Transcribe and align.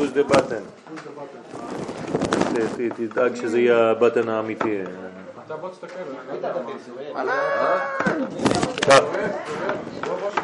push 0.00 0.12
the 0.12 0.24
button. 0.24 0.64
תדאג 2.96 3.34
שזה 3.34 3.58
יהיה 3.58 3.90
הבטן 3.90 4.28
האמיתי. 4.28 4.82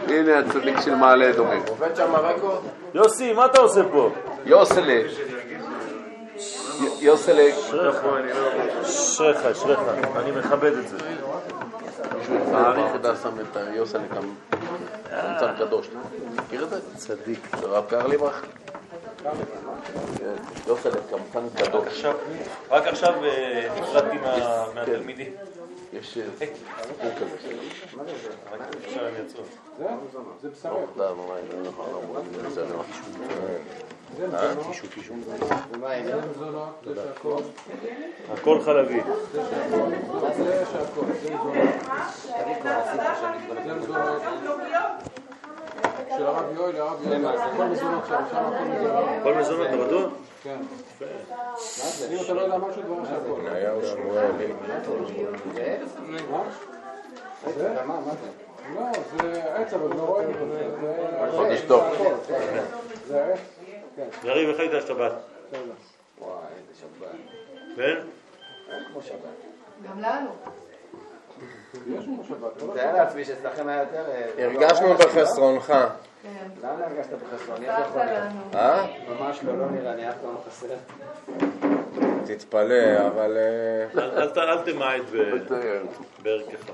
הנה 0.08 0.38
הצדיק 0.38 0.80
של 0.80 0.94
מעלה 0.94 1.30
אדומים. 1.30 1.62
יוסי, 2.94 3.32
מה 3.32 3.46
אתה 3.46 3.60
עושה 3.60 3.82
פה? 3.92 4.10
יוסלה. 4.44 5.00
יוסלה. 7.00 7.42
אשריך, 8.82 9.46
אשריך, 9.46 9.80
אני 10.16 10.30
מכבד 10.30 10.72
את 10.72 10.88
זה. 10.88 10.96
מעריך 12.52 12.94
את 12.94 13.04
את 13.40 13.56
יוסלה 13.74 14.02
כאן. 14.14 14.28
קמצן 15.10 15.52
קדוש. 15.58 15.88
מכיר 16.36 16.64
את 16.64 16.70
זה? 16.70 16.80
צדיק. 16.96 17.56
זה 17.60 17.66
רב 17.66 17.84
קרליבך? 17.88 18.42
רק 22.70 22.86
עכשיו 22.86 23.14
נפרדתי 23.76 24.16
מהתלמידים. 24.74 25.32
יש 25.92 26.18
סיפור 26.38 27.10
כזה. 27.16 27.36
רק 28.52 28.60
עכשיו 28.84 29.04
הם 29.04 29.14
יצאו. 29.26 29.42
הכל 38.32 38.60
חלבי. 38.60 39.00
של 46.16 46.26
הרב 46.26 46.44
יואל, 46.56 46.76
הרב 46.80 47.02
יואל, 47.06 47.26
הכל 47.38 47.64
מזונות 47.64 48.04
שם, 48.08 48.14
שם 48.30 48.36
הכל 48.36 48.64
מזונות. 48.64 49.04
הכל 49.20 49.34
מזונות, 49.34 49.66
אתה 49.68 49.76
בטוח? 49.76 50.12
כן. 50.42 50.56
אם 52.10 52.18
אתה 52.24 52.34
לא 52.34 52.40
יודע 52.40 52.58
משהו, 52.58 52.82
דבר 52.82 53.04
שהכל. 53.04 53.40
מה? 56.30 56.42
זה? 57.56 57.74
לא, 58.74 58.82
זה 59.22 59.54
עץ, 59.54 59.72
אבל 59.72 59.88
זה 59.88 59.94
לא 59.94 60.00
רואה. 60.02 60.24
זה- 60.26 61.30
חודש 61.36 61.60
טוב. 61.68 61.84
זה 63.06 63.24
עץ? 63.24 63.38
כן, 63.96 64.08
יריב, 64.28 64.48
איך 64.48 64.60
היית 64.60 64.72
השבת? 64.74 65.12
בסדר. 65.48 65.72
כן? 67.76 67.96
גם 69.88 70.00
לנו. 70.00 70.00
יש 70.00 70.00
לנו 70.04 70.28
שבת. 72.28 72.62
לא? 72.62 72.74
תאר 72.74 72.92
לעצמי 72.94 73.24
שאצלכם 73.24 73.68
היה 73.68 73.80
יותר... 73.80 74.04
אה, 74.10 74.44
הרגשנו 74.44 74.94
בחסרונך. 74.94 75.66
כן. 75.66 76.48
לאן 76.62 76.82
הרגשת? 76.82 77.12
לנו. 77.96 78.40
אה? 78.54 78.86
ממש 79.08 79.40
לא, 79.44 79.58
לא 79.58 79.70
נראה, 79.70 79.92
אני 79.92 80.08
אף 80.10 80.14
פעם 80.22 80.34
לא 80.34 80.40
חסר. 80.48 80.66
תתפלא, 82.26 83.06
אבל... 83.06 83.36
אה, 83.36 84.02
אל- 84.02 84.18
אל 84.18 84.28
ת- 84.30 84.38
אל 84.38 84.58
תמעט 84.72 85.00
בערכך. 86.22 86.70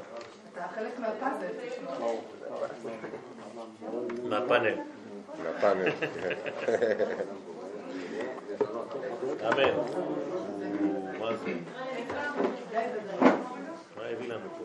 אתה 0.52 0.62
חלק 0.74 0.98
מהפאזל. 0.98 1.46
מהפאנל. 4.28 4.74
מהפאנל. 5.44 5.88
אמן. 9.48 9.74
מה 11.18 11.28
זה? 11.36 11.52
הביא 14.12 14.28
לנו 14.28 14.48
פה? 14.58 14.64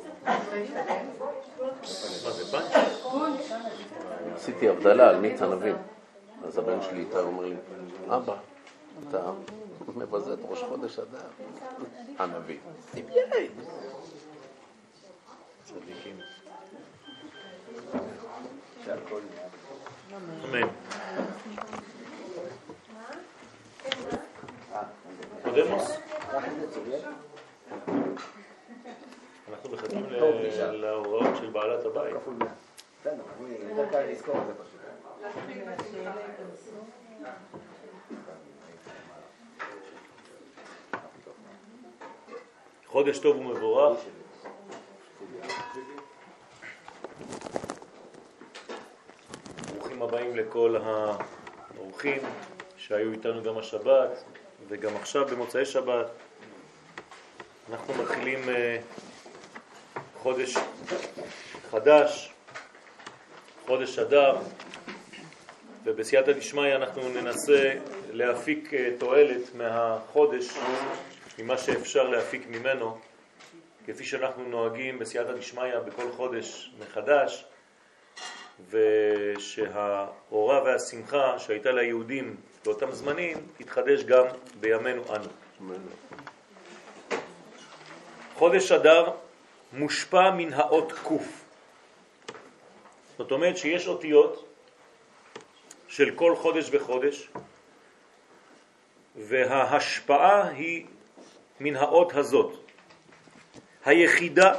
מה 2.26 2.31
זה, 2.31 2.52
פאנץ'? 2.52 2.72
עשיתי 4.36 4.70
הבדלה 4.70 5.09
על 5.09 5.20
מיץ 5.20 5.42
ענבים. 5.42 5.76
אז 6.48 6.58
הבן 6.58 6.81
שלי 6.81 7.00
איתה 7.00 7.20
אומר 7.20 7.45
לי, 7.45 7.56
אבא, 8.09 8.36
אתה 9.09 9.31
מבזה 9.95 10.34
את 10.34 10.40
ראש 10.50 10.64
חודש 10.64 11.00
אדר. 11.00 11.18
ענבים. 12.20 12.59
צדיקים. 15.63 16.19
אמן. 20.46 20.68
קודמוס? 25.44 25.91
אנחנו 29.50 29.69
מחכים 29.72 30.06
ל- 30.09 30.72
להוראות 30.72 31.28
של 31.38 31.50
בעלת 31.50 31.86
הבית. 31.86 32.16
בסדר, 33.01 33.13
אני- 33.40 33.69
יותר 33.69 33.90
קל 33.92 34.01
לזכור 34.03 34.36
את 34.38 34.47
זה 34.47 34.53
פשוט. 34.53 34.81
חודש 42.97 43.19
טוב 43.19 43.38
ומבורך. 43.38 44.00
ברוכים 49.74 50.02
הבאים 50.02 50.35
לכל 50.35 50.75
האורחים 50.84 52.22
שהיו 52.78 53.12
איתנו 53.12 53.44
גם 53.44 53.57
השבת 53.57 54.24
וגם 54.68 54.96
עכשיו 54.96 55.25
במוצאי 55.28 55.66
שבת. 55.66 56.06
אנחנו 57.72 58.03
מתחילים 58.03 58.50
אה, 58.50 58.78
חודש 60.18 60.57
חדש, 61.72 62.34
חודש 63.66 64.00
אדר, 64.00 64.38
ובסייעתא 65.84 66.31
דשמיא 66.31 66.75
אנחנו 66.75 67.09
ננסה 67.09 67.74
להפיק 68.12 68.74
אה, 68.74 68.90
תועלת 68.97 69.56
מהחודש, 69.56 70.47
ממה 71.40 71.58
שאפשר 71.58 72.09
להפיק 72.09 72.48
ממנו, 72.48 72.98
כפי 73.86 74.03
שאנחנו 74.03 74.44
נוהגים 74.44 75.00
בסייעתא 75.00 75.31
דשמיא 75.31 75.80
בכל 75.80 76.12
חודש 76.12 76.72
מחדש, 76.80 77.46
ושהאורה 78.70 80.64
והשמחה 80.64 81.40
שהייתה 81.40 81.72
ליהודים 81.72 82.36
באותם 82.66 82.92
זמנים 82.92 83.38
תתחדש 83.58 84.03
גם 84.03 84.25
בימינו 84.59 85.03
אנו. 85.16 85.30
חודש 88.36 88.72
אדר 88.72 89.12
מושפע 89.74 90.31
מן 90.31 90.54
האות 90.54 90.92
קוף. 91.04 91.44
זאת 93.18 93.31
אומרת 93.31 93.58
שיש 93.58 93.88
אותיות 93.88 94.48
של 95.88 96.16
כל 96.16 96.36
חודש 96.36 96.69
וחודש, 96.72 97.30
וההשפעה 99.16 100.48
היא 100.48 100.86
מן 101.59 101.75
האות 101.75 102.16
הזאת. 102.16 102.53
היחידה 103.85 104.53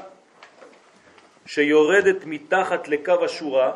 שיורדת 1.47 2.25
מתחת 2.25 2.88
לקו 2.88 3.25
השורה, 3.25 3.72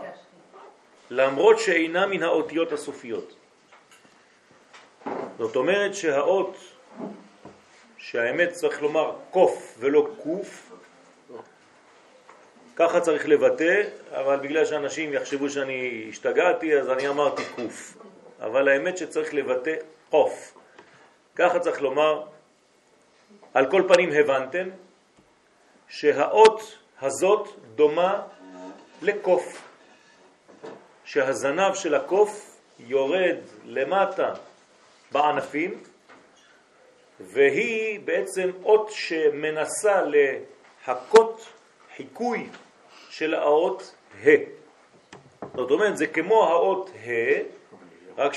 למרות 1.10 1.58
שאינה 1.58 2.06
מן 2.06 2.22
האותיות 2.22 2.72
הסופיות. 2.72 3.34
זאת 5.38 5.56
אומרת 5.56 5.94
שהאות, 5.94 6.56
שהאמת 7.96 8.52
צריך 8.52 8.82
לומר 8.82 9.16
קוף 9.30 9.76
ולא 9.78 10.08
קוף, 10.22 10.72
ככה 12.76 13.00
צריך 13.00 13.28
לבטא, 13.28 13.82
אבל 14.10 14.36
בגלל 14.36 14.64
שאנשים 14.64 15.12
יחשבו 15.12 15.50
שאני 15.50 16.06
השתגעתי, 16.08 16.78
אז 16.78 16.90
אני 16.90 17.08
אמרתי 17.08 17.42
קוף. 17.56 17.96
אבל 18.40 18.68
האמת 18.68 18.98
שצריך 18.98 19.34
לבטא 19.34 19.74
קוף. 20.10 20.54
ככה 21.34 21.58
צריך 21.58 21.82
לומר, 21.82 22.22
על 23.54 23.70
כל 23.70 23.82
פנים 23.88 24.10
הבנתם, 24.12 24.68
שהאות 25.88 26.78
הזאת 27.00 27.48
דומה 27.74 28.22
לקוף. 29.02 29.72
שהזנב 31.04 31.74
של 31.74 31.94
הקוף 31.94 32.58
יורד 32.78 33.36
למטה 33.64 34.32
בענפים, 35.12 35.82
והיא 37.20 38.00
בעצם 38.00 38.50
אות 38.64 38.90
שמנסה 38.90 40.02
להכות 40.02 41.48
חיקוי 41.96 42.48
של 43.10 43.34
האות 43.34 43.94
ה'. 44.24 44.28
זאת 45.56 45.70
אומרת, 45.70 45.96
זה 45.96 46.06
כמו 46.06 46.44
האות 46.44 46.90
ה', 46.90 47.10
רק 48.16 48.32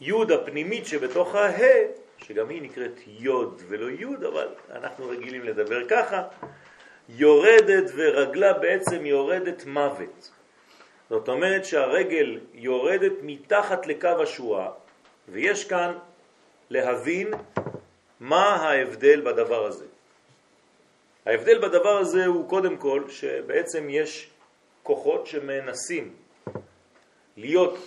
שהיוד 0.00 0.32
הפנימית 0.32 0.86
שבתוך 0.86 1.34
הה, 1.34 1.62
שגם 2.22 2.48
היא 2.48 2.62
נקראת 2.62 3.00
יוד 3.06 3.62
ולא 3.68 3.90
יוד, 3.90 4.24
אבל 4.24 4.48
אנחנו 4.70 5.08
רגילים 5.08 5.44
לדבר 5.44 5.88
ככה, 5.88 6.22
יורדת 7.08 7.90
ורגלה 7.94 8.52
בעצם 8.52 9.06
יורדת 9.06 9.66
מוות. 9.66 10.30
זאת 11.10 11.28
אומרת 11.28 11.64
שהרגל 11.64 12.40
יורדת 12.54 13.12
מתחת 13.22 13.86
לקו 13.86 14.22
השורה, 14.22 14.70
ויש 15.28 15.64
כאן 15.64 15.98
להבין 16.70 17.30
מה 18.20 18.44
ההבדל 18.44 19.20
בדבר 19.20 19.66
הזה. 19.66 19.84
ההבדל 21.26 21.58
בדבר 21.58 21.98
הזה 21.98 22.26
הוא 22.26 22.48
קודם 22.48 22.76
כל 22.76 23.02
שבעצם 23.08 23.86
יש 23.90 24.30
כוחות 24.82 25.26
שמנסים 25.26 26.14
להיות 27.36 27.78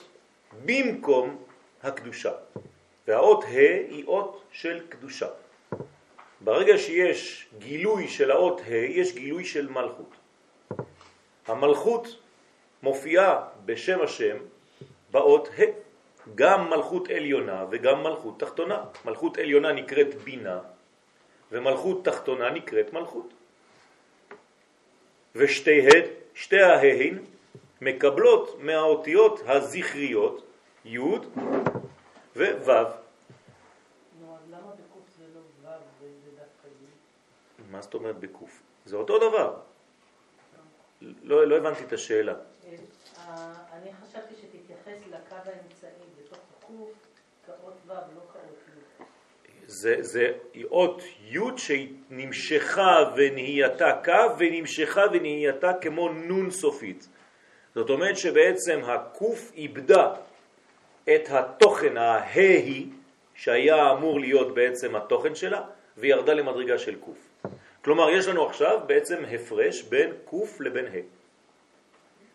במקום 0.66 1.44
הקדושה. 1.84 2.32
והאות 3.08 3.44
ה' 3.44 3.58
היא 3.90 4.06
אות 4.08 4.44
של 4.52 4.82
קדושה. 4.90 5.28
ברגע 6.42 6.78
שיש 6.78 7.48
גילוי 7.58 8.08
של 8.08 8.32
האות 8.32 8.62
ה', 8.62 8.76
יש 8.76 9.14
גילוי 9.14 9.46
של 9.46 9.70
מלכות. 9.70 10.16
המלכות 11.48 12.20
מופיעה 12.84 13.48
בשם 13.66 14.02
השם 14.02 14.38
באות 15.12 15.50
ה', 15.58 15.64
גם 16.36 16.70
מלכות 16.70 17.10
עליונה 17.10 17.66
וגם 17.72 18.04
מלכות 18.04 18.40
תחתונה. 18.40 18.84
מלכות 19.06 19.38
עליונה 19.38 19.72
נקראת 19.72 20.16
בינה 20.16 20.60
ומלכות 21.52 22.06
תחתונה 22.06 22.50
נקראת 22.50 22.94
מלכות. 22.94 23.34
ושתי 25.36 25.88
ה', 25.88 25.90
שתי 26.34 26.62
ההין 26.62 27.26
מקבלות 27.82 28.58
מהאותיות 28.60 29.42
הזכריות 29.46 30.44
י' 30.86 31.00
וו'. 32.36 32.72
אז 32.72 32.92
למה 34.50 34.72
בקוף 34.72 35.04
זה 35.18 35.24
לא 35.36 35.40
ו' 35.40 35.82
וזה 36.00 36.30
דווקא 36.32 36.68
י'? 36.68 37.72
מה 37.72 37.82
זאת 37.82 37.94
אומרת 37.94 38.20
בקוף? 38.20 38.62
זה 38.86 38.96
אותו 38.96 39.30
דבר. 39.30 39.58
לא, 41.02 41.48
לא 41.48 41.58
הבנתי 41.58 41.84
את 41.84 41.94
השאלה. 41.94 42.34
אה, 42.34 43.54
אני 43.74 43.90
חשבתי 43.94 44.36
שתתייחס 44.36 45.08
לקו 45.08 45.36
האמצעי 45.36 45.90
בתוך 46.20 46.40
הקוף 46.58 46.92
כאות 47.46 47.78
ו', 47.86 47.92
לא 47.92 48.22
כאות 48.34 48.60
י'. 49.00 49.04
זה, 49.68 49.96
זה 50.00 50.34
אות 50.72 51.02
י' 51.22 51.40
שנמשכה 51.58 53.14
ונהייתה 53.16 54.02
קו 54.06 54.38
ונמשכה 54.40 55.02
ונהייתה 55.14 55.72
כמו 55.82 56.10
נון 56.10 56.52
סופית. 56.52 57.08
זאת 57.76 57.90
אומרת 57.90 58.18
שבעצם 58.18 58.80
הקוף 58.84 59.52
איבדה 59.54 60.14
את 61.10 61.30
התוכן 61.30 61.98
ההי 61.98 62.90
שהיה 63.36 63.92
אמור 63.92 64.20
להיות 64.20 64.56
בעצם 64.56 64.96
התוכן 64.96 65.36
שלה 65.36 65.62
וירדה 65.98 66.34
למדרגה 66.34 66.78
של 66.78 66.96
קוף. 66.96 67.18
כלומר 67.84 68.10
יש 68.10 68.28
לנו 68.28 68.46
עכשיו 68.46 68.80
בעצם 68.86 69.24
הפרש 69.32 69.82
בין 69.82 70.14
קוף 70.26 70.62
לבין 70.62 70.86
ה'. 70.86 71.06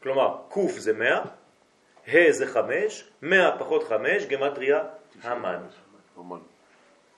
כלומר 0.03 0.37
קוף 0.49 0.73
זה 0.73 0.93
100, 0.93 1.23
ה' 2.09 2.33
זה 2.33 2.47
5, 2.47 3.05
100 3.23 3.57
פחות 3.59 3.85
5, 3.85 4.27
גמטריה 4.27 4.85
המן. 5.23 5.61
אמן. 6.19 6.39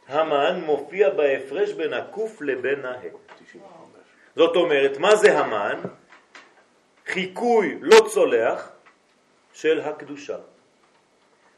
המן 0.09 0.61
מופיע 0.61 1.11
בהפרש 1.11 1.73
בין 1.73 1.93
הקוף 1.93 2.43
לבין 2.43 2.85
הה. 2.85 3.01
זאת 4.37 4.57
אומרת, 4.57 4.99
מה 4.99 5.17
זה 5.17 5.39
המן? 5.39 5.81
חיקוי 7.07 7.79
לא 7.81 8.09
צולח 8.09 8.71
של 9.53 9.81
הקדושה. 9.81 10.37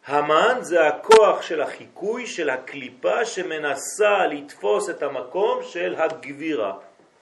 המן 0.06 0.58
זה 0.60 0.86
הכוח 0.86 1.42
של 1.42 1.60
החיקוי 1.60 2.26
של 2.26 2.50
הקליפה 2.50 3.24
שמנסה 3.24 4.26
לתפוס 4.26 4.90
את 4.90 5.02
המקום 5.02 5.62
של 5.62 5.94
הגבירה. 5.98 6.72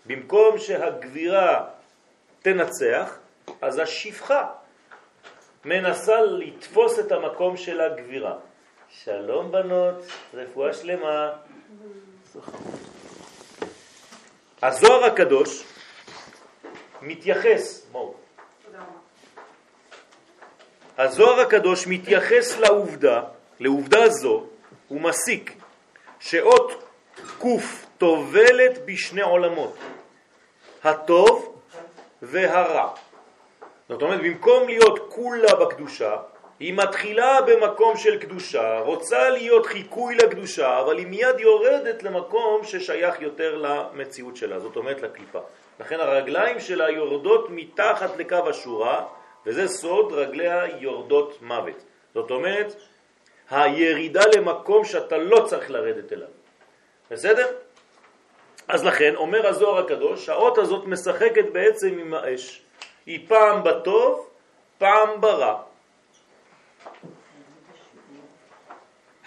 במקום 0.07 0.59
שהגבירה 0.59 1.65
תנצח, 2.43 3.19
אז 3.63 3.79
השפחה 3.79 4.47
מנסה 5.65 6.21
לתפוס 6.21 6.99
את 6.99 7.13
המקום 7.13 7.57
של 7.57 7.81
הגבירה. 7.81 8.35
שלום 8.89 9.53
בנות, 9.53 9.95
רפואה 10.35 10.73
שלמה. 10.73 11.31
הזוהר 14.63 15.05
הקדוש 15.05 15.65
מתייחס, 17.03 17.87
מור, 17.93 18.22
הזוהר 21.03 21.41
הקדוש 21.41 21.87
מתייחס 21.87 22.59
לעובדה, 22.59 23.23
לעובדה 23.61 24.09
זו, 24.09 24.47
הוא 24.89 25.01
מסיק 25.01 25.53
שאות 26.21 26.85
קוף 27.39 27.87
תובלת 27.99 28.85
בשני 28.85 29.23
עולמות, 29.23 29.77
הטוב 30.85 31.63
והרע. 32.23 32.89
זאת 33.89 34.03
אומרת, 34.03 34.21
במקום 34.21 34.69
להיות 34.69 34.99
כולה 35.09 35.55
בקדושה, 35.55 36.17
היא 36.61 36.75
מתחילה 36.75 37.41
במקום 37.41 37.97
של 37.97 38.19
קדושה, 38.19 38.79
רוצה 38.79 39.31
להיות 39.31 39.67
חיקוי 39.67 40.15
לקדושה, 40.15 40.81
אבל 40.81 40.99
היא 40.99 41.07
מיד 41.07 41.41
יורדת 41.41 42.03
למקום 42.03 42.65
ששייך 42.65 43.21
יותר 43.21 43.57
למציאות 43.57 44.37
שלה, 44.37 44.61
זאת 44.61 44.77
אומרת 44.77 45.03
לקליפה. 45.03 45.41
לכן 45.81 46.01
הרגליים 46.01 46.61
שלה 46.61 46.91
יורדות 46.91 47.47
מתחת 47.51 48.17
לקו 48.17 48.49
השורה, 48.49 49.05
וזה 49.47 49.69
סוד 49.69 50.13
רגליה 50.13 50.65
יורדות 50.79 51.43
מוות. 51.43 51.85
זאת 52.15 52.31
אומרת, 52.31 52.75
הירידה 53.51 54.23
למקום 54.37 54.85
שאתה 54.85 55.17
לא 55.17 55.47
צריך 55.47 55.71
לרדת 55.71 56.13
אליו. 56.13 56.29
בסדר? 57.11 57.47
אז 58.69 58.85
לכן, 58.85 59.15
אומר 59.17 59.47
הזוהר 59.47 59.85
הקדוש, 59.85 60.29
האות 60.29 60.59
הזאת 60.59 60.87
משחקת 60.87 61.45
בעצם 61.53 61.99
עם 61.99 62.15
האש. 62.15 62.63
היא 63.07 63.29
פעם 63.29 63.65
בטוב, 63.65 64.29
פעם 64.79 65.21
ברע. 65.21 65.63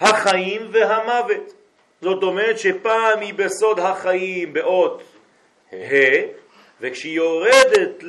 החיים 0.00 0.68
והמוות. 0.72 1.52
זאת 2.00 2.22
אומרת 2.22 2.58
שפעם 2.58 3.20
היא 3.20 3.34
בסוד 3.34 3.78
החיים 3.80 4.52
באות 4.52 5.02
ה', 5.72 5.76
וכשהיא 6.80 7.16
יורדת 7.16 8.02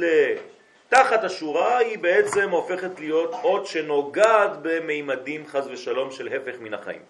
לתחת 0.88 1.24
השורה 1.24 1.78
היא 1.78 2.00
בעצם 2.00 2.50
הופכת 2.50 3.00
להיות 3.00 3.34
אות 3.44 3.66
שנוגעת 3.66 4.52
במימדים 4.62 5.48
חז 5.48 5.68
ושלום 5.68 6.12
של 6.12 6.28
הפך 6.28 6.60
מן 6.60 6.74
החיים. 6.74 7.02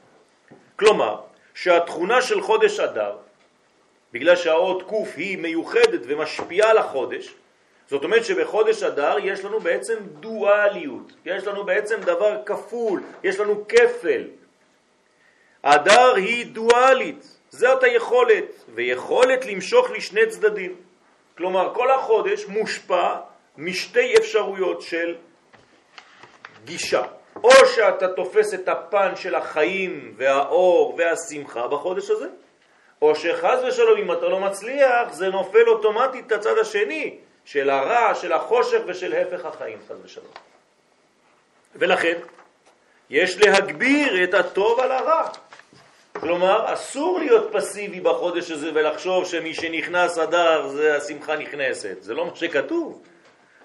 כלומר, 0.76 1.20
שהתכונה 1.54 2.22
של 2.22 2.42
חודש 2.42 2.80
אדר, 2.80 3.18
בגלל 4.14 4.36
שהאות 4.36 4.84
קוף 4.84 5.10
היא 5.16 5.38
מיוחדת 5.38 6.02
ומשפיעה 6.08 6.70
על 6.70 6.78
החודש, 6.78 7.34
זאת 7.88 8.04
אומרת 8.04 8.26
שבחודש 8.26 8.84
אדר 8.84 9.16
יש 9.24 9.46
לנו 9.46 9.60
בעצם 9.60 9.96
דואליות, 10.20 11.14
יש 11.26 11.48
לנו 11.48 11.64
בעצם 11.64 12.02
דבר 12.02 12.42
כפול, 12.46 13.04
יש 13.24 13.40
לנו 13.40 13.68
כפל. 13.68 14.24
אדר 15.62 16.16
היא 16.16 16.46
דואלית, 16.46 17.38
זאת 17.50 17.84
היכולת, 17.84 18.46
ויכולת 18.76 19.46
למשוך 19.46 19.92
לשני 19.92 20.26
צדדים. 20.26 20.76
כלומר, 21.38 21.74
כל 21.74 21.92
החודש 21.92 22.46
מושפע 22.46 23.16
משתי 23.58 24.18
אפשרויות 24.18 24.82
של 24.82 25.16
גישה. 26.66 27.04
או 27.44 27.52
שאתה 27.76 28.08
תופס 28.08 28.54
את 28.54 28.68
הפן 28.68 29.16
של 29.16 29.36
החיים 29.36 30.14
והאור 30.18 30.98
והשמחה 30.98 31.68
בחודש 31.68 32.10
הזה, 32.10 32.28
או 33.02 33.16
שחז 33.16 33.64
ושלום 33.68 33.98
אם 34.00 34.12
אתה 34.12 34.26
לא 34.26 34.40
מצליח, 34.40 35.14
זה 35.14 35.30
נופל 35.30 35.68
אוטומטית 35.68 36.28
את 36.28 36.32
הצד 36.32 36.58
השני, 36.58 37.18
של 37.46 37.70
הרע, 37.70 38.16
של 38.16 38.34
החושך 38.34 38.80
ושל 38.88 39.14
הפך 39.14 39.46
החיים, 39.46 39.78
חז 39.88 39.98
ושלום. 40.04 40.32
ולכן, 41.76 42.18
יש 43.10 43.38
להגביר 43.38 44.24
את 44.24 44.34
הטוב 44.34 44.80
על 44.80 44.92
הרע. 44.92 45.30
כלומר, 46.20 46.74
אסור 46.74 47.20
להיות 47.20 47.50
פסיבי 47.52 48.00
בחודש 48.00 48.52
הזה 48.52 48.72
ולחשוב 48.74 49.26
שמי 49.26 49.54
שנכנס 49.54 50.18
אדר 50.18 50.68
זה 50.68 50.98
השמחה 50.98 51.36
נכנסת. 51.36 51.98
זה 52.02 52.14
לא 52.14 52.26
מה 52.26 52.36
שכתוב. 52.36 53.02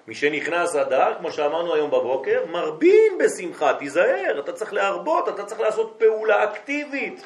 מי 0.07 0.15
שנכנס 0.15 0.75
אדר, 0.75 1.13
כמו 1.17 1.31
שאמרנו 1.31 1.73
היום 1.73 1.91
בבוקר, 1.91 2.45
מרבין 2.49 3.17
בשמחה, 3.19 3.73
תיזהר, 3.73 4.39
אתה 4.39 4.53
צריך 4.53 4.73
להרבות, 4.73 5.29
אתה 5.29 5.45
צריך 5.45 5.61
לעשות 5.61 5.95
פעולה 5.97 6.43
אקטיבית. 6.43 7.23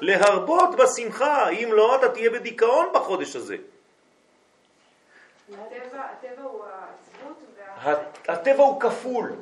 להרבות 0.00 0.68
בשמחה, 0.76 1.48
אם 1.48 1.68
לא, 1.72 1.96
אתה 1.96 2.08
תהיה 2.08 2.30
בדיכאון 2.30 2.86
בחודש 2.94 3.36
הזה. 3.36 3.56
הטבע 5.52 6.00
הטבע 6.00 6.42
הוא 6.42 6.64
העצבות 6.64 7.36
וה... 7.84 7.94
הטבע 8.28 8.62
הוא 8.62 8.80
כפול, 8.80 9.32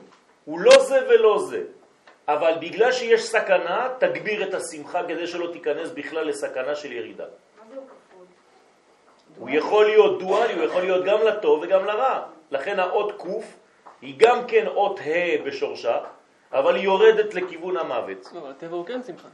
הוא 0.45 0.61
לא 0.61 0.85
זה 0.85 0.99
ולא 1.09 1.39
זה. 1.39 1.63
אבל 2.29 2.53
בגלל 2.61 2.93
שיש 2.93 3.29
סכנה, 3.29 3.89
תגביר 3.99 4.49
את 4.49 4.55
השמחה 4.55 5.03
כדי 5.09 5.27
שלא 5.27 5.53
תיכנס 5.53 5.91
בכלל 5.91 6.29
לסכנה 6.29 6.75
של 6.75 6.93
ירידה. 6.93 7.25
הוא 9.39 9.51
יכול 9.51 9.85
להיות 9.85 10.19
דואלי, 10.19 10.55
הוא 10.55 10.63
יכול 10.63 10.83
להיות 10.83 11.05
גם 11.05 11.23
לטוב 11.23 11.61
וגם 11.63 11.85
לרע. 11.85 12.23
לכן 12.53 12.79
האות 12.79 13.13
קוף 13.17 13.57
היא 14.03 14.15
גם 14.19 14.47
כן 14.47 14.67
אות 14.67 15.01
ה' 15.01 15.45
בשורשה, 15.47 15.99
אבל 16.53 16.75
היא 16.75 16.85
יורדת 16.85 17.35
לכיוון 17.35 17.77
המוות. 17.77 18.31
לא, 18.35 18.41
אבל 18.41 18.51
הטבע 18.51 18.77
הוא 18.77 18.87
כן 18.87 19.03
שמחה. 19.07 19.29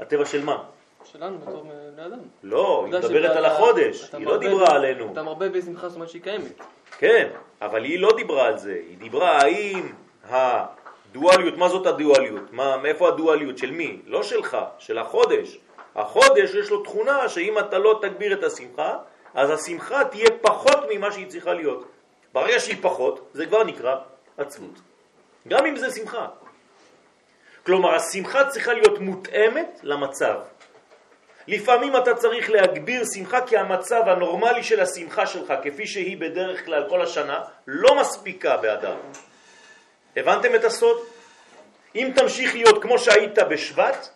הטבע 0.00 0.24
של 0.26 0.44
מה? 0.44 0.62
שלנו 1.04 1.38
בתור 1.38 1.62
בני 1.94 2.06
אדם. 2.06 2.18
לא, 2.42 2.82
היא 2.86 2.94
מדברת 2.94 3.36
על 3.36 3.44
החודש, 3.44 4.14
היא 4.14 4.26
לא 4.26 4.36
דיברה 4.36 4.74
עלינו. 4.74 5.12
אתה 5.12 5.22
מרבה 5.22 5.48
בשמחה, 5.48 5.88
זאת 5.88 5.96
אומרת 5.96 6.10
שהיא 6.10 6.22
קיימת. 6.22 6.62
כן, 6.98 7.28
אבל 7.62 7.84
היא 7.84 8.00
לא 8.00 8.12
דיברה 8.16 8.46
על 8.46 8.58
זה, 8.58 8.72
היא 8.72 8.98
דיברה 8.98 9.38
האם 9.38 9.92
הדואליות, 10.24 11.56
מה 11.56 11.68
זאת 11.68 11.86
הדואליות? 11.86 12.52
מה, 12.52 12.76
מאיפה 12.76 13.08
הדואליות? 13.08 13.58
של 13.58 13.70
מי? 13.70 14.00
לא 14.06 14.22
שלך, 14.22 14.56
של 14.78 14.98
החודש. 14.98 15.58
החודש 15.94 16.54
יש 16.54 16.70
לו 16.70 16.82
תכונה 16.82 17.28
שאם 17.28 17.58
אתה 17.58 17.78
לא 17.78 17.98
תגביר 18.02 18.32
את 18.32 18.44
השמחה, 18.44 18.98
אז 19.34 19.50
השמחה 19.50 20.04
תהיה 20.04 20.30
פחות 20.42 20.78
ממה 20.90 21.12
שהיא 21.12 21.26
צריכה 21.26 21.54
להיות. 21.54 21.84
ברגע 22.32 22.60
שהיא 22.60 22.76
פחות, 22.80 23.30
זה 23.32 23.46
כבר 23.46 23.64
נקרא 23.64 23.94
עצבות. 24.38 24.78
גם 25.48 25.66
אם 25.66 25.76
זה 25.76 25.90
שמחה. 25.90 26.26
כלומר, 27.66 27.94
השמחה 27.94 28.44
צריכה 28.48 28.72
להיות 28.72 28.98
מותאמת 28.98 29.80
למצב. 29.82 30.38
לפעמים 31.48 31.96
אתה 31.96 32.14
צריך 32.14 32.50
להגביר 32.50 33.02
שמחה 33.14 33.40
כי 33.46 33.56
המצב 33.56 34.02
הנורמלי 34.06 34.62
של 34.62 34.80
השמחה 34.80 35.26
שלך, 35.26 35.52
כפי 35.62 35.86
שהיא 35.86 36.16
בדרך 36.16 36.64
כלל 36.64 36.88
כל 36.88 37.02
השנה, 37.02 37.40
לא 37.66 38.00
מספיקה 38.00 38.56
באדם. 38.56 38.96
הבנתם 40.16 40.54
את 40.54 40.64
הסוד? 40.64 40.96
אם 41.94 42.10
תמשיך 42.14 42.54
להיות 42.54 42.82
כמו 42.82 42.98
שהיית 42.98 43.38
בשבט, 43.38 44.08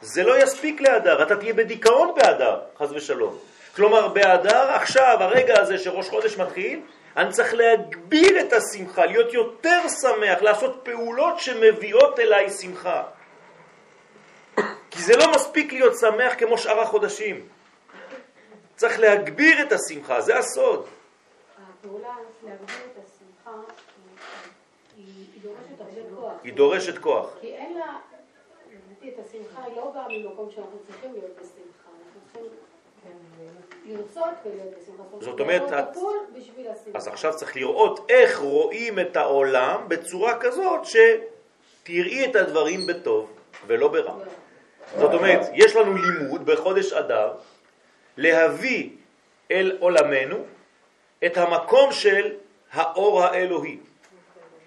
זה 0.00 0.22
לא 0.22 0.42
יספיק 0.42 0.80
לאדר, 0.80 1.22
אתה 1.22 1.36
תהיה 1.36 1.54
בדיכאון 1.54 2.14
באדר, 2.16 2.60
חז 2.78 2.92
ושלום. 2.92 3.38
כלומר, 3.76 4.08
באדר, 4.08 4.70
עכשיו, 4.70 5.16
הרגע 5.20 5.60
הזה 5.60 5.78
שראש 5.78 6.08
חודש 6.08 6.36
מתחיל, 6.36 6.80
אני 7.20 7.32
צריך 7.32 7.54
להגביר 7.54 8.40
את 8.40 8.52
השמחה, 8.52 9.06
להיות 9.06 9.32
יותר 9.32 9.80
שמח, 10.02 10.42
לעשות 10.42 10.80
פעולות 10.82 11.40
שמביאות 11.40 12.20
אליי 12.20 12.50
שמחה. 12.50 13.04
כי 14.90 15.02
זה 15.02 15.16
לא 15.16 15.32
מספיק 15.34 15.72
להיות 15.72 15.92
שמח 16.00 16.34
כמו 16.38 16.58
שאר 16.58 16.80
החודשים. 16.80 17.48
צריך 18.76 18.98
להגביר 19.00 19.62
את 19.62 19.72
השמחה, 19.72 20.20
זה 20.20 20.38
הסוד. 20.38 20.86
הפעולה 21.58 22.14
להגביר 22.42 22.76
את 22.92 23.04
השמחה 23.04 23.50
היא 24.96 25.42
דורשת 25.42 25.80
הרבה 25.80 26.16
כוח. 26.16 26.32
היא 26.42 26.52
דורשת 26.52 26.98
כוח. 26.98 27.36
כי 27.40 27.46
אין 27.46 27.78
לה, 27.78 27.98
לדעתי, 28.72 29.08
את 29.08 29.26
השמחה 29.26 29.64
היא 29.64 29.76
לא 29.76 29.90
באה 29.94 30.08
ממקום 30.08 30.50
שאנחנו 30.50 30.78
צריכים 30.86 31.12
להיות 31.12 31.36
בשמחה. 31.36 31.90
אנחנו 33.06 33.20
צריכים 33.70 33.96
לרצות 33.96 34.34
ולהיות 34.44 34.74
בשמחה. 34.82 35.02
זאת 35.20 35.40
אומרת, 35.40 35.72
את-. 35.72 35.96
אז 36.94 37.08
עכשיו 37.08 37.32
צריך 37.36 37.56
לראות 37.56 38.06
איך 38.08 38.38
רואים 38.38 38.98
את 38.98 39.16
העולם 39.16 39.88
בצורה 39.88 40.38
כזאת 40.40 40.80
שתראי 40.84 42.30
את 42.30 42.36
הדברים 42.36 42.86
בטוב 42.86 43.32
ולא 43.66 43.88
ברע. 43.88 44.14
זאת 44.98 45.14
אומרת, 45.14 45.40
יש 45.54 45.76
לנו 45.76 45.94
לימוד 45.94 46.46
בחודש 46.46 46.92
אדר 46.92 47.32
להביא 48.16 48.90
אל 49.50 49.76
עולמנו 49.80 50.44
את 51.26 51.36
המקום 51.36 51.92
של 51.92 52.36
האור 52.72 53.22
האלוהי, 53.22 53.78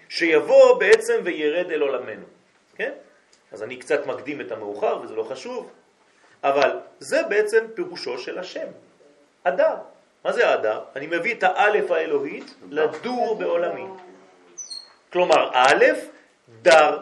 שיבוא 0.08 0.78
בעצם 0.78 1.20
וירד 1.24 1.70
אל 1.70 1.80
עולמנו, 1.80 2.26
כן? 2.74 2.92
אז 3.52 3.62
אני 3.62 3.76
קצת 3.76 4.06
מקדים 4.06 4.40
את 4.40 4.52
המאוחר 4.52 5.00
וזה 5.02 5.14
לא 5.14 5.22
חשוב, 5.22 5.70
אבל 6.44 6.70
זה 7.00 7.22
בעצם 7.22 7.64
פירושו 7.74 8.18
של 8.18 8.38
השם, 8.38 8.66
אדר. 9.44 9.74
מה 10.24 10.32
זה 10.32 10.54
אדר? 10.54 10.80
אני 10.96 11.06
מביא 11.06 11.34
את 11.34 11.42
האלף 11.42 11.90
האלוהית 11.90 12.54
לדור 12.70 13.36
בעולמי. 13.38 13.86
כלומר, 15.12 15.50
א', 15.52 15.84
דר, 16.62 16.98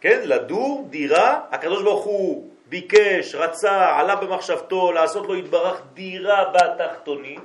כן, 0.00 0.20
לדור, 0.24 0.86
דירה, 0.90 1.40
הקדוש 1.50 1.82
ברוך 1.82 2.04
הוא 2.04 2.50
ביקש, 2.68 3.34
רצה, 3.34 3.98
עלה 3.98 4.16
במחשבתו 4.16 4.92
לעשות 4.92 5.26
לו 5.26 5.36
יתברך 5.36 5.80
דירה 5.94 6.52
בתחתונים, 6.54 7.40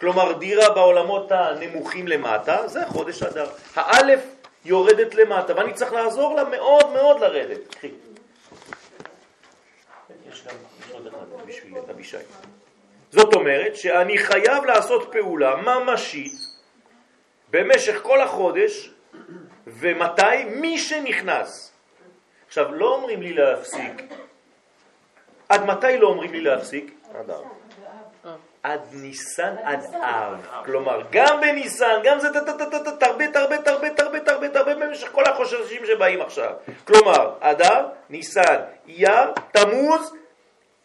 כלומר 0.00 0.32
דירה 0.32 0.70
בעולמות 0.70 1.32
הנמוכים 1.32 2.08
למטה, 2.08 2.68
זה 2.68 2.86
חודש 2.86 3.22
אדר. 3.22 3.46
האלף 3.74 4.20
יורדת 4.64 5.14
למטה, 5.14 5.56
ואני 5.56 5.72
צריך 5.72 5.92
לעזור 5.92 6.34
לה 6.34 6.44
מאוד 6.44 6.92
מאוד 6.92 7.20
לרדת. 7.20 7.74
קחי. 7.74 7.90
יש 10.32 10.44
גם 10.44 10.54
יש 10.80 10.94
בשביל 11.46 11.78
אבישי. 11.90 12.16
זאת 13.10 13.34
אומרת 13.34 13.76
שאני 13.76 14.18
חייב 14.18 14.64
לעשות 14.64 15.08
פעולה 15.12 15.56
ממשית 15.56 16.32
במשך 17.50 18.02
כל 18.02 18.20
החודש, 18.20 18.90
ומתי? 19.66 20.44
מי 20.44 20.78
שנכנס. 20.78 21.72
עכשיו, 22.46 22.74
לא 22.74 22.94
אומרים 22.94 23.22
לי 23.22 23.32
להפסיק. 23.32 24.02
עד 25.48 25.64
מתי 25.64 25.98
לא 25.98 26.08
אומרים 26.08 26.32
לי 26.32 26.40
להפסיק? 26.40 26.94
עד 27.14 27.30
אב. 27.30 27.44
עד 28.62 28.80
ניסן 28.92 29.54
עד 29.62 29.94
אב. 29.94 30.46
כלומר, 30.64 31.02
גם 31.10 31.40
בניסן, 31.40 32.00
גם 32.04 32.18
זה 32.20 32.28
תרבה, 32.32 33.28
תרבה, 33.32 33.58
תרבה, 33.62 33.90
תרבה, 33.90 34.20
תרבה, 34.20 34.48
תרבה 34.48 34.74
במשך 34.74 35.08
כל 35.12 35.24
החוששים 35.24 35.86
שבאים 35.86 36.20
עכשיו. 36.22 36.52
כלומר, 36.84 37.34
אדר, 37.40 37.86
ניסן, 38.10 38.56
אייר, 38.88 39.32
תמוז, 39.52 40.14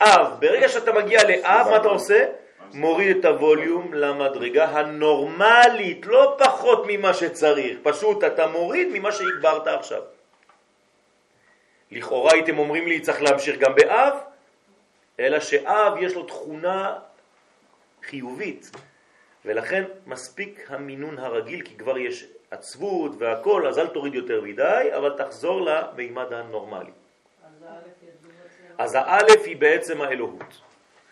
אב. 0.02 0.28
ברגע 0.40 0.70
שאתה 0.70 0.92
מגיע 0.94 1.24
לאב, 1.24 1.68
מה 1.70 1.78
אתה 1.78 1.88
עושה? 1.88 2.26
מוריד 2.74 3.18
את 3.18 3.26
הווליום 3.26 3.94
למדרגה 3.94 4.66
הנורמלית, 4.66 6.06
לא 6.06 6.36
פחות 6.40 6.84
ממה 6.88 7.14
שצריך. 7.14 7.78
פשוט 7.84 8.24
אתה 8.24 8.48
מוריד 8.48 8.88
ממה 8.94 9.12
שהגברת 9.12 9.68
עכשיו. 9.68 10.02
לכאורה 11.92 12.34
הייתם 12.34 12.60
אומרים 12.60 12.88
לי 12.88 13.00
צריך 13.00 13.22
להמשיך 13.22 13.60
גם 13.60 13.76
באב, 13.76 14.14
אלא 15.20 15.40
שאב 15.40 15.94
יש 16.00 16.14
לו 16.14 16.24
תכונה 16.24 16.96
חיובית, 18.04 18.72
ולכן 19.46 19.84
מספיק 20.06 20.66
המינון 20.70 21.20
הרגיל, 21.20 21.62
כי 21.62 21.78
כבר 21.78 21.98
יש 21.98 22.26
עצבות 22.52 23.12
והכל, 23.18 23.68
אז 23.68 23.80
אל 23.80 23.88
תוריד 23.88 24.16
יותר 24.16 24.42
מדי, 24.42 24.90
אבל 24.98 25.14
תחזור 25.18 25.62
למימד 25.62 26.34
הנורמלי. 26.34 26.92
אז 27.44 27.64
האלף 27.64 27.84
אצלנו. 27.84 27.99
אז 28.80 28.96
האלף 28.96 29.42
היא 29.46 29.58
בעצם 29.58 30.02
האלוהות, 30.02 30.62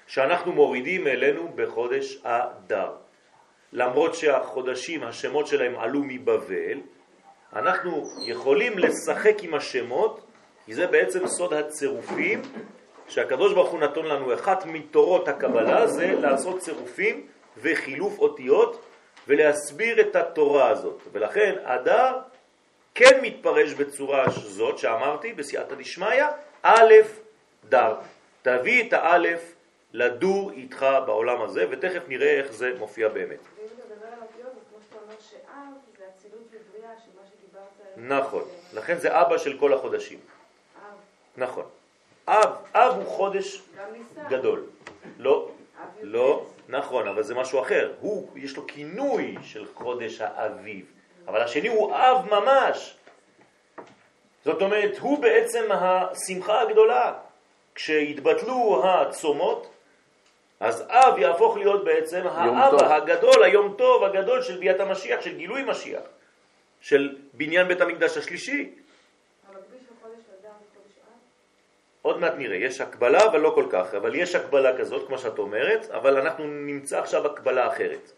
שאנחנו 0.07 0.51
מורידים 0.51 1.07
אלינו 1.07 1.51
בחודש 1.55 2.17
אדר. 2.23 2.91
למרות 3.73 4.15
שהחודשים, 4.15 5.03
השמות 5.03 5.47
שלהם 5.47 5.75
עלו 5.79 6.01
מבבל, 6.03 6.79
אנחנו 7.55 8.03
יכולים 8.25 8.79
לשחק 8.79 9.43
עם 9.43 9.53
השמות, 9.53 10.21
כי 10.65 10.73
זה 10.73 10.87
בעצם 10.87 11.27
סוד 11.27 11.53
הצירופים, 11.53 12.41
שהקדוש 13.07 13.53
ברוך 13.53 13.69
הוא 13.69 13.79
נתון 13.79 14.05
לנו, 14.05 14.33
אחת 14.33 14.65
מתורות 14.65 15.27
הקבלה 15.27 15.87
זה 15.87 16.13
לעשות 16.19 16.59
צירופים 16.59 17.27
וחילוף 17.57 18.19
אותיות 18.19 18.85
ולהסביר 19.27 20.01
את 20.01 20.15
התורה 20.15 20.69
הזאת. 20.69 21.01
ולכן 21.11 21.55
אדר 21.63 22.11
כן 22.95 23.19
מתפרש 23.21 23.73
בצורה 23.73 24.29
זאת 24.29 24.77
שאמרתי, 24.77 25.33
בסייעתא 25.33 25.75
דשמיא, 25.75 26.25
א' 26.63 26.93
דר. 27.69 27.95
תביא 28.41 28.87
את 28.87 28.93
האלף 28.93 29.55
לדור 29.93 30.51
איתך 30.51 30.85
בעולם 31.05 31.41
הזה, 31.41 31.65
ותכף 31.69 32.01
נראה 32.07 32.39
איך 32.39 32.51
זה 32.51 32.73
מופיע 32.79 33.09
באמת. 33.09 33.39
ואם 33.57 33.65
נדבר 33.73 34.07
על 34.07 34.21
אותיות, 34.21 34.51
אז 34.55 34.63
כמו 34.69 34.79
שאתה 34.81 34.95
אומר 35.03 35.15
שאב 35.19 35.97
זה 35.97 36.03
אצילות 36.15 36.47
ובריאה, 36.51 36.91
שמה 37.05 37.21
שדיברת 37.25 37.95
עליו. 37.95 38.19
נכון, 38.19 38.43
לכן 38.73 38.97
זה 38.97 39.21
אבא 39.21 39.37
של 39.37 39.57
כל 39.59 39.73
החודשים. 39.73 40.19
אב, 40.75 40.97
נכון. 41.37 41.65
אב, 42.27 42.55
אב 42.73 42.93
הוא 42.95 43.05
חודש. 43.05 43.61
גדול. 44.29 44.65
לא, 45.17 45.49
אב 45.81 45.87
י"ט. 45.97 46.03
לא, 46.03 46.45
נכון, 46.69 47.07
אבל 47.07 47.23
זה 47.23 47.35
משהו 47.35 47.61
אחר. 47.61 47.93
הוא, 47.99 48.29
יש 48.35 48.57
לו 48.57 48.67
כינוי 48.67 49.35
של 49.43 49.65
חודש 49.73 50.21
האביב, 50.21 50.85
אבל 51.27 51.41
השני 51.41 51.67
הוא 51.67 51.95
אב 51.95 52.25
ממש. 52.31 52.97
זאת 54.45 54.61
אומרת, 54.61 54.97
הוא 54.97 55.21
בעצם 55.21 55.71
השמחה 55.71 56.61
הגדולה. 56.61 57.13
כשיתבטלו 57.77 58.83
הצומות, 58.85 59.69
אז 60.59 60.83
אב 60.89 61.17
יהפוך 61.17 61.57
להיות 61.57 61.85
בעצם 61.85 62.27
האבא 62.27 62.69
טוב. 62.71 62.83
הגדול, 62.83 63.43
היום 63.43 63.75
טוב 63.77 64.03
הגדול 64.03 64.41
של 64.41 64.57
ביאת 64.57 64.79
המשיח, 64.79 65.21
של 65.21 65.37
גילוי 65.37 65.63
משיח, 65.63 66.01
של 66.81 67.15
בניין 67.33 67.67
בית 67.67 67.81
המקדש 67.81 68.17
השלישי. 68.17 68.71
עוד 72.01 72.19
מעט 72.19 72.33
נראה, 72.37 72.55
יש 72.57 72.81
הקבלה 72.81 73.25
אבל 73.25 73.39
לא 73.39 73.51
כל 73.55 73.65
כך, 73.69 73.93
אבל 73.93 74.15
יש 74.15 74.35
הקבלה 74.35 74.77
כזאת 74.77 75.07
כמו 75.07 75.17
שאת 75.17 75.39
אומרת, 75.39 75.89
אבל 75.91 76.17
אנחנו 76.17 76.47
נמצא 76.47 76.99
עכשיו 76.99 77.25
הקבלה 77.25 77.67
אחרת. 77.67 78.11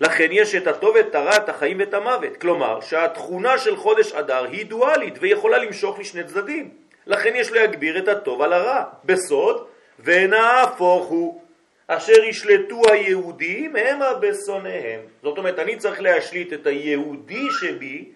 לכן 0.00 0.28
יש 0.30 0.54
את 0.54 0.66
הטוב, 0.66 0.96
את 0.96 1.14
הרע, 1.14 1.36
את 1.36 1.48
החיים 1.48 1.78
ואת 1.80 1.94
המוות. 1.94 2.36
כלומר, 2.36 2.80
שהתכונה 2.80 3.58
של 3.58 3.76
חודש 3.76 4.12
אדר 4.12 4.44
היא 4.44 4.66
דואלית 4.66 5.14
ויכולה 5.20 5.58
למשוך 5.58 5.98
לשני 5.98 6.24
צדדים. 6.24 6.87
לכן 7.08 7.32
יש 7.36 7.52
להגביר 7.52 7.98
את 7.98 8.08
הטוב 8.08 8.42
על 8.42 8.52
הרע, 8.52 8.84
בסוד, 9.04 9.66
ונהפוך 9.98 11.06
הוא. 11.06 11.42
אשר 11.86 12.24
ישלטו 12.24 12.82
היהודים 12.92 13.76
המה 13.76 14.14
בשונאיהם. 14.14 15.00
זאת 15.22 15.38
אומרת, 15.38 15.58
אני 15.58 15.76
צריך 15.76 16.00
להשליט 16.00 16.52
את 16.52 16.66
היהודי 16.66 17.46
שבי 17.60 18.12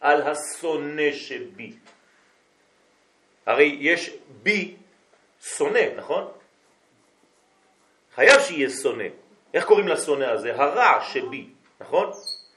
על 0.00 0.22
השונא 0.22 1.12
שבי. 1.12 1.72
הרי 3.46 3.76
יש 3.80 4.10
בי 4.42 4.74
שונא, 5.56 5.86
נכון? 5.96 6.28
חייב 8.14 8.40
שיהיה 8.40 8.70
שונא. 8.70 9.04
איך 9.54 9.64
קוראים 9.64 9.88
לשונא 9.88 10.24
הזה? 10.24 10.54
הרע 10.54 11.00
שבי, 11.12 11.46
נכון? 11.80 12.10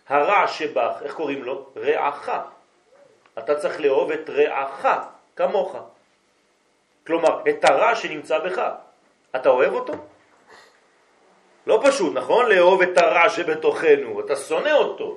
הרע 0.08 0.48
שבך, 0.48 0.94
איך 1.02 1.14
קוראים 1.14 1.44
לו? 1.44 1.70
רעך. 1.76 2.30
אתה 3.40 3.56
צריך 3.56 3.80
לאהוב 3.80 4.12
את 4.12 4.30
רעך 4.30 4.86
כמוך. 5.36 5.76
כלומר, 7.08 7.42
את 7.50 7.66
הרע 7.66 7.96
שנמצא 7.96 8.40
בך. 8.40 8.62
אתה 9.36 9.50
אוהב 9.50 9.74
אותו? 9.74 9.94
לא 11.68 11.82
פשוט, 11.86 12.14
נכון? 12.14 12.50
לאהוב 12.50 12.82
את 12.82 12.98
הרע 12.98 13.30
שבתוכנו, 13.30 14.20
אתה 14.20 14.36
שונא 14.36 14.72
אותו. 14.72 15.16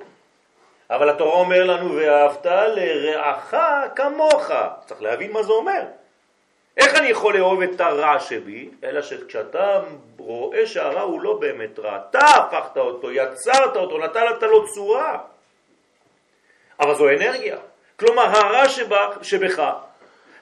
אבל 0.89 1.09
התורה 1.09 1.33
אומר 1.33 1.63
לנו, 1.63 1.95
ואהבת 1.95 2.45
לרעך 2.45 3.53
כמוך. 3.95 4.51
צריך 4.85 5.01
להבין 5.01 5.31
מה 5.31 5.43
זה 5.43 5.51
אומר. 5.51 5.81
איך 6.77 6.95
אני 6.95 7.07
יכול 7.07 7.37
לאהוב 7.37 7.61
את 7.61 7.81
הרע 7.81 8.19
שבי? 8.19 8.69
אלא 8.83 9.01
שכשאתה 9.01 9.81
רואה 10.17 10.67
שהרע 10.67 11.01
הוא 11.01 11.21
לא 11.21 11.37
באמת 11.39 11.79
רע, 11.79 11.99
אתה 12.09 12.19
הפכת 12.19 12.77
אותו, 12.77 13.11
יצרת 13.11 13.75
אותו, 13.75 13.97
נתת 13.97 14.43
לו 14.43 14.67
צורה. 14.67 15.17
אבל 16.79 16.95
זו 16.95 17.09
אנרגיה. 17.09 17.57
כלומר, 17.99 18.23
הרע 18.23 18.69
שבך, 18.69 19.17
שבך 19.21 19.73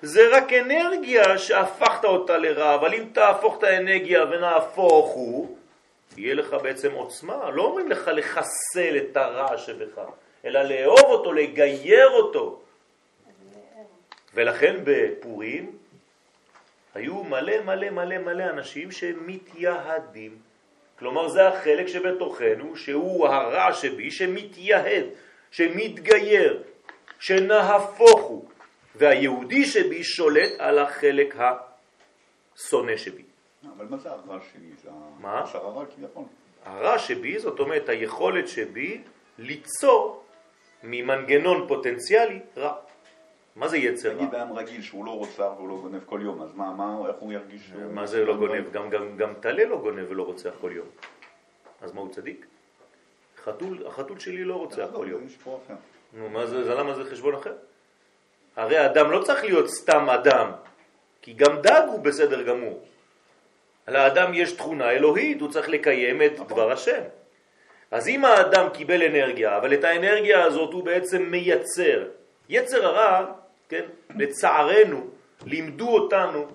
זה 0.02 0.38
רק 0.38 0.54
אנרגיה 0.54 1.38
שהפכת 1.38 2.06
אותה 2.06 2.38
לרע, 2.38 2.76
אבל 2.76 2.94
אם 2.94 3.04
תהפוך 3.14 3.58
את 3.58 3.64
האנרגיה 3.64 4.24
ונהפוך 4.24 5.12
הוא, 5.14 5.58
יהיה 6.18 6.34
לך 6.34 6.56
בעצם 6.64 6.92
עוצמה. 6.92 7.50
לא 7.50 7.64
אומרים 7.64 7.92
לך 7.92 8.12
לחסל 8.14 8.98
את 8.98 9.18
הרע 9.18 9.58
שבך, 9.58 10.00
אלא 10.46 10.62
לאהוב 10.62 11.06
אותו, 11.06 11.34
לגייר 11.34 12.10
אותו. 12.10 12.62
ולכן 14.34 14.76
בפורים 14.84 15.72
היו 16.96 17.24
מלא 17.24 17.62
מלא 17.62 17.90
מלא 17.90 18.18
מלא 18.18 18.44
אנשים 18.44 18.92
שמתייהדים. 18.92 20.38
כלומר 21.00 21.28
זה 21.28 21.48
החלק 21.48 21.88
שבתוכנו 21.88 22.76
שהוא 22.76 23.28
הרע 23.28 23.74
שבי 23.74 24.12
שמתייהד, 24.12 25.06
שמתגייר, 25.52 26.64
שנהפוך 27.20 28.22
הוא, 28.22 28.50
והיהודי 28.98 29.66
שבי 29.66 30.04
שולט 30.04 30.50
על 30.60 30.80
החלק 30.80 31.36
השונא 31.36 32.98
שבי. 32.98 33.24
אבל 33.78 33.86
מה 33.90 33.98
זה 33.98 34.10
הרע? 34.12 34.40
זה 34.84 34.90
מה? 35.20 35.46
כביכול. 35.96 36.24
הרע 36.66 37.00
שבי 37.00 37.40
זאת 37.40 37.60
אומרת 37.60 37.90
היכולת 37.90 38.48
שבי 38.48 39.02
ליצור 39.38 40.24
ממנגנון 40.84 41.68
פוטנציאלי 41.68 42.40
רע. 42.58 42.74
מה 43.56 43.68
זה 43.68 43.78
יצר 43.78 44.10
רע? 44.10 44.16
נגיד 44.16 44.32
בן 44.32 44.48
רגיל 44.56 44.82
שהוא 44.82 45.06
לא 45.06 45.12
רוצח 45.12 45.52
והוא 45.58 45.70
לא 45.70 45.76
גונב 45.82 46.04
כל 46.06 46.20
יום, 46.24 46.42
אז 46.42 46.54
מה, 46.56 46.74
מה, 46.74 47.08
איך 47.08 47.16
הוא 47.20 47.34
ירגיש? 47.34 47.62
שהוא- 47.68 47.94
מה 47.94 48.06
זה 48.08 48.26
לא 48.26 48.38
גונב? 48.38 48.72
גם, 48.72 48.90
גם, 48.90 49.18
גם 49.18 49.34
טלה 49.40 49.66
לא 49.66 49.78
גונב 49.78 50.06
ולא 50.12 50.24
רוצח 50.24 50.52
כל 50.62 50.72
יום. 50.76 50.88
אז 51.82 51.92
מה 51.94 52.02
הוא 52.02 52.14
צדיק? 52.14 52.46
חתול, 53.44 53.88
החתול 53.88 54.20
שלי 54.20 54.44
לא 54.44 54.54
רוצח 54.56 54.88
כל 54.96 55.08
יום. 55.10 55.22
נו, 56.14 56.30
מה 56.30 56.46
זה 56.46 56.74
למה 56.76 56.94
זה 56.94 57.04
חשבון 57.12 57.36
אחר? 57.36 57.54
הרי 58.56 58.78
האדם 58.78 59.12
לא 59.12 59.24
צריך 59.24 59.44
להיות 59.44 59.70
סתם 59.70 60.10
אדם, 60.10 60.52
כי 61.22 61.34
גם 61.34 61.62
דג 61.62 61.82
הוא 61.88 62.00
בסדר 62.00 62.42
גמור. 62.42 62.82
לאדם 63.88 64.34
יש 64.34 64.52
תכונה 64.52 64.92
אלוהית, 64.92 65.42
הוא 65.42 65.52
צריך 65.52 65.70
לקיים 65.70 66.22
את 66.22 66.40
דבר 66.40 66.72
השם. 66.72 67.02
אז 67.92 68.08
אם 68.08 68.26
האדם 68.26 68.70
קיבל 68.70 69.04
אנרגיה, 69.04 69.58
אבל 69.58 69.74
את 69.74 69.84
האנרגיה 69.84 70.44
הזאת 70.44 70.74
הוא 70.74 70.84
בעצם 70.84 71.22
מייצר, 71.24 72.04
יצר 72.50 72.86
הרע, 72.86 73.26
כן, 73.70 73.86
לצערנו, 74.16 75.08
לימדו 75.46 75.90
אותנו, 75.90 76.48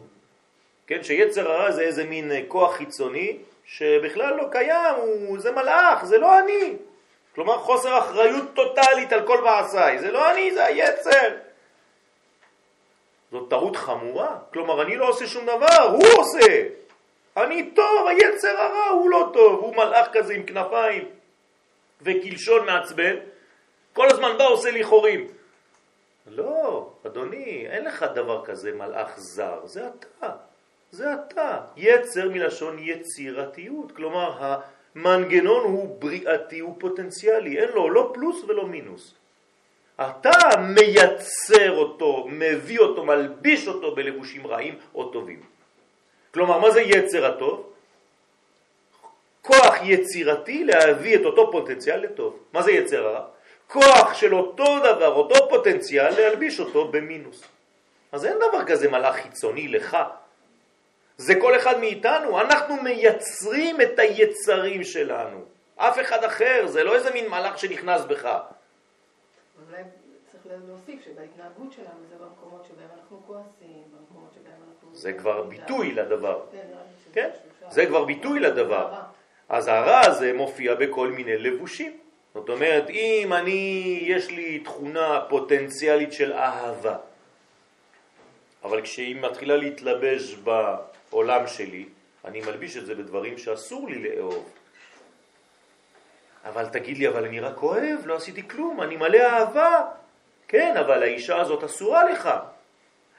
כן, 0.86 1.02
שיצר 1.02 1.52
הרע 1.52 1.70
זה 1.70 1.82
איזה 1.82 2.04
מין 2.04 2.32
אה, 2.32 2.40
כוח 2.48 2.76
חיצוני 2.76 3.38
שבכלל 3.64 4.34
לא 4.34 4.44
קיים, 4.50 4.94
הוא, 4.96 5.38
זה 5.38 5.52
מלאך, 5.52 6.04
זה 6.04 6.18
לא 6.18 6.38
אני. 6.38 6.76
כלומר 7.34 7.58
חוסר 7.58 7.98
אחריות 7.98 8.44
טוטלית 8.54 9.12
על 9.12 9.26
כל 9.26 9.44
מעשיי, 9.44 9.98
זה 9.98 10.10
לא 10.10 10.32
אני, 10.32 10.54
זה 10.54 10.64
היצר. 10.64 11.28
זאת 13.30 13.50
טעות 13.50 13.76
חמורה, 13.76 14.38
כלומר 14.52 14.82
אני 14.82 14.96
לא 14.96 15.08
עושה 15.08 15.26
שום 15.26 15.44
דבר, 15.44 15.82
הוא 15.92 16.04
עושה. 16.18 16.62
אני 17.36 17.70
טוב, 17.70 18.06
היצר 18.08 18.56
הרע 18.60 18.88
הוא 18.88 19.10
לא 19.10 19.30
טוב, 19.32 19.60
הוא 19.60 19.76
מלאך 19.76 20.08
כזה 20.12 20.34
עם 20.34 20.42
כנפיים 20.42 21.08
וקלשון 22.02 22.66
מעצבן, 22.66 23.16
כל 23.92 24.06
הזמן 24.10 24.38
בא 24.38 24.46
עושה 24.46 24.70
לי 24.70 24.84
חורים. 24.84 25.26
לא, 26.26 26.90
אדוני, 27.06 27.66
אין 27.70 27.84
לך 27.84 28.02
דבר 28.14 28.44
כזה 28.44 28.72
מלאך 28.72 29.14
זר, 29.16 29.60
זה 29.64 29.88
אתה, 29.88 30.30
זה 30.90 31.14
אתה. 31.14 31.60
יצר 31.76 32.28
מלשון 32.28 32.78
יצירתיות, 32.78 33.92
כלומר 33.92 34.58
המנגנון 34.94 35.64
הוא 35.64 36.00
בריאתי, 36.00 36.58
הוא 36.58 36.76
פוטנציאלי, 36.78 37.58
אין 37.58 37.68
לו 37.68 37.90
לא 37.90 38.10
פלוס 38.14 38.44
ולא 38.44 38.66
מינוס. 38.66 39.19
אתה 40.00 40.56
מייצר 40.58 41.76
אותו, 41.76 42.26
מביא 42.28 42.78
אותו, 42.78 43.04
מלביש 43.04 43.68
אותו 43.68 43.94
בלבושים 43.94 44.46
רעים 44.46 44.78
או 44.94 45.04
טובים. 45.04 45.42
כלומר, 46.34 46.58
מה 46.58 46.70
זה 46.70 46.80
יצר 46.80 47.26
הטוב? 47.26 47.72
כוח 49.42 49.74
יצירתי 49.82 50.64
להביא 50.64 51.16
את 51.16 51.24
אותו 51.24 51.52
פוטנציאל 51.52 52.00
לטוב. 52.00 52.38
מה 52.52 52.62
זה 52.62 52.72
יצר 52.72 53.06
הרע? 53.06 53.24
כוח 53.68 54.14
של 54.14 54.34
אותו 54.34 54.78
דבר, 54.78 55.14
אותו 55.14 55.48
פוטנציאל, 55.48 56.10
להלביש 56.10 56.60
אותו 56.60 56.88
במינוס. 56.88 57.44
אז 58.12 58.26
אין 58.26 58.36
דבר 58.36 58.64
כזה 58.64 58.90
מלאך 58.90 59.14
חיצוני 59.14 59.68
לך. 59.68 59.96
זה 61.16 61.34
כל 61.34 61.56
אחד 61.56 61.80
מאיתנו, 61.80 62.40
אנחנו 62.40 62.82
מייצרים 62.82 63.80
את 63.80 63.98
היצרים 63.98 64.84
שלנו. 64.84 65.44
אף 65.76 66.00
אחד 66.00 66.24
אחר, 66.24 66.66
זה 66.66 66.84
לא 66.84 66.94
איזה 66.94 67.10
מין 67.10 67.28
מלאך 67.28 67.58
שנכנס 67.58 68.04
בך. 68.04 68.38
אולי 69.70 69.82
צריך 70.32 70.54
להוסיף 70.68 71.04
שבהתנהגות 71.04 71.72
שלנו 71.72 72.00
זה 72.10 72.16
במקומות 72.24 72.64
שבהם 72.64 72.88
אנחנו 73.00 73.22
כועסים, 73.26 73.82
במקומות 73.98 74.32
שבהם 74.34 74.60
אנחנו... 74.68 74.94
זה 74.94 75.12
כבר 75.12 75.42
ביטוי 75.42 75.92
לדבר. 75.92 76.40
כן, 76.52 76.66
שזה 77.04 77.12
כן. 77.12 77.30
זה 77.70 77.86
כבר 77.86 78.04
ביטוי 78.04 78.40
לדבר. 78.40 78.94
אז 79.48 79.68
הרע 79.68 80.00
הזה 80.06 80.32
מופיע 80.32 80.74
בכל 80.74 81.08
מיני 81.08 81.36
לבושים. 81.36 81.98
זאת 82.34 82.48
אומרת, 82.48 82.90
אם 82.90 83.32
אני, 83.32 83.98
יש 84.02 84.30
לי 84.30 84.58
תכונה 84.58 85.20
פוטנציאלית 85.28 86.12
של 86.12 86.32
אהבה, 86.32 86.96
אבל 88.64 88.82
כשהיא 88.82 89.16
מתחילה 89.20 89.56
להתלבש 89.56 90.34
בעולם 90.34 91.46
שלי, 91.46 91.88
אני 92.24 92.40
מלביש 92.40 92.76
את 92.76 92.86
זה 92.86 92.94
בדברים 92.94 93.38
שאסור 93.38 93.88
לי 93.88 93.98
לאהוב. 94.08 94.59
אבל 96.44 96.66
תגיד 96.66 96.98
לי, 96.98 97.08
אבל 97.08 97.24
אני 97.24 97.40
רק 97.40 97.62
אוהב, 97.62 98.06
לא 98.06 98.16
עשיתי 98.16 98.48
כלום, 98.48 98.82
אני 98.82 98.96
מלא 98.96 99.18
אהבה. 99.18 99.80
כן, 100.48 100.76
אבל 100.76 101.02
האישה 101.02 101.40
הזאת 101.40 101.64
אסורה 101.64 102.04
לך, 102.04 102.30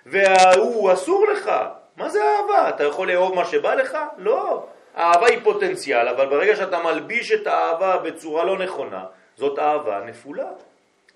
וההוא 0.06 0.94
אסור 0.94 1.28
לך. 1.28 1.52
מה 1.98 2.10
זה 2.10 2.20
אהבה? 2.24 2.70
אתה 2.70 2.84
יכול 2.84 3.12
לאהוב 3.12 3.36
מה 3.36 3.46
שבא 3.46 3.74
לך? 3.74 3.98
לא. 4.18 4.66
האהבה 4.96 5.28
היא 5.28 5.40
פוטנציאל, 5.44 6.08
אבל 6.08 6.26
ברגע 6.26 6.56
שאתה 6.56 6.84
מלביש 6.84 7.32
את 7.32 7.48
האהבה 7.48 7.98
בצורה 7.98 8.44
לא 8.44 8.58
נכונה, 8.58 9.06
זאת 9.38 9.60
אהבה 9.60 10.02
נפולה. 10.06 10.48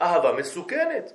אהבה 0.01 0.31
מסוכנת. 0.31 1.11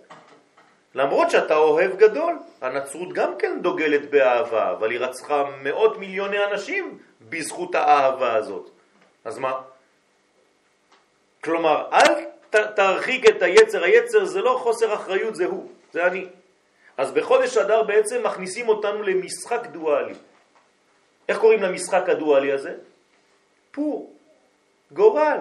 למרות 0.95 1.31
שאתה 1.31 1.57
אוהב 1.57 1.97
גדול, 1.97 2.39
הנצרות 2.61 3.13
גם 3.13 3.33
כן 3.39 3.59
דוגלת 3.63 4.11
באהבה, 4.11 4.71
אבל 4.71 4.91
היא 4.91 5.01
רצחה 5.01 5.45
מאות 5.63 5.99
מיליוני 5.99 6.45
אנשים 6.45 6.99
בזכות 7.29 7.75
האהבה 7.75 8.35
הזאת. 8.35 8.71
אז 9.25 9.39
מה? 9.39 9.53
כלומר, 11.45 11.89
אל 11.93 12.25
ת, 12.51 12.57
תרחיק 12.57 13.29
את 13.29 13.43
היצר, 13.43 13.85
היצר 13.85 14.25
זה 14.25 14.41
לא 14.41 14.59
חוסר 14.63 14.95
אחריות, 14.95 15.35
זה 15.35 15.45
הוא, 15.45 15.69
זה 15.93 16.07
אני. 16.07 16.27
אז 16.97 17.13
בחודש 17.13 17.57
אדר 17.57 17.83
בעצם 17.83 18.23
מכניסים 18.23 18.69
אותנו 18.69 19.03
למשחק 19.03 19.67
דואלי. 19.67 20.15
איך 21.29 21.39
קוראים 21.39 21.63
למשחק 21.63 22.09
הדואלי 22.09 22.53
הזה? 22.53 22.75
פור, 23.71 24.17
גורל. 24.93 25.39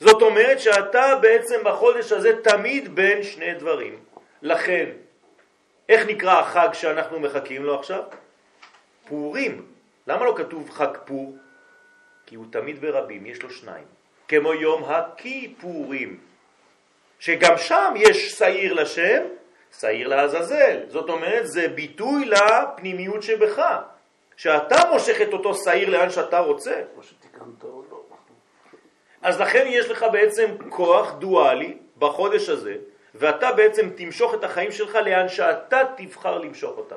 זאת 0.00 0.22
אומרת 0.22 0.60
שאתה 0.60 1.14
בעצם 1.20 1.60
בחודש 1.64 2.12
הזה 2.12 2.42
תמיד 2.42 2.94
בין 2.94 3.22
שני 3.22 3.54
דברים. 3.54 3.98
לכן, 4.42 4.90
איך 5.88 6.06
נקרא 6.06 6.40
החג 6.40 6.68
שאנחנו 6.72 7.20
מחכים 7.20 7.64
לו 7.64 7.78
עכשיו? 7.78 8.02
פורים. 9.08 9.66
למה 10.06 10.24
לא 10.24 10.34
כתוב 10.36 10.70
חג 10.70 10.96
פור? 11.04 11.36
כי 12.26 12.34
הוא 12.34 12.46
תמיד 12.50 12.80
ברבים, 12.80 13.26
יש 13.26 13.42
לו 13.42 13.50
שניים. 13.50 13.95
כמו 14.28 14.54
יום 14.54 14.84
הכיפורים, 14.84 16.20
שגם 17.18 17.58
שם 17.58 17.94
יש 17.96 18.30
שעיר 18.30 18.72
לשם, 18.72 19.22
שעיר 19.80 20.08
לעזאזל. 20.08 20.80
זאת 20.88 21.10
אומרת, 21.10 21.46
זה 21.46 21.68
ביטוי 21.68 22.24
לפנימיות 22.24 23.22
שבך, 23.22 23.62
שאתה 24.36 24.76
מושך 24.92 25.20
את 25.22 25.32
אותו 25.32 25.54
שעיר 25.54 25.90
לאן 25.90 26.10
שאתה 26.10 26.38
רוצה. 26.38 26.82
כמו 26.94 27.02
שתיקנת 27.02 27.64
או 27.64 27.82
לא. 27.90 28.02
אז 29.22 29.40
לכן 29.40 29.64
יש 29.68 29.90
לך 29.90 30.06
בעצם 30.12 30.46
כוח 30.68 31.12
דואלי 31.12 31.78
בחודש 31.98 32.48
הזה, 32.48 32.76
ואתה 33.14 33.52
בעצם 33.52 33.90
תמשוך 33.96 34.34
את 34.34 34.44
החיים 34.44 34.72
שלך 34.72 34.94
לאן 34.94 35.28
שאתה 35.28 35.82
תבחר 35.96 36.38
למשוך 36.38 36.78
אותם. 36.78 36.96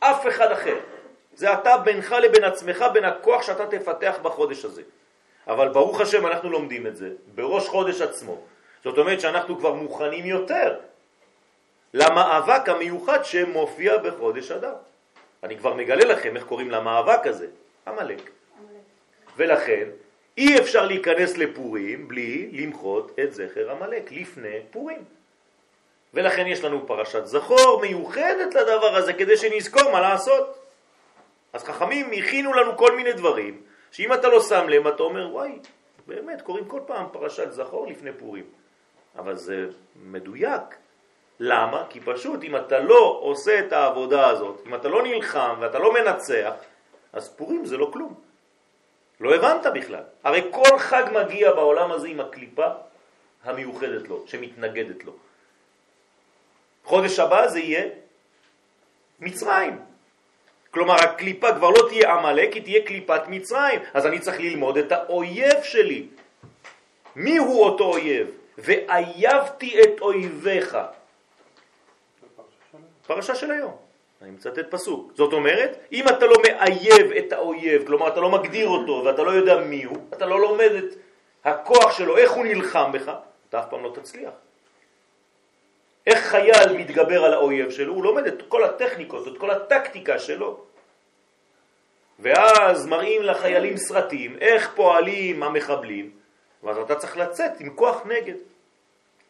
אף 0.00 0.26
אחד 0.28 0.52
אחר. 0.52 0.76
זה 1.34 1.52
אתה 1.52 1.76
בינך 1.76 2.12
לבין 2.22 2.44
עצמך, 2.44 2.84
בין 2.92 3.04
הכוח 3.04 3.42
שאתה 3.42 3.66
תפתח 3.66 4.18
בחודש 4.22 4.64
הזה. 4.64 4.82
אבל 5.50 5.68
ברוך 5.68 6.00
השם 6.00 6.26
אנחנו 6.26 6.50
לומדים 6.50 6.86
את 6.86 6.96
זה 6.96 7.10
בראש 7.34 7.68
חודש 7.68 8.00
עצמו. 8.00 8.38
זאת 8.84 8.98
אומרת 8.98 9.20
שאנחנו 9.20 9.58
כבר 9.58 9.72
מוכנים 9.72 10.26
יותר 10.26 10.78
למאבק 11.94 12.68
המיוחד 12.68 13.24
שמופיע 13.24 13.98
בחודש 13.98 14.50
אדר. 14.50 14.74
אני 15.42 15.58
כבר 15.58 15.74
מגלה 15.74 16.04
לכם 16.04 16.36
איך 16.36 16.44
קוראים 16.44 16.70
למאבק 16.70 17.26
הזה, 17.26 17.46
המלאק. 17.86 18.30
ולכן 19.36 19.88
אי 20.38 20.58
אפשר 20.58 20.86
להיכנס 20.86 21.36
לפורים 21.36 22.08
בלי 22.08 22.50
למחות 22.52 23.18
את 23.24 23.34
זכר 23.34 23.70
עמלק 23.70 24.12
לפני 24.12 24.58
פורים. 24.70 25.04
ולכן 26.14 26.46
יש 26.46 26.64
לנו 26.64 26.86
פרשת 26.86 27.26
זכור 27.26 27.80
מיוחדת 27.82 28.54
לדבר 28.54 28.96
הזה 28.96 29.12
כדי 29.12 29.36
שנזכור 29.36 29.92
מה 29.92 30.00
לעשות. 30.00 30.58
אז 31.52 31.64
חכמים 31.64 32.10
הכינו 32.12 32.54
לנו 32.54 32.76
כל 32.76 32.96
מיני 32.96 33.12
דברים, 33.12 33.60
שאם 33.92 34.14
אתה 34.14 34.28
לא 34.28 34.42
שם 34.42 34.68
לב, 34.68 34.86
אתה 34.86 35.02
אומר, 35.02 35.28
וואי, 35.32 35.58
באמת, 36.06 36.42
קוראים 36.42 36.64
כל 36.64 36.80
פעם 36.86 37.06
פרשת 37.12 37.52
זכור 37.52 37.86
לפני 37.86 38.12
פורים. 38.12 38.44
אבל 39.18 39.36
זה 39.36 39.66
מדויק. 40.02 40.76
למה? 41.40 41.86
כי 41.90 42.00
פשוט 42.00 42.44
אם 42.44 42.56
אתה 42.56 42.78
לא 42.78 43.18
עושה 43.22 43.58
את 43.58 43.72
העבודה 43.72 44.28
הזאת, 44.28 44.62
אם 44.66 44.74
אתה 44.74 44.88
לא 44.88 45.02
נלחם 45.02 45.56
ואתה 45.60 45.78
לא 45.78 45.94
מנצח, 45.94 46.52
אז 47.12 47.36
פורים 47.36 47.64
זה 47.64 47.76
לא 47.76 47.90
כלום. 47.92 48.14
לא 49.20 49.34
הבנת 49.34 49.66
בכלל. 49.74 50.02
הרי 50.24 50.48
כל 50.50 50.78
חג 50.78 51.04
מגיע 51.12 51.52
בעולם 51.52 51.92
הזה 51.92 52.08
עם 52.08 52.20
הקליפה 52.20 52.66
המיוחדת 53.44 54.08
לו, 54.08 54.24
שמתנגדת 54.26 55.04
לו. 55.04 55.12
חודש 56.84 57.18
הבא 57.18 57.48
זה 57.48 57.60
יהיה 57.60 57.88
מצרים. 59.20 59.89
כלומר, 60.70 60.94
הקליפה 60.94 61.54
כבר 61.54 61.70
לא 61.70 61.88
תהיה 61.88 62.12
עמלק, 62.12 62.52
היא 62.52 62.62
תהיה 62.62 62.86
קליפת 62.86 63.22
מצרים. 63.28 63.80
אז 63.94 64.06
אני 64.06 64.18
צריך 64.18 64.40
ללמוד 64.40 64.76
את 64.76 64.92
האויב 64.92 65.62
שלי. 65.62 66.06
מי 67.16 67.36
הוא 67.36 67.64
אותו 67.64 67.84
אויב? 67.84 68.30
ואייבתי 68.58 69.82
את 69.82 70.00
אויביך. 70.00 70.78
פרשה 73.06 73.34
של 73.34 73.50
היום. 73.50 73.76
אני 74.22 74.30
מצטט 74.30 74.70
פסוק. 74.70 75.12
זאת 75.14 75.32
אומרת, 75.32 75.78
אם 75.92 76.08
אתה 76.08 76.26
לא 76.26 76.36
מאייב 76.42 77.12
את 77.18 77.32
האויב, 77.32 77.86
כלומר 77.86 78.08
אתה 78.08 78.20
לא 78.20 78.30
מגדיר 78.30 78.68
אותו 78.68 79.02
ואתה 79.04 79.22
לא 79.22 79.30
יודע 79.30 79.60
מי 79.60 79.84
הוא, 79.84 79.96
אתה 80.12 80.26
לא 80.26 80.40
לומד 80.40 80.70
את 80.78 80.94
הכוח 81.44 81.98
שלו, 81.98 82.16
איך 82.16 82.30
הוא 82.30 82.44
נלחם 82.44 82.92
בך, 82.92 83.12
אתה 83.48 83.60
אף 83.60 83.64
פעם 83.70 83.84
לא 83.84 83.92
תצליח. 83.94 84.32
איך 86.06 86.18
חייל 86.18 86.76
מתגבר 86.76 87.24
על 87.24 87.32
האויב 87.34 87.70
שלו? 87.70 87.94
הוא 87.94 88.04
לומד 88.04 88.26
את 88.26 88.42
כל 88.48 88.64
הטכניקות, 88.64 89.28
את 89.28 89.38
כל 89.38 89.50
הטקטיקה 89.50 90.18
שלו. 90.18 90.60
ואז 92.18 92.86
מראים 92.86 93.22
לחיילים 93.22 93.76
סרטים 93.76 94.36
איך 94.40 94.70
פועלים 94.74 95.42
המחבלים, 95.42 96.10
ואז 96.62 96.78
אתה 96.78 96.94
צריך 96.94 97.16
לצאת 97.16 97.60
עם 97.60 97.70
כוח 97.74 98.02
נגד. 98.04 98.34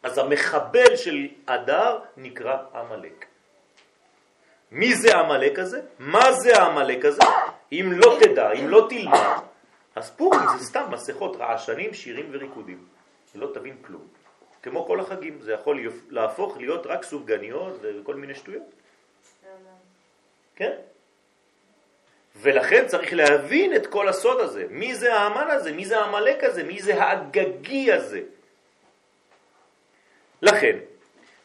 אז 0.02 0.18
המחבל 0.18 0.96
של 0.96 1.28
אדר 1.46 1.98
נקרא 2.16 2.56
עמלק. 2.74 3.26
מי 4.72 4.94
זה 4.94 5.16
העמלק 5.16 5.58
הזה? 5.58 5.80
מה 5.98 6.32
זה 6.32 6.56
העמלק 6.56 7.04
הזה? 7.04 7.22
אם 7.72 7.92
לא 7.92 8.18
תדע, 8.20 8.52
אם 8.52 8.68
לא 8.68 8.86
תלמד, 8.88 9.38
אז 9.96 10.10
פורים 10.10 10.40
זה 10.58 10.64
סתם 10.64 10.84
מסכות 10.90 11.36
רעשנים, 11.36 11.94
שירים 11.94 12.28
וריקודים. 12.32 12.84
לא 13.34 13.48
תבין 13.54 13.76
כלום. 13.86 14.19
כמו 14.62 14.86
כל 14.86 15.00
החגים, 15.00 15.40
זה 15.40 15.52
יכול 15.52 15.90
להפוך 16.10 16.56
להיות 16.56 16.86
רק 16.86 17.04
סופגניות 17.04 17.78
וכל 17.82 18.14
מיני 18.14 18.34
שטויות. 18.34 18.62
כן? 20.56 20.72
ולכן 22.36 22.86
צריך 22.86 23.12
להבין 23.12 23.76
את 23.76 23.86
כל 23.86 24.08
הסוד 24.08 24.40
הזה. 24.40 24.66
מי 24.70 24.94
זה 24.94 25.14
האמן 25.14 25.50
הזה? 25.50 25.72
מי 25.72 25.86
זה 25.86 25.98
העמלק 25.98 26.44
הזה? 26.44 26.62
מי 26.64 26.82
זה 26.82 27.02
האגגי 27.02 27.92
הזה? 27.92 28.20
לכן, 30.42 30.78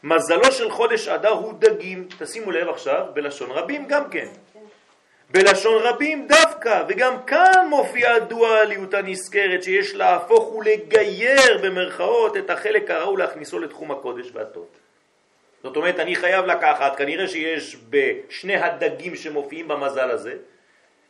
מזלו 0.02 0.52
של 0.52 0.70
חודש 0.70 1.08
אדר 1.08 1.28
הוא 1.28 1.54
דגים, 1.58 2.08
תשימו 2.18 2.50
לב 2.50 2.68
עכשיו, 2.68 3.06
בלשון 3.14 3.50
רבים 3.50 3.86
גם 3.88 4.10
כן. 4.10 4.28
בלשון 5.36 5.82
רבים 5.82 6.28
דווקא, 6.28 6.84
וגם 6.88 7.22
כאן 7.26 7.66
מופיעה 7.70 8.14
הדואליות 8.14 8.94
הנזכרת 8.94 9.62
שיש 9.62 9.94
להפוך 9.94 10.54
ולגייר 10.54 11.58
במרכאות 11.62 12.36
את 12.36 12.50
החלק 12.50 12.90
הרעו 12.90 13.16
להכניסו 13.16 13.58
לתחום 13.58 13.90
הקודש 13.90 14.30
והטוב. 14.32 14.66
זאת 15.62 15.76
אומרת, 15.76 15.98
אני 15.98 16.16
חייב 16.16 16.44
לקחת, 16.44 16.96
כנראה 16.96 17.28
שיש 17.28 17.76
בשני 17.90 18.56
הדגים 18.56 19.16
שמופיעים 19.16 19.68
במזל 19.68 20.10
הזה, 20.10 20.34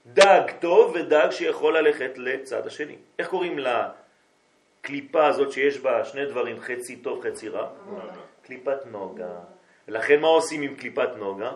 דג 0.06 0.42
טוב 0.60 0.92
ודג 0.94 1.28
שיכול 1.30 1.78
ללכת 1.78 2.12
לצד 2.16 2.66
השני. 2.66 2.96
איך 3.18 3.28
קוראים 3.28 3.58
לקליפה 3.58 5.26
הזאת 5.26 5.52
שיש 5.52 5.78
בה 5.78 6.04
שני 6.04 6.26
דברים, 6.26 6.60
חצי 6.60 6.96
טוב, 6.96 7.24
חצי 7.24 7.48
רע? 7.48 7.68
קליפת 8.42 8.86
נוגה. 8.86 9.34
ולכן 9.88 10.20
מה 10.20 10.28
עושים 10.28 10.62
עם 10.62 10.74
קליפת 10.74 11.08
נוגה? 11.16 11.52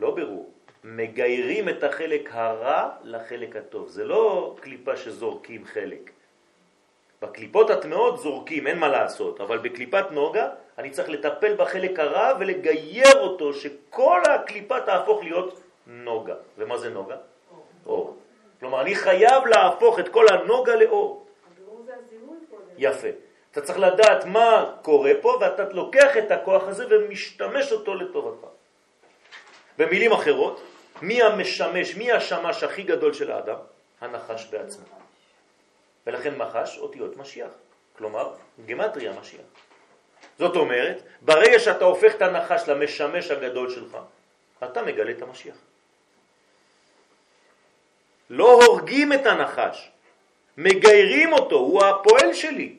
לא 0.00 0.10
ברור. 0.10 0.57
מגיירים 0.96 1.68
את 1.68 1.84
החלק 1.84 2.28
הרע 2.32 2.88
לחלק 3.02 3.56
הטוב. 3.56 3.88
זה 3.88 4.04
לא 4.04 4.54
קליפה 4.60 4.96
שזורקים 4.96 5.64
חלק. 5.64 6.10
בקליפות 7.22 7.70
הטמעות 7.70 8.18
זורקים, 8.18 8.66
אין 8.66 8.78
מה 8.78 8.88
לעשות, 8.88 9.40
אבל 9.40 9.58
בקליפת 9.58 10.04
נוגה 10.10 10.48
אני 10.78 10.90
צריך 10.90 11.08
לטפל 11.08 11.54
בחלק 11.54 11.98
הרע 11.98 12.32
ולגייר 12.40 13.20
אותו, 13.20 13.54
שכל 13.54 14.22
הקליפה 14.34 14.80
תהפוך 14.80 15.22
להיות 15.22 15.60
נוגה. 15.86 16.34
ומה 16.58 16.78
זה 16.78 16.90
נוגה? 16.90 17.16
אור. 17.86 18.16
כלומר, 18.60 18.80
אני 18.80 18.94
חייב 18.94 19.46
להפוך 19.46 19.98
את 19.98 20.08
כל 20.08 20.26
הנוגה 20.28 20.74
לאור. 20.76 21.26
יפה. 22.78 23.08
אתה 23.50 23.60
צריך 23.60 23.78
לדעת 23.78 24.24
מה 24.24 24.72
קורה 24.82 25.12
פה, 25.20 25.38
ואתה 25.40 25.64
לוקח 25.72 26.16
את 26.16 26.30
הכוח 26.30 26.62
הזה 26.68 26.84
ומשתמש 26.90 27.72
אותו 27.72 27.94
לטובתך. 27.94 28.46
במילים 29.78 30.12
אחרות, 30.12 30.62
מי 31.02 31.22
המשמש, 31.22 31.94
מי 31.94 32.12
השמש 32.12 32.62
הכי 32.62 32.82
גדול 32.82 33.12
של 33.12 33.32
האדם? 33.32 33.58
הנחש 34.00 34.46
בעצמו. 34.50 34.84
ולכן 36.06 36.36
מחש 36.36 36.78
אותיות 36.78 37.16
משיח, 37.16 37.50
כלומר 37.98 38.34
גמטריה 38.66 39.12
משיח. 39.20 39.46
זאת 40.38 40.56
אומרת, 40.56 41.02
ברגע 41.20 41.58
שאתה 41.58 41.84
הופך 41.84 42.14
את 42.14 42.22
הנחש 42.22 42.68
למשמש 42.68 43.30
הגדול 43.30 43.70
שלך, 43.70 43.96
אתה 44.64 44.82
מגלה 44.82 45.10
את 45.10 45.22
המשיח. 45.22 45.56
לא 48.30 48.62
הורגים 48.64 49.12
את 49.12 49.26
הנחש, 49.26 49.90
מגיירים 50.56 51.32
אותו, 51.32 51.56
הוא 51.56 51.84
הפועל 51.84 52.34
שלי. 52.34 52.76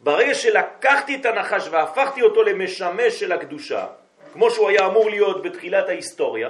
ברגע 0.00 0.34
שלקחתי 0.34 1.16
את 1.16 1.26
הנחש 1.26 1.68
והפכתי 1.70 2.22
אותו 2.22 2.42
למשמש 2.42 3.20
של 3.20 3.32
הקדושה, 3.32 3.86
כמו 4.32 4.50
שהוא 4.50 4.68
היה 4.68 4.86
אמור 4.86 5.10
להיות 5.10 5.42
בתחילת 5.42 5.88
ההיסטוריה, 5.88 6.48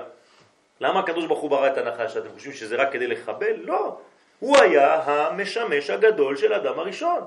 למה 0.81 1.01
הקדוש 1.01 1.27
ברוך 1.27 1.41
הוא 1.41 1.51
ברא 1.51 1.67
את 1.67 1.79
הנחש? 1.79 2.17
אתם 2.17 2.29
חושבים 2.35 2.53
שזה 2.53 2.77
רק 2.77 2.93
כדי 2.93 3.07
לחבל? 3.07 3.57
לא. 3.57 3.99
הוא 4.39 4.57
היה 4.59 4.95
המשמש 4.95 5.91
הגדול 5.91 6.37
של 6.37 6.53
אדם 6.53 6.79
הראשון. 6.79 7.25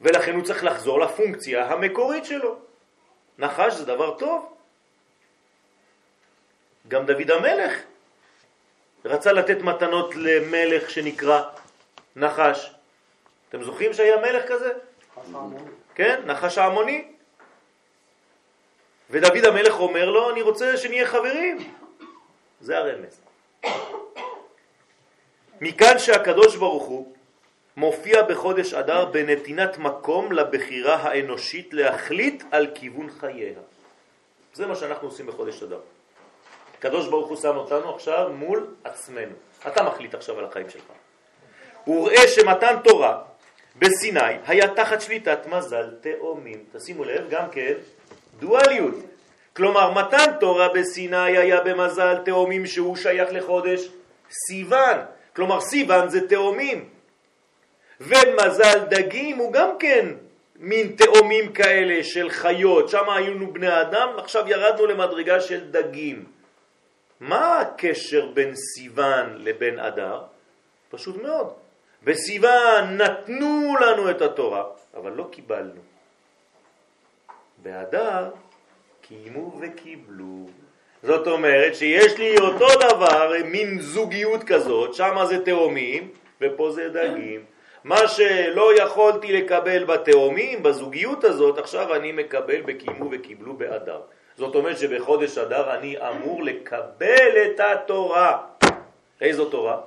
ולכן 0.00 0.34
הוא 0.34 0.44
צריך 0.44 0.64
לחזור 0.64 1.00
לפונקציה 1.00 1.66
המקורית 1.66 2.24
שלו. 2.24 2.56
נחש 3.38 3.74
זה 3.74 3.84
דבר 3.84 4.18
טוב. 4.18 4.56
גם 6.88 7.06
דוד 7.06 7.30
המלך 7.30 7.72
רצה 9.04 9.32
לתת 9.32 9.62
מתנות 9.62 10.14
למלך 10.16 10.90
שנקרא 10.90 11.42
נחש. 12.16 12.74
אתם 13.48 13.62
זוכרים 13.62 13.92
שהיה 13.92 14.16
מלך 14.16 14.48
כזה? 14.48 14.72
כן, 15.94 16.22
נחש 16.26 16.58
העמוני. 16.58 17.15
ודוד 19.10 19.44
המלך 19.44 19.80
אומר 19.80 20.10
לו, 20.10 20.30
אני 20.30 20.42
רוצה 20.42 20.76
שנהיה 20.76 21.06
חברים. 21.06 21.72
זה 22.60 22.78
הרמז. 22.78 23.20
מכאן 25.60 25.98
שהקדוש 25.98 26.56
ברוך 26.56 26.84
הוא 26.84 27.14
מופיע 27.76 28.22
בחודש 28.22 28.74
אדר 28.74 29.04
בנתינת 29.04 29.78
מקום 29.78 30.32
לבחירה 30.32 30.94
האנושית 30.94 31.74
להחליט 31.74 32.42
על 32.50 32.66
כיוון 32.74 33.10
חייה. 33.10 33.60
זה 34.54 34.66
מה 34.66 34.76
שאנחנו 34.76 35.08
עושים 35.08 35.26
בחודש 35.26 35.62
אדר. 35.62 35.80
הקדוש 36.78 37.08
ברוך 37.08 37.28
הוא 37.28 37.36
שם 37.36 37.56
אותנו 37.56 37.94
עכשיו 37.94 38.30
מול 38.32 38.74
עצמנו. 38.84 39.34
אתה 39.66 39.82
מחליט 39.82 40.14
עכשיו 40.14 40.38
על 40.38 40.44
החיים 40.44 40.70
שלך. 40.70 40.84
הוא 41.84 42.08
ראה 42.08 42.28
שמתן 42.28 42.76
תורה 42.84 43.22
בסיני 43.76 44.38
היה 44.46 44.74
תחת 44.74 45.00
שליטת 45.00 45.46
מזל 45.46 45.94
תאומים. 46.00 46.64
תשימו 46.72 47.04
לב, 47.04 47.30
גם 47.30 47.50
כן, 47.50 47.74
דואליות. 48.38 48.94
כלומר, 49.56 49.90
מתן 49.92 50.32
תורה 50.40 50.68
בסיני 50.68 51.38
היה 51.38 51.60
במזל 51.60 52.16
תאומים 52.24 52.66
שהוא 52.66 52.96
שייך 52.96 53.28
לחודש 53.32 53.88
סיוון. 54.48 54.98
כלומר, 55.36 55.60
סיוון 55.60 56.08
זה 56.08 56.28
תאומים. 56.28 56.88
ומזל 58.00 58.78
דגים 58.88 59.36
הוא 59.36 59.52
גם 59.52 59.70
כן 59.78 60.06
מין 60.58 60.96
תאומים 60.96 61.52
כאלה 61.52 62.04
של 62.04 62.30
חיות. 62.30 62.88
שם 62.88 63.10
היינו 63.10 63.52
בני 63.52 63.80
אדם, 63.80 64.08
עכשיו 64.18 64.48
ירדנו 64.48 64.86
למדרגה 64.86 65.40
של 65.40 65.70
דגים. 65.70 66.24
מה 67.20 67.60
הקשר 67.60 68.26
בין 68.34 68.54
סיוון 68.54 69.36
לבין 69.38 69.78
אדר? 69.78 70.20
פשוט 70.90 71.22
מאוד. 71.22 71.52
בסיוון 72.02 72.96
נתנו 72.96 73.76
לנו 73.80 74.10
את 74.10 74.22
התורה, 74.22 74.64
אבל 74.94 75.12
לא 75.12 75.28
קיבלנו. 75.30 75.95
באדר 77.66 78.30
קיימו 79.00 79.58
וקיבלו. 79.60 80.46
זאת 81.02 81.26
אומרת 81.26 81.74
שיש 81.74 82.18
לי 82.18 82.38
אותו 82.38 82.66
דבר, 82.80 83.32
מין 83.44 83.80
זוגיות 83.80 84.44
כזאת, 84.44 84.94
שם 84.94 85.16
זה 85.28 85.44
תאומים 85.44 86.08
ופה 86.40 86.70
זה 86.70 86.88
דגים. 86.88 87.44
מה 87.84 88.08
שלא 88.08 88.82
יכולתי 88.82 89.32
לקבל 89.32 89.84
בתאומים, 89.84 90.62
בזוגיות 90.62 91.24
הזאת, 91.24 91.58
עכשיו 91.58 91.94
אני 91.94 92.12
מקבל 92.12 92.60
בקיימו 92.60 93.08
וקיבלו 93.12 93.54
באדר. 93.56 94.00
זאת 94.36 94.54
אומרת 94.54 94.78
שבחודש 94.78 95.38
אדר 95.38 95.74
אני 95.74 95.96
אמור 96.08 96.42
לקבל 96.42 97.46
את 97.46 97.60
התורה. 97.60 98.38
איזו 99.20 99.44
תורה? 99.44 99.80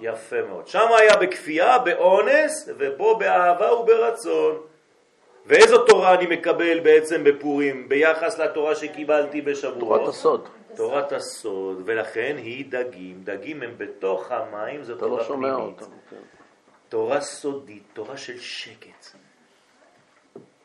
יפה 0.00 0.42
מאוד. 0.42 0.66
שם 0.66 0.88
היה 0.98 1.16
בכפייה, 1.16 1.78
באונס, 1.78 2.68
ופה 2.78 3.16
באהבה 3.18 3.72
וברצון. 3.74 4.71
ואיזו 5.46 5.84
תורה 5.84 6.14
אני 6.14 6.26
מקבל 6.26 6.80
בעצם 6.80 7.24
בפורים 7.24 7.88
ביחס 7.88 8.38
לתורה 8.38 8.74
שקיבלתי 8.74 9.40
בשבועות? 9.40 9.78
תורת 9.78 10.08
הסוד. 10.08 10.48
תורת 10.76 11.12
הסוד, 11.12 11.82
ולכן 11.84 12.36
היא 12.38 12.64
דגים. 12.68 13.20
דגים 13.24 13.62
הם 13.62 13.74
בתוך 13.78 14.32
המים, 14.32 14.82
זו 14.82 14.94
לא 14.94 14.98
תורה 14.98 15.24
שומע 15.24 15.54
פנימית. 15.54 15.82
אותם. 15.82 15.92
כן. 16.10 16.16
תורה 16.88 17.20
סודית, 17.20 17.82
תורה 17.92 18.16
של 18.16 18.38
שקט. 18.38 19.06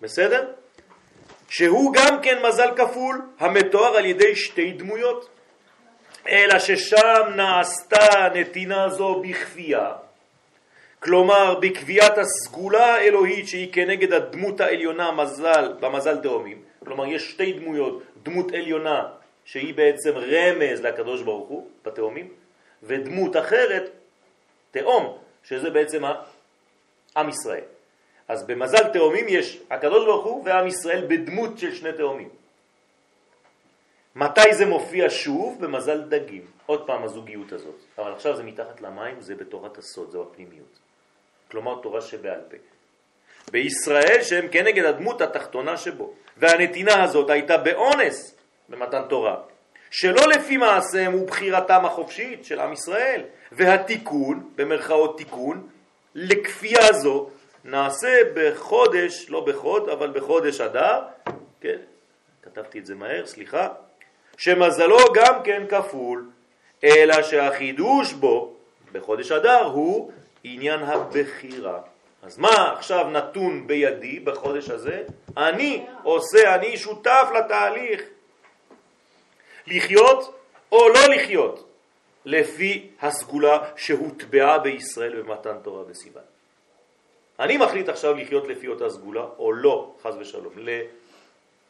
בסדר? 0.01 0.51
שהוא 1.49 1.93
גם 1.93 2.21
כן 2.21 2.45
מזל 2.47 2.69
כפול, 2.75 3.21
המתואר 3.39 3.97
על 3.97 4.05
ידי 4.05 4.35
שתי 4.35 4.71
דמויות. 4.71 5.29
אלא 6.27 6.59
ששם 6.59 7.21
נעשתה 7.35 8.29
נתינה 8.33 8.89
זו 8.89 9.21
בכפייה. 9.21 9.91
כלומר, 10.99 11.59
בקביעת 11.61 12.17
הסגולה 12.17 12.85
האלוהית 12.95 13.47
שהיא 13.47 13.73
כנגד 13.73 14.13
הדמות 14.13 14.61
העליונה 14.61 15.11
מזל, 15.11 15.73
במזל 15.79 16.17
תאומים. 16.17 16.61
כלומר, 16.85 17.05
יש 17.05 17.31
שתי 17.31 17.53
דמויות, 17.53 18.03
דמות 18.23 18.51
עליונה 18.51 19.09
שהיא 19.45 19.73
בעצם 19.73 20.11
רמז 20.17 20.81
לקדוש 20.81 21.21
ברוך 21.21 21.47
הוא, 21.49 21.67
בתאומים, 21.85 22.27
ודמות 22.83 23.37
אחרת, 23.37 23.91
תאום, 24.71 25.17
שזה 25.43 25.69
בעצם 25.69 26.03
עם 27.17 27.29
ישראל. 27.29 27.63
אז 28.27 28.47
במזל 28.47 28.93
תאומים 28.93 29.25
יש 29.29 29.59
הקדוש 29.69 30.05
ברוך 30.05 30.25
הוא 30.25 30.43
ועם 30.45 30.67
ישראל 30.67 31.05
בדמות 31.07 31.57
של 31.57 31.75
שני 31.75 31.93
תאומים. 31.93 32.29
מתי 34.15 34.53
זה 34.53 34.65
מופיע 34.65 35.05
שוב? 35.09 35.65
במזל 35.65 36.01
דגים. 36.01 36.45
עוד 36.65 36.87
פעם 36.87 37.03
הזוגיות 37.03 37.51
הזאת. 37.51 37.79
אבל 37.97 38.11
עכשיו 38.13 38.35
זה 38.35 38.43
מתחת 38.43 38.81
למים, 38.81 39.21
זה 39.21 39.35
בתורת 39.35 39.77
הסוד, 39.77 40.09
זו 40.11 40.21
הפנימיות. 40.23 40.86
כלומר 41.51 41.79
תורה 41.81 42.01
שבעל 42.01 42.41
פה. 42.49 42.57
בישראל 43.51 44.23
שהם 44.23 44.47
כנגד 44.51 44.85
הדמות 44.85 45.21
התחתונה 45.21 45.77
שבו. 45.77 46.13
והנתינה 46.37 47.03
הזאת 47.03 47.29
הייתה 47.29 47.57
באונס 47.57 48.35
במתן 48.69 49.01
תורה, 49.09 49.35
שלא 49.91 50.27
לפי 50.27 50.57
מעשיהם 50.57 51.15
ובחירתם 51.15 51.85
החופשית 51.85 52.45
של 52.45 52.59
עם 52.59 52.73
ישראל. 52.73 53.21
והתיקון, 53.51 54.49
במרכאות 54.55 55.17
תיקון, 55.17 55.67
לכפייה 56.15 56.93
זו, 56.93 57.29
נעשה 57.63 58.21
בחודש, 58.33 59.29
לא 59.29 59.45
בחוד, 59.45 59.89
אבל 59.89 60.11
בחודש 60.11 60.61
אדר, 60.61 61.01
כן, 61.61 61.77
כתבתי 62.43 62.79
את 62.79 62.85
זה 62.85 62.95
מהר, 62.95 63.25
סליחה, 63.25 63.67
שמזלו 64.37 64.97
גם 65.13 65.43
כן 65.43 65.63
כפול, 65.69 66.29
אלא 66.83 67.21
שהחידוש 67.23 68.13
בו, 68.13 68.53
בחודש 68.91 69.31
אדר, 69.31 69.63
הוא 69.63 70.11
עניין 70.53 70.83
הבחירה. 70.83 71.79
אז 72.21 72.37
מה 72.37 72.73
עכשיו 72.77 73.09
נתון 73.09 73.67
בידי 73.67 74.19
בחודש 74.19 74.69
הזה? 74.69 75.03
אני 75.37 75.85
עושה, 76.03 76.55
אני 76.55 76.77
שותף 76.77 77.27
לתהליך. 77.37 78.01
לחיות 79.67 80.39
או 80.71 80.89
לא 80.89 81.07
לחיות, 81.15 81.69
לפי 82.25 82.89
הסגולה 83.01 83.71
שהוטבעה 83.75 84.59
בישראל 84.59 85.21
במתן 85.21 85.57
תורה 85.63 85.83
בסיוון. 85.83 86.23
אני 87.39 87.57
מחליט 87.57 87.89
עכשיו 87.89 88.13
לחיות 88.13 88.47
לפי 88.47 88.67
אותה 88.67 88.89
סגולה, 88.89 89.25
או 89.37 89.53
לא, 89.53 89.95
חז 90.03 90.15
ושלום, 90.19 90.53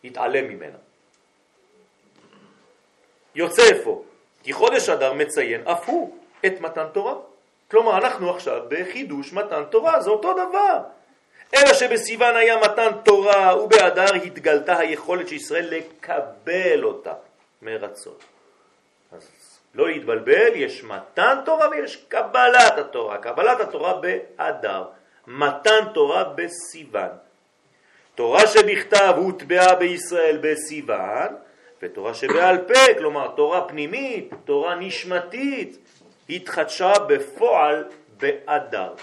להתעלם 0.03 0.47
ממנה. 0.47 0.77
יוצא 3.35 3.61
איפה? 3.61 4.03
כי 4.43 4.53
חודש 4.53 4.89
אדר 4.89 5.13
מציין 5.13 5.67
אף 5.67 5.89
הוא 5.89 6.17
את 6.45 6.61
מתן 6.61 6.85
תורה. 6.93 7.15
כלומר, 7.71 7.97
אנחנו 7.97 8.31
עכשיו 8.31 8.61
בחידוש 8.67 9.33
מתן 9.33 9.63
תורה, 9.69 10.01
זה 10.01 10.09
אותו 10.09 10.33
דבר. 10.33 10.79
אלא 11.55 11.73
שבסיוון 11.73 12.35
היה 12.35 12.57
מתן 12.57 12.91
תורה 13.05 13.63
ובאדר 13.63 14.13
התגלתה 14.13 14.77
היכולת 14.77 15.27
של 15.27 15.35
ישראל 15.35 15.67
לקבל 15.69 16.83
אותה 16.83 17.13
מרצון. 17.61 18.13
אז 19.11 19.29
לא 19.75 19.87
להתבלבל, 19.87 20.51
יש 20.55 20.83
מתן 20.83 21.37
תורה 21.45 21.69
ויש 21.69 22.05
קבלת 22.07 22.77
התורה. 22.77 23.17
קבלת 23.17 23.59
התורה 23.59 23.93
באדר, 23.93 24.83
מתן 25.27 25.93
תורה 25.93 26.23
בסיוון. 26.23 27.09
תורה 28.15 28.47
שבכתב 28.47 29.13
הוטבעה 29.17 29.75
בישראל 29.75 30.37
בסיוון, 30.41 31.35
ותורה 31.81 32.13
שבעל 32.13 32.57
פה, 32.57 32.93
כלומר 32.97 33.27
תורה 33.27 33.67
פנימית, 33.67 34.33
תורה 34.45 34.75
נשמתית, 34.75 35.77
התחדשה 36.29 36.93
בפועל 37.07 37.83
באדר. 38.17 38.93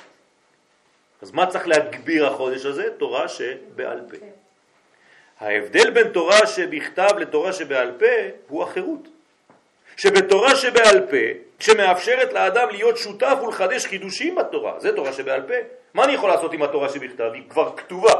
אז 1.22 1.32
מה 1.32 1.46
צריך 1.46 1.68
להגביר 1.68 2.26
החודש 2.26 2.64
הזה? 2.64 2.90
תורה 2.98 3.28
שבעל 3.28 4.00
פה. 4.10 4.26
ההבדל 5.40 5.90
בין 5.90 6.08
תורה 6.08 6.46
שבכתב 6.46 7.08
לתורה 7.18 7.52
שבעל 7.52 7.92
פה 7.98 8.06
הוא 8.48 8.62
החירות. 8.62 9.08
שבתורה 9.96 10.56
שבעל 10.56 11.00
פה, 11.00 11.16
שמאפשרת 11.58 12.32
לאדם 12.32 12.68
להיות 12.70 12.96
שותף 12.96 13.38
ולחדש 13.42 13.86
חידושים 13.86 14.34
בתורה, 14.34 14.80
זה 14.80 14.96
תורה 14.96 15.12
שבעל 15.12 15.42
פה. 15.42 15.54
מה 15.94 16.04
אני 16.04 16.12
יכול 16.12 16.30
לעשות 16.30 16.52
עם 16.52 16.62
התורה 16.62 16.88
שבכתב? 16.88 17.30
היא 17.34 17.42
כבר 17.48 17.76
כתובה. 17.76 18.12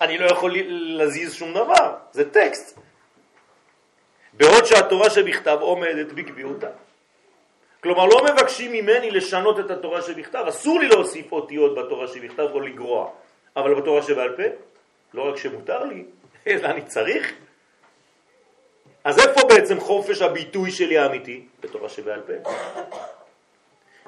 אני 0.00 0.18
לא 0.18 0.26
יכול 0.26 0.52
להזיז 0.68 1.34
שום 1.34 1.50
דבר, 1.50 1.94
זה 2.12 2.30
טקסט. 2.30 2.78
בעוד 4.32 4.64
שהתורה 4.64 5.10
שבכתב 5.10 5.58
עומדת 5.60 6.12
בקביעותה. 6.12 6.68
כלומר, 7.86 8.06
לא 8.06 8.24
מבקשים 8.24 8.72
ממני 8.72 9.10
לשנות 9.10 9.60
את 9.60 9.70
התורה 9.70 10.02
שבכתב, 10.02 10.44
אסור 10.48 10.80
לי 10.80 10.88
להוסיף 10.88 11.32
אותיות 11.32 11.74
בתורה 11.74 12.08
שבכתב 12.08 12.48
או 12.52 12.60
לגרוע, 12.60 13.10
אבל 13.56 13.74
בתורה 13.74 14.02
שבעל 14.02 14.36
פה, 14.36 14.42
לא 15.14 15.28
רק 15.28 15.36
שמותר 15.36 15.84
לי, 15.84 16.04
אלא 16.46 16.66
אני 16.66 16.82
צריך. 16.82 17.32
אז 19.04 19.18
איפה 19.18 19.40
בעצם 19.48 19.80
חופש 19.80 20.22
הביטוי 20.22 20.70
שלי 20.70 20.98
האמיתי? 20.98 21.46
בתורה 21.60 21.88
שבעל 21.88 22.20
פה. 22.20 22.50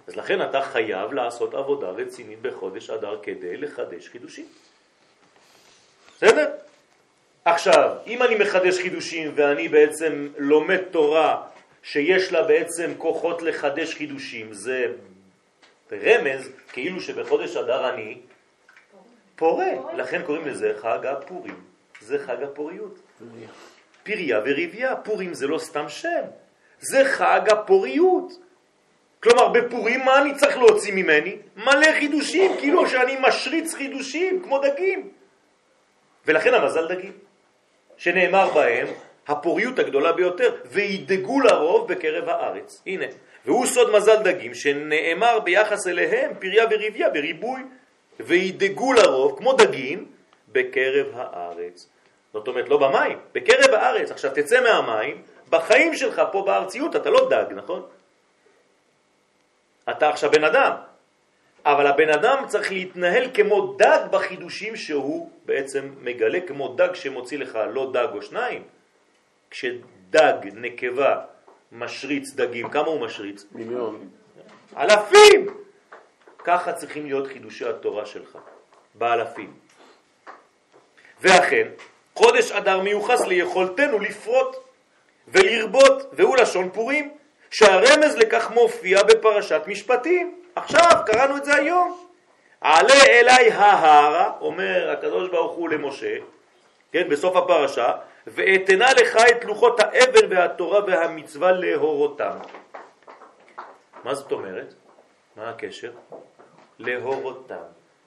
אז 0.07 0.17
לכן 0.17 0.43
אתה 0.43 0.63
חייב 0.63 1.13
לעשות 1.13 1.55
עבודה 1.55 1.89
רצינית 1.89 2.43
בחודש 2.43 2.91
אדר 2.91 3.19
כדי 3.23 3.57
לחדש 3.57 4.09
חידושים. 4.09 4.47
בסדר? 6.17 6.51
עכשיו, 7.45 7.97
אם 8.07 8.23
אני 8.23 8.35
מחדש 8.35 8.79
חידושים 8.79 9.33
ואני 9.35 9.69
בעצם 9.69 10.29
לומד 10.39 10.83
תורה 10.91 11.43
שיש 11.83 12.33
לה 12.33 12.43
בעצם 12.43 12.93
כוחות 12.99 13.43
לחדש 13.43 13.95
חידושים, 13.95 14.53
זה 14.53 14.87
רמז 15.93 16.51
כאילו 16.73 17.01
שבחודש 17.01 17.57
אדר 17.57 17.89
אני 17.89 18.19
פורה, 19.37 19.71
לכן 19.97 20.23
קוראים 20.23 20.47
לזה 20.47 20.73
חג 20.81 21.07
הפורים, 21.07 21.61
זה 22.01 22.19
חג 22.19 22.43
הפוריות. 22.43 22.99
פריה 24.03 24.41
וריביה, 24.45 24.97
פורים 24.97 25.35
זה 25.35 25.47
לא 25.47 25.59
סתם 25.59 25.89
שם, 25.89 26.23
זה 26.81 27.05
חג 27.05 27.41
הפוריות. 27.51 28.33
כלומר, 29.23 29.49
בפורים 29.49 30.05
מה 30.05 30.23
אני 30.23 30.35
צריך 30.35 30.57
להוציא 30.57 30.93
ממני? 30.93 31.37
מלא 31.57 31.93
חידושים, 31.99 32.57
כאילו 32.59 32.89
שאני 32.89 33.17
משריץ 33.21 33.75
חידושים, 33.75 34.43
כמו 34.43 34.59
דגים. 34.59 35.11
ולכן 36.27 36.55
המזל 36.55 36.89
דגים, 36.89 37.13
שנאמר 37.97 38.51
בהם 38.55 38.87
הפוריות 39.29 39.79
הגדולה 39.79 40.13
ביותר, 40.13 40.55
וידגו 40.67 41.41
לרוב 41.41 41.93
בקרב 41.93 42.29
הארץ. 42.29 42.83
הנה, 42.87 43.05
והוא 43.45 43.67
סוד 43.67 43.97
מזל 43.97 44.23
דגים, 44.23 44.55
שנאמר 44.55 45.39
ביחס 45.41 45.87
אליהם 45.87 46.31
פריה 46.39 46.65
וריביה 46.71 47.11
בריבוי, 47.11 47.63
וידגו 48.21 48.93
לרוב, 48.93 49.39
כמו 49.39 49.53
דגים, 49.53 50.07
בקרב 50.53 51.07
הארץ. 51.15 51.89
זאת 52.33 52.49
אומרת, 52.49 52.69
לא 52.69 52.77
במים, 52.77 53.19
בקרב 53.35 53.75
הארץ. 53.75 54.11
עכשיו 54.11 54.31
תצא 54.35 54.61
מהמים, 54.63 55.23
בחיים 55.51 55.97
שלך 55.97 56.23
פה 56.33 56.43
בארציות 56.47 56.97
אתה 56.97 57.11
לא 57.11 57.29
דג, 57.31 57.45
נכון? 57.55 57.83
אתה 59.91 60.09
עכשיו 60.09 60.31
בן 60.31 60.45
אדם, 60.45 60.73
אבל 61.65 61.87
הבן 61.87 62.09
אדם 62.09 62.45
צריך 62.49 62.73
להתנהל 62.73 63.31
כמו 63.35 63.75
דג 63.79 63.99
בחידושים 64.11 64.77
שהוא 64.77 65.31
בעצם 65.45 65.91
מגלה, 66.01 66.41
כמו 66.41 66.75
דג 66.75 66.95
שמוציא 66.95 67.39
לך 67.39 67.59
לא 67.73 67.91
דג 67.93 68.09
או 68.15 68.23
שניים. 68.23 68.63
כשדג, 69.51 70.49
נקבה, 70.55 71.21
משריץ 71.73 72.35
דגים, 72.35 72.69
כמה 72.69 72.87
הוא 72.87 73.01
משריץ? 73.01 73.45
מיליון. 73.53 74.09
אלפים! 74.77 75.47
ככה 76.39 76.73
צריכים 76.73 77.07
להיות 77.07 77.27
חידושי 77.27 77.69
התורה 77.69 78.07
שלך, 78.07 78.39
באלפים. 78.95 79.55
ואכן, 81.21 81.69
חודש 82.15 82.53
אדר 82.53 82.81
מיוחס 82.81 83.27
ליכולתנו 83.27 83.99
לפרוט 83.99 84.57
ולרבות, 85.29 86.11
והוא 86.13 86.37
לשון 86.37 86.71
פורים, 86.71 87.15
שהרמז 87.51 88.17
לכך 88.17 88.51
מופיע 88.51 89.03
בפרשת 89.03 89.63
משפטים. 89.67 90.41
עכשיו, 90.55 91.03
קראנו 91.07 91.37
את 91.37 91.45
זה 91.45 91.55
היום. 91.55 92.05
עלה 92.61 93.05
אליי 93.07 93.51
ההרה, 93.51 94.33
אומר 94.41 94.91
הקדוש 94.91 95.29
ברוך 95.29 95.53
הוא 95.53 95.69
למשה, 95.69 96.17
כן, 96.93 97.09
בסוף 97.09 97.37
הפרשה, 97.37 97.93
ואתנה 98.35 98.93
לך 98.93 99.17
את 99.31 99.45
לוחות 99.45 99.81
האבן 99.81 100.27
והתורה 100.31 100.85
והמצווה 100.87 101.53
להורותם. 101.53 102.37
מה 104.05 104.15
זאת 104.15 104.33
אומרת? 104.33 104.75
מה 105.37 105.51
הקשר? 105.51 105.91
להורותם, 106.79 107.55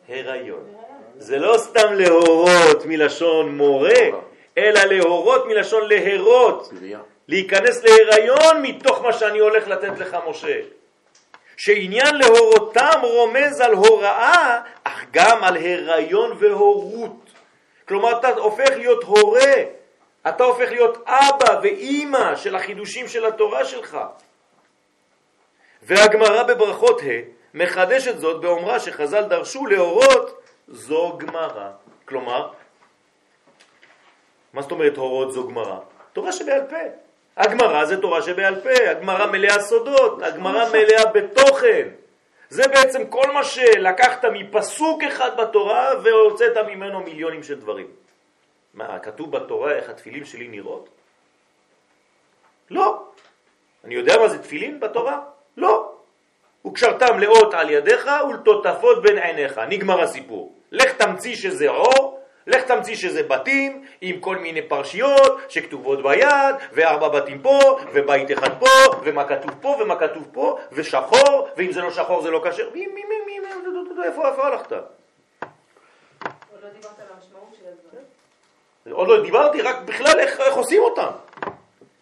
הריון. 0.09 0.73
זה 1.17 1.39
לא 1.39 1.57
סתם 1.57 1.93
להורות 1.93 2.85
מלשון 2.85 3.57
מורה, 3.57 3.99
אלא 4.57 4.83
להורות 4.83 5.45
מלשון 5.47 5.87
להרות, 5.87 6.69
להיכנס 7.27 7.83
להיריון 7.83 8.61
מתוך 8.61 9.01
מה 9.01 9.13
שאני 9.13 9.39
הולך 9.39 9.67
לתת 9.67 9.99
לך 9.99 10.17
משה. 10.29 10.59
שעניין 11.57 12.15
להורותם 12.15 12.99
רומז 13.03 13.61
על 13.61 13.73
הוראה, 13.73 14.61
אך 14.83 15.05
גם 15.11 15.43
על 15.43 15.57
הריון 15.57 16.37
והורות. 16.39 17.29
כלומר, 17.87 18.19
אתה 18.19 18.29
הופך 18.29 18.69
להיות 18.77 19.03
הורה, 19.03 19.53
אתה 20.27 20.43
הופך 20.43 20.71
להיות 20.71 20.97
אבא 21.07 21.59
ואימא 21.63 22.35
של 22.35 22.55
החידושים 22.55 23.07
של 23.07 23.25
התורה 23.25 23.65
שלך. 23.65 23.97
והגמרא 25.83 26.43
בברכות 26.43 27.01
ה' 27.01 27.21
מחדשת 27.53 28.17
זאת 28.17 28.41
באומרה 28.41 28.79
שחז"ל 28.79 29.23
דרשו 29.23 29.65
להורות 29.65 30.41
זו 30.67 31.17
גמרא. 31.17 31.69
כלומר, 32.05 32.49
מה 34.53 34.61
זאת 34.61 34.71
אומרת 34.71 34.97
הורות 34.97 35.33
זו 35.33 35.47
גמרא? 35.47 35.79
תורה 36.13 36.31
שבעל 36.31 36.61
פה. 36.69 36.77
הגמרא 37.37 37.85
זה 37.85 38.01
תורה 38.01 38.21
שבעל 38.21 38.61
פה, 38.61 38.89
הגמרא 38.89 39.25
מלאה 39.25 39.59
סודות, 39.59 40.21
הגמרא 40.23 40.69
מלאה 40.69 41.05
בתוכן. 41.05 41.87
זה 42.49 42.67
בעצם 42.67 43.07
כל 43.07 43.31
מה 43.31 43.43
שלקחת 43.43 44.25
מפסוק 44.25 45.03
אחד 45.03 45.41
בתורה 45.41 45.89
והוצאת 46.03 46.57
ממנו 46.57 46.99
מיליונים 46.99 47.43
של 47.43 47.59
דברים. 47.59 47.87
מה, 48.73 48.99
כתוב 48.99 49.31
בתורה 49.31 49.71
איך 49.71 49.89
התפילים 49.89 50.25
שלי 50.25 50.47
נראות? 50.47 50.89
לא. 52.69 53.03
אני 53.83 53.95
יודע 53.95 54.17
מה 54.17 54.27
זה 54.27 54.43
תפילים 54.43 54.79
בתורה? 54.79 55.19
לא. 55.57 55.91
וקשרתם 56.65 57.19
לאות 57.19 57.53
על 57.53 57.69
ידיך 57.69 58.09
ולטוטפות 58.29 59.01
בין 59.01 59.17
עיניך. 59.17 59.57
נגמר 59.57 60.01
הסיפור. 60.01 60.55
לך 60.71 60.91
תמציא 60.91 61.35
שזה 61.35 61.69
אור, 61.69 62.21
לך 62.47 62.63
תמציא 62.63 62.95
שזה 62.95 63.23
בתים 63.23 63.85
עם 64.01 64.19
כל 64.19 64.37
מיני 64.37 64.61
פרשיות 64.61 65.41
שכתובות 65.49 66.03
ביד, 66.03 66.55
וארבע 66.71 67.09
בתים 67.09 67.41
פה, 67.41 67.59
ובית 67.93 68.31
אחד 68.31 68.59
פה, 68.59 68.95
ומה 69.03 69.27
כתוב 69.27 69.51
פה, 69.61 69.77
ומה 69.79 69.95
כתוב 69.95 70.27
פה, 70.31 70.59
ושחור, 70.71 71.49
ואם 71.57 71.71
זה 71.71 71.81
לא 71.81 71.91
שחור 71.91 72.21
זה 72.21 72.31
לא 72.31 72.41
כשר. 72.49 72.69
מי, 72.73 72.87
מי, 72.87 73.03
מי, 73.03 73.39
מי, 73.39 73.47
איפה, 74.05 74.47
הלכת? 74.47 74.71
עוד 74.71 74.83
לא 76.63 76.69
דיברת 76.69 76.99
על. 76.99 77.10
עוד 78.89 79.07
לא 79.07 79.23
דיברתי, 79.23 79.61
רק 79.61 79.81
בכלל 79.85 80.19
איך, 80.19 80.39
איך 80.39 80.55
עושים 80.55 80.81
אותם. 80.83 81.11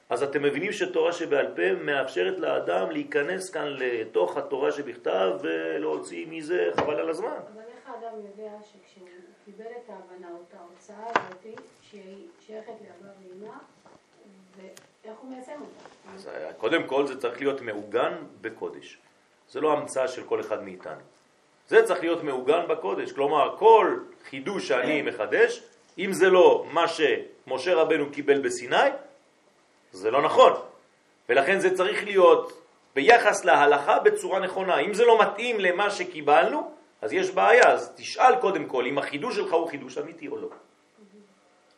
אז 0.09 0.23
אתם 0.23 0.43
מבינים 0.43 0.71
שתורה 0.71 1.13
שבעל 1.13 1.47
פה 1.55 1.73
מאפשרת 1.81 2.39
לאדם 2.39 2.91
להיכנס 2.91 3.49
כאן 3.49 3.65
לתוך 3.67 4.37
התורה 4.37 4.71
שבכתב 4.71 5.31
ולהוציא 5.41 6.25
מזה 6.29 6.69
חבל 6.75 6.99
על 6.99 7.09
הזמן. 7.09 7.27
אבל 7.27 7.61
איך 7.61 7.89
האדם 7.89 8.17
יודע 8.17 8.51
שכשהוא 8.63 9.07
קיבל 9.45 9.65
את 9.65 9.89
ההבנה, 9.89 10.27
או 10.31 10.43
את 10.49 10.53
ההוצאה 10.59 11.05
הזאת, 11.09 11.59
שהיא 11.81 12.27
שייכת 12.39 12.67
לאבא 12.67 13.13
ואמא, 13.19 13.53
ואיך 14.57 15.17
הוא 15.21 15.29
מיישם 15.29 15.51
אותה? 15.51 16.15
אז 16.15 16.27
אה, 16.27 16.53
קודם 16.53 16.83
כל 16.83 17.07
זה 17.07 17.21
צריך 17.21 17.39
להיות 17.41 17.61
מעוגן 17.61 18.13
בקודש. 18.41 18.97
זה 19.49 19.61
לא 19.61 19.73
המצאה 19.73 20.07
של 20.07 20.23
כל 20.23 20.39
אחד 20.39 20.63
מאיתנו. 20.63 21.01
זה 21.67 21.85
צריך 21.85 21.99
להיות 21.99 22.23
מעוגן 22.23 22.67
בקודש. 22.67 23.11
כלומר, 23.11 23.55
כל 23.57 23.99
חידוש 24.29 24.67
שאני 24.67 25.01
מחדש, 25.01 25.63
אם 25.99 26.13
זה 26.13 26.29
לא 26.29 26.65
מה 26.71 26.85
שמשה 26.88 27.75
רבנו 27.75 28.12
קיבל 28.12 28.41
בסיני, 28.41 28.89
זה 29.91 30.12
לא 30.12 30.21
נכון. 30.21 30.53
ולכן 31.29 31.59
זה 31.59 31.75
צריך 31.75 32.03
להיות 32.03 32.65
ביחס 32.95 33.45
להלכה 33.45 33.99
בצורה 33.99 34.39
נכונה. 34.39 34.79
אם 34.79 34.93
זה 34.93 35.05
לא 35.05 35.21
מתאים 35.21 35.59
למה 35.59 35.89
שקיבלנו, 35.89 36.71
אז 37.01 37.13
יש 37.13 37.31
בעיה. 37.31 37.71
אז 37.71 37.93
תשאל 37.95 38.35
קודם 38.35 38.65
כל 38.65 38.85
אם 38.85 38.97
החידוש 38.97 39.35
שלך 39.35 39.53
הוא 39.53 39.69
חידוש 39.69 39.97
אמיתי 39.97 40.27
או 40.27 40.38
לא. 40.38 40.47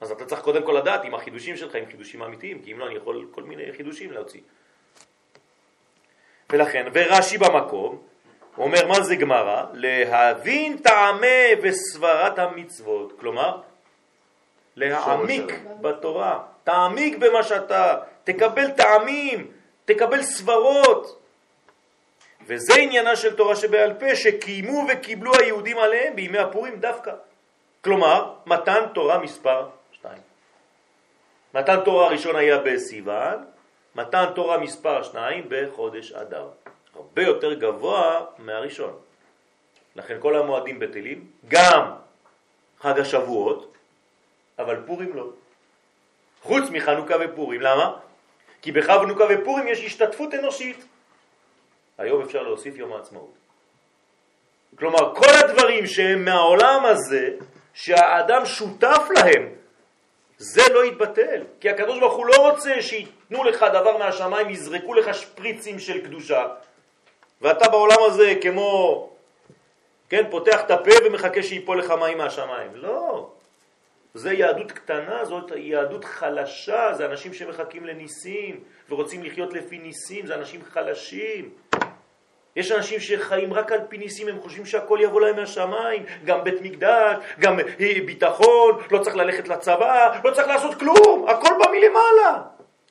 אז 0.02 0.12
אתה 0.12 0.26
צריך 0.26 0.42
קודם 0.42 0.64
כל 0.64 0.72
לדעת 0.72 1.06
אם 1.06 1.16
החידושים 1.16 1.58
שלך 1.58 1.76
הם 1.76 1.86
חידושים 1.86 2.24
אמיתיים, 2.24 2.62
כי 2.62 2.72
אם 2.72 2.80
לא 2.80 2.88
אני 2.88 2.96
יכול 2.96 3.28
כל 3.32 3.44
מיני 3.44 3.74
חידושים 3.78 4.12
להוציא. 4.12 4.42
ולכן, 6.50 6.88
ורש"י 6.94 7.38
במקום, 7.38 8.02
אומר 8.58 8.88
מה 8.88 9.02
זה 9.02 9.16
גמרא? 9.16 9.64
להבין 9.74 10.78
טעמי 10.78 11.62
וסברת 11.62 12.40
המצוות, 12.40 13.20
כלומר 13.20 13.62
להעמיק 14.76 15.60
בתורה, 15.82 16.40
תעמיק 16.64 17.18
במה 17.18 17.44
שאתה, 17.44 17.98
תקבל 18.24 18.72
טעמים, 18.72 19.52
תקבל 19.86 20.24
סברות. 20.24 21.22
וזה 22.48 22.74
עניינה 22.76 23.16
של 23.16 23.36
תורה 23.36 23.56
שבעל 23.56 23.94
פה, 23.94 24.16
שקיימו 24.16 24.86
וקיבלו 24.90 25.32
היהודים 25.36 25.78
עליהם 25.78 26.16
בימי 26.16 26.38
הפורים 26.38 26.80
דווקא. 26.80 27.12
כלומר, 27.84 28.34
מתן 28.46 28.86
תורה 28.94 29.18
מספר 29.18 29.68
2. 29.92 30.18
מתן 31.54 31.80
תורה 31.86 32.06
הראשון 32.06 32.36
היה 32.36 32.58
בסיוון, 32.58 33.46
מתן 33.96 34.26
תורה 34.36 34.58
מספר 34.58 35.04
2 35.04 35.46
בחודש 35.50 36.12
אדר. 36.12 36.48
הרבה 36.96 37.22
יותר 37.22 37.54
גבוה 37.54 38.26
מהראשון. 38.38 38.94
לכן 39.96 40.18
כל 40.20 40.36
המועדים 40.36 40.80
בטלים, 40.80 41.28
גם 41.48 41.92
חג 42.80 43.00
השבועות, 43.00 43.71
אבל 44.62 44.82
פורים 44.86 45.16
לא. 45.16 45.28
חוץ 46.42 46.64
מחנוכה 46.72 47.16
ופורים. 47.20 47.62
למה? 47.62 47.98
כי 48.62 48.72
בחנוכה 48.72 49.24
ופורים 49.30 49.68
יש 49.68 49.86
השתתפות 49.86 50.34
אנושית. 50.34 50.86
היום 51.98 52.22
אפשר 52.22 52.42
להוסיף 52.42 52.76
יום 52.76 52.94
העצמאות. 52.94 53.34
כלומר, 54.76 55.16
כל 55.16 55.34
הדברים 55.44 55.88
שהם 55.88 56.26
מהעולם 56.26 56.86
הזה, 56.86 57.30
שהאדם 57.74 58.46
שותף 58.46 59.04
להם, 59.16 59.50
זה 60.38 60.62
לא 60.74 60.86
יתבטל. 60.86 61.44
כי 61.60 61.70
הקדוש 61.70 62.00
ברוך 62.00 62.14
הוא 62.14 62.26
לא 62.26 62.50
רוצה 62.50 62.82
שייתנו 62.82 63.44
לך 63.44 63.66
דבר 63.74 63.98
מהשמיים, 63.98 64.50
יזרקו 64.50 64.94
לך 64.94 65.16
שפריצים 65.16 65.80
של 65.80 66.02
קדושה, 66.04 66.48
ואתה 67.42 67.70
בעולם 67.70 67.98
הזה 68.08 68.34
כמו, 68.42 69.10
כן, 70.10 70.24
פותח 70.32 70.62
את 70.62 70.72
הפה 70.72 70.92
ומחכה 71.06 71.44
שיפול 71.44 71.80
לך 71.80 71.92
מים 71.92 72.18
מהשמיים. 72.18 72.72
לא. 72.76 73.11
זה 74.14 74.34
יהדות 74.34 74.72
קטנה, 74.72 75.26
זאת 75.26 75.52
יהדות 75.56 76.06
חלשה, 76.06 76.94
זה 76.94 77.06
אנשים 77.06 77.34
שמחכים 77.34 77.86
לניסים 77.86 78.64
ורוצים 78.90 79.24
לחיות 79.24 79.54
לפי 79.54 79.78
ניסים, 79.78 80.26
זה 80.26 80.36
אנשים 80.36 80.62
חלשים. 80.64 81.50
יש 82.56 82.72
אנשים 82.72 83.00
שחיים 83.00 83.54
רק 83.54 83.72
על 83.72 83.80
פי 83.90 83.98
ניסים, 83.98 84.28
הם 84.28 84.40
חושבים 84.42 84.66
שהכל 84.66 85.00
יבוא 85.02 85.22
להם 85.22 85.36
מהשמיים, 85.36 86.06
גם 86.26 86.44
בית 86.44 86.62
מקדש, 86.62 87.24
גם 87.40 87.58
ביטחון, 88.06 88.82
לא 88.92 89.04
צריך 89.04 89.16
ללכת 89.16 89.48
לצבא, 89.48 90.20
לא 90.24 90.32
צריך 90.32 90.48
לעשות 90.48 90.76
כלום, 90.76 91.26
הכל 91.30 91.54
בא 91.60 91.72
מלמעלה. 91.72 92.44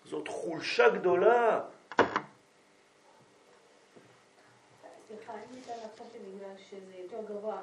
זאת 0.04 0.28
חולשה 0.28 0.88
גדולה. 0.88 1.61
סליחה, 5.09 5.33
אני 5.33 5.56
ניתן 5.56 5.72
לחשוב 5.85 6.06
שבגלל 6.12 6.54
שזה 6.70 6.92
יותר 7.02 7.33
גבוה 7.33 7.56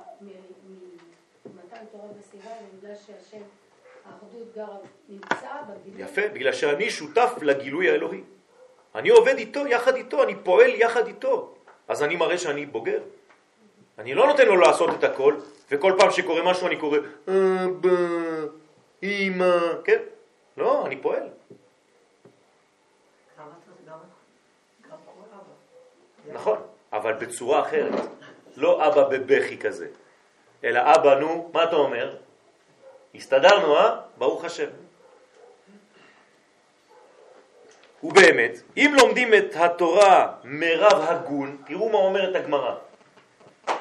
ממתן 1.82 1.98
תורה 1.98 2.08
בסיוון, 2.20 2.54
בגלל 2.78 2.96
שהשם, 2.96 3.44
האחדות 4.06 4.56
גרה, 4.56 4.78
נמצא 5.10 5.48
בגילוי. 5.70 6.02
יפה, 6.02 6.28
בגלל 6.34 6.54
שאני 6.54 6.90
שותף 6.90 7.32
לגילוי 7.42 7.90
האלוהי. 7.90 8.22
אני 8.96 9.10
עובד 9.10 9.38
איתו, 9.38 9.68
יחד 9.68 9.96
איתו, 9.96 10.24
אני 10.24 10.36
פועל 10.36 10.76
יחד 10.76 11.08
איתו. 11.08 11.54
אז 11.88 12.04
אני 12.04 12.16
מראה 12.16 12.38
שאני 12.38 12.66
בוגר. 12.66 13.00
אני 13.98 14.14
לא 14.14 14.28
נותן 14.28 14.48
לו 14.48 14.58
לעשות 14.58 14.90
את 15.00 15.04
הכל, 15.04 15.36
וכל 15.72 15.94
פעם 16.00 16.12
שקורה 16.12 16.52
משהו 16.52 16.68
אני 16.68 16.78
קורא 16.78 16.98
אבא, 17.28 17.90
אמא, 19.04 19.58
כן? 19.84 20.00
לא, 20.58 20.86
אני 20.86 21.02
פועל. 21.02 21.30
נכון, 26.34 26.58
אבל 26.94 27.14
בצורה 27.14 27.62
אחרת. 27.62 27.94
לא 28.58 28.88
אבא 28.88 29.10
בבכי 29.10 29.58
כזה, 29.58 29.88
אלא 30.64 30.82
אבא, 30.96 31.16
נו, 31.20 31.50
מה 31.54 31.64
אתה 31.64 31.76
אומר? 31.76 32.16
הסתדרנו, 33.16 33.78
אה? 33.78 34.00
ברוך 34.18 34.46
השם. 34.46 34.70
ובאמת, 38.04 38.52
אם 38.78 38.92
לומדים 38.98 39.34
את 39.34 39.56
התורה 39.56 40.34
מרב 40.44 41.02
הגון, 41.10 41.58
תראו 41.68 41.90
מה 41.90 41.98
אומרת 41.98 42.36
הגמרא, 42.36 42.76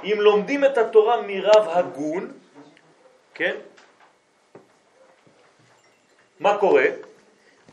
אם 0.05 0.17
לומדים 0.21 0.65
את 0.65 0.79
התורה 0.79 1.23
מרב 1.23 1.69
הגון, 1.69 2.33
כן? 3.35 3.57
מה 6.41 6.59
קורה? 6.59 6.87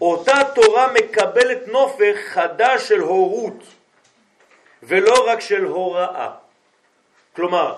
אותה 0.01 0.37
תורה 0.55 0.91
מקבלת 0.93 1.67
נופך 1.67 2.17
חדש 2.27 2.87
של 2.89 2.99
הורות, 2.99 3.63
ולא 4.83 5.27
רק 5.27 5.39
של 5.39 5.63
הוראה. 5.63 6.31
כלומר, 7.35 7.75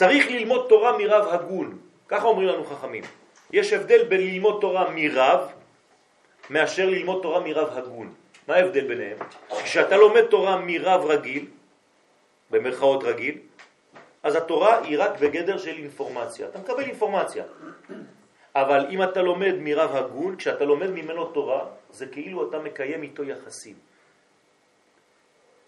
צריך 0.00 0.30
ללמוד 0.30 0.66
תורה 0.68 0.98
מרב 0.98 1.28
הגון, 1.28 1.78
ככה 2.08 2.26
אומרים 2.26 2.48
לנו 2.48 2.64
חכמים. 2.64 3.04
יש 3.52 3.72
הבדל 3.72 4.04
בין 4.08 4.20
ללמוד 4.20 4.60
תורה 4.60 4.90
מרב 4.90 5.40
מאשר 6.50 6.86
ללמוד 6.86 7.22
תורה 7.22 7.40
מרב 7.40 7.68
הגון. 7.78 8.14
מה 8.48 8.54
ההבדל 8.54 8.88
ביניהם? 8.88 9.16
כשאתה 9.64 9.96
לומד 9.96 10.24
תורה 10.24 10.56
מרב 10.64 11.04
רגיל, 11.04 11.46
במרכאות 12.50 13.04
רגיל, 13.04 13.38
אז 14.22 14.36
התורה 14.36 14.80
היא 14.88 14.96
רק 14.98 15.20
בגדר 15.20 15.58
של 15.58 15.76
אינפורמציה. 15.76 16.48
אתה 16.48 16.58
מקבל 16.58 16.82
אינפורמציה. 16.82 17.44
אבל 18.54 18.86
אם 18.90 19.02
אתה 19.02 19.22
לומד 19.22 19.54
מרב 19.60 19.96
הגון, 19.96 20.36
כשאתה 20.36 20.64
לומד 20.64 20.90
ממנו 20.90 21.26
תורה, 21.26 21.66
זה 21.92 22.06
כאילו 22.06 22.48
אתה 22.48 22.58
מקיים 22.58 23.02
איתו 23.02 23.24
יחסים 23.24 23.76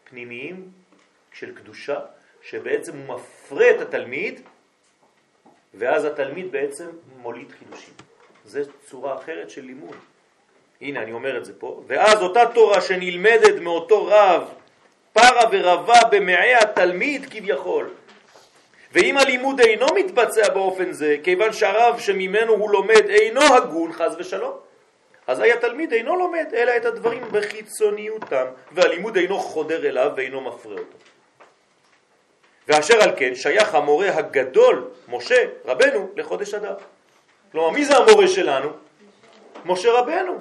פנימיים 0.05 0.71
של 1.33 1.55
קדושה, 1.55 2.01
שבעצם 2.43 2.93
הוא 2.97 3.17
מפרה 3.17 3.71
את 3.71 3.81
התלמיד, 3.81 4.41
ואז 5.75 6.05
התלמיד 6.05 6.53
בעצם 6.53 6.87
מוליד 7.17 7.51
חידושים. 7.59 7.95
זו 8.45 8.61
צורה 8.87 9.15
אחרת 9.15 9.51
של 9.51 9.65
לימוד. 9.65 9.97
הנה, 10.81 11.03
אני 11.03 11.13
אומר 11.13 11.39
את 11.39 11.45
זה 11.45 11.53
פה. 11.59 11.83
ואז 11.87 12.23
אותה 12.23 12.43
תורה 12.55 12.81
שנלמדת 12.81 13.61
מאותו 13.61 14.07
רב, 14.07 14.49
פרה 15.13 15.43
ורבה 15.53 16.01
במעי 16.11 16.55
התלמיד 16.55 17.27
כביכול. 17.31 17.91
ואם 18.93 19.19
הלימוד 19.19 19.61
אינו 19.61 19.87
מתבצע 19.95 20.49
באופן 20.49 20.93
זה, 20.93 21.17
כיוון 21.23 21.53
שהרב 21.53 21.99
שממנו 21.99 22.53
הוא 22.53 22.71
לומד 22.71 23.05
אינו 23.09 23.41
הגון, 23.55 23.93
חז 23.93 24.17
ושלום, 24.19 24.57
אזי 25.27 25.53
התלמיד 25.53 25.93
אינו 25.93 26.17
לומד 26.17 26.47
אלא 26.55 26.77
את 26.77 26.85
הדברים 26.85 27.23
בחיצוניותם, 27.33 28.45
והלימוד 28.73 29.17
אינו 29.17 29.39
חודר 29.39 29.87
אליו 29.87 30.13
ואינו 30.17 30.41
מפרה 30.41 30.73
אותו. 30.73 31.12
ואשר 32.69 33.03
על 33.03 33.11
כן 33.17 33.35
שייך 33.35 33.75
המורה 33.75 34.09
הגדול, 34.15 34.85
משה 35.09 35.45
רבנו, 35.65 36.09
לחודש 36.17 36.55
אדר. 36.55 36.75
כלומר, 37.53 37.71
מי 37.71 37.85
זה 37.85 37.97
המורה 37.97 38.29
שלנו? 38.29 38.69
משה 39.65 39.93
רבנו. 39.93 40.39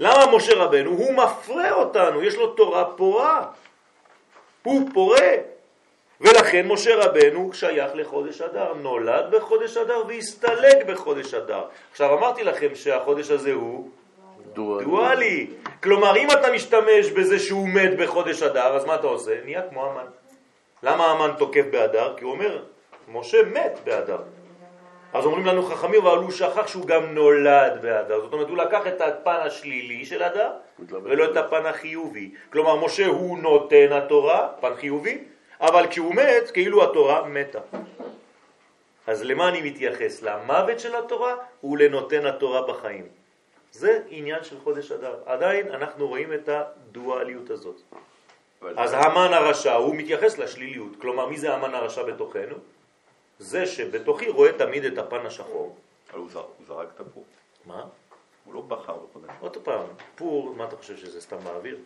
למה 0.00 0.36
משה 0.36 0.54
רבנו? 0.54 0.90
הוא 0.90 1.12
מפרה 1.12 1.72
אותנו, 1.72 2.22
יש 2.22 2.34
לו 2.34 2.46
תורה 2.46 2.84
פורה. 2.84 3.46
הוא 4.62 4.88
פורה. 4.94 5.30
ולכן 6.20 6.66
משה 6.68 6.96
רבנו 6.96 7.50
שייך 7.52 7.90
לחודש 7.94 8.40
אדר, 8.40 8.74
נולד 8.74 9.24
בחודש 9.30 9.76
אדר 9.76 10.02
והסתלק 10.08 10.86
בחודש 10.86 11.34
אדר. 11.34 11.64
עכשיו 11.90 12.18
אמרתי 12.18 12.44
לכם 12.44 12.74
שהחודש 12.74 13.30
הזה 13.30 13.52
הוא 13.52 13.88
דואלי. 14.52 14.84
דואלי. 14.84 15.46
כלומר, 15.82 16.16
אם 16.16 16.30
אתה 16.30 16.52
משתמש 16.52 17.10
בזה 17.16 17.38
שהוא 17.38 17.68
מת 17.68 17.96
בחודש 17.98 18.42
אדר, 18.42 18.76
אז 18.76 18.84
מה 18.84 18.94
אתה 18.94 19.06
עושה? 19.06 19.32
נהיה 19.44 19.62
כמו 19.70 19.86
המן. 19.86 20.06
למה 20.82 21.06
המן 21.06 21.30
תוקף 21.38 21.64
באדר? 21.70 22.14
כי 22.16 22.24
הוא 22.24 22.32
אומר, 22.32 22.62
משה 23.08 23.42
מת 23.42 23.80
באדר. 23.84 24.18
אז 25.12 25.24
אומרים 25.24 25.46
לנו 25.46 25.62
חכמים, 25.62 26.06
אבל 26.06 26.16
הוא 26.16 26.30
שכח 26.30 26.66
שהוא 26.66 26.86
גם 26.86 27.14
נולד 27.14 27.78
באדר. 27.82 28.20
זאת 28.20 28.32
אומרת, 28.32 28.48
הוא 28.48 28.56
לקח 28.56 28.86
את 28.86 29.00
הפן 29.00 29.36
השלילי 29.40 30.04
של 30.04 30.22
אדר, 30.22 30.50
ולא 30.88 31.24
את 31.24 31.36
הפן 31.36 31.66
החיובי. 31.66 32.34
כלומר, 32.52 32.76
משה 32.84 33.06
הוא 33.06 33.38
נותן 33.38 33.92
התורה, 33.92 34.48
פן 34.60 34.74
חיובי, 34.74 35.24
אבל 35.60 35.86
כשהוא 35.90 36.14
מת, 36.14 36.50
כאילו 36.50 36.84
התורה 36.84 37.24
מתה. 37.24 37.58
אז 39.06 39.22
למה 39.22 39.48
אני 39.48 39.62
מתייחס? 39.62 40.22
למוות 40.22 40.80
של 40.80 40.96
התורה 40.96 41.34
ולנותן 41.64 42.26
התורה 42.26 42.62
בחיים. 42.62 43.08
זה 43.72 44.02
עניין 44.08 44.44
של 44.44 44.60
חודש 44.60 44.92
אדר. 44.92 45.14
עדיין 45.26 45.68
אנחנו 45.68 46.08
רואים 46.08 46.32
את 46.32 46.48
הדואליות 46.48 47.50
הזאת. 47.50 47.80
אז 48.76 48.92
המן 48.92 49.32
הרשע 49.34 49.74
הוא 49.74 49.94
מתייחס 49.96 50.38
לשליליות. 50.38 50.92
כלומר, 51.00 51.26
מי 51.26 51.38
זה 51.38 51.54
המן 51.54 51.74
הרשע 51.74 52.02
בתוכנו? 52.02 52.54
זה 53.38 53.66
שבתוכי 53.66 54.28
רואה 54.28 54.52
תמיד 54.52 54.84
את 54.84 54.98
הפן 54.98 55.26
השחור. 55.26 55.76
אבל 56.10 56.18
הוא 56.18 56.30
זר- 56.30 56.38
הוא 56.58 56.66
זרק 56.68 56.86
את 56.94 57.00
הפור. 57.00 57.24
מה? 57.66 57.84
הוא 58.44 58.54
לא 58.54 58.60
בחר 58.60 58.92
בחודש. 59.10 59.28
עוד 59.40 59.56
פעם, 59.56 59.80
פור, 60.14 60.54
מה 60.56 60.64
אתה 60.64 60.76
חושב 60.76 60.96
שזה 60.96 61.20
סתם 61.20 61.36
באוויר? 61.44 61.76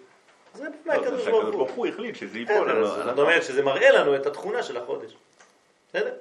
זה 0.55 0.64
לא, 0.64 0.70
בפני 0.70 0.93
זה 0.95 1.01
הקדוש 1.01 1.25
שהקדוש 1.25 1.55
ברוך 1.55 1.70
הוא. 1.72 1.87
החליט 1.87 2.16
שזה 2.16 2.39
ייפול 2.39 2.85
זאת 3.05 3.18
אומרת 3.18 3.43
שזה 3.45 3.62
מראה 3.62 3.91
לנו 3.91 4.16
את 4.16 4.27
התכונה 4.27 4.62
של 4.62 4.77
החודש. 4.77 5.12
בסדר? 5.89 6.14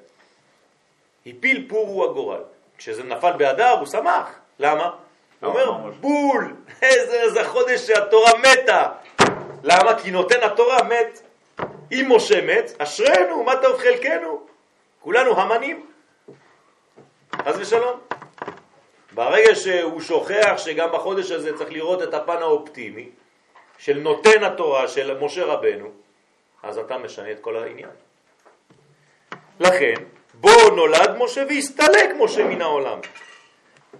הפיל 1.26 1.66
פור 1.70 1.88
הוא 1.88 2.06
הגורל. 2.06 2.42
כשזה 2.78 3.04
נפל 3.04 3.32
באדר 3.32 3.70
הוא 3.70 3.86
שמח. 3.86 4.30
למה? 4.60 4.84
הוא 5.42 5.50
אומר. 5.68 5.92
בול, 5.92 6.56
איזה 6.82 7.44
חודש 7.44 7.88
שהתורה 7.88 8.32
מתה. 8.40 8.88
למה? 9.64 10.00
כי 10.00 10.12
נותן 10.12 10.44
התורה 10.44 10.84
מת. 10.84 11.22
אם 11.92 12.06
משה 12.16 12.42
מת, 12.42 12.72
אשרנו, 12.78 13.44
מה 13.44 13.56
טוב 13.62 13.78
חלקנו. 13.78 14.48
כולנו 15.00 15.42
המנים. 15.42 15.86
חס 17.46 17.56
ושלום. 17.58 18.00
ברגע 19.12 19.56
שהוא 19.56 20.02
שוכח 20.02 20.54
שגם 20.58 20.90
בחודש 20.94 21.32
הזה 21.32 21.58
צריך 21.58 21.72
לראות 21.72 22.04
את 22.04 22.14
הפן 22.14 22.38
האופטימי 22.38 23.10
של 23.78 24.00
נותן 24.00 24.44
התורה 24.44 24.88
של 24.88 25.18
משה 25.20 25.46
רבנו, 25.46 25.92
אז 26.64 26.78
אתה 26.78 26.98
משנה 26.98 27.32
את 27.32 27.40
כל 27.42 27.58
העניין. 27.58 27.90
לכן, 29.60 29.94
בו 30.34 30.70
נולד 30.76 31.16
משה 31.18 31.44
והסתלק 31.50 32.10
משה 32.20 32.44
מן 32.44 32.62
העולם. 32.62 33.00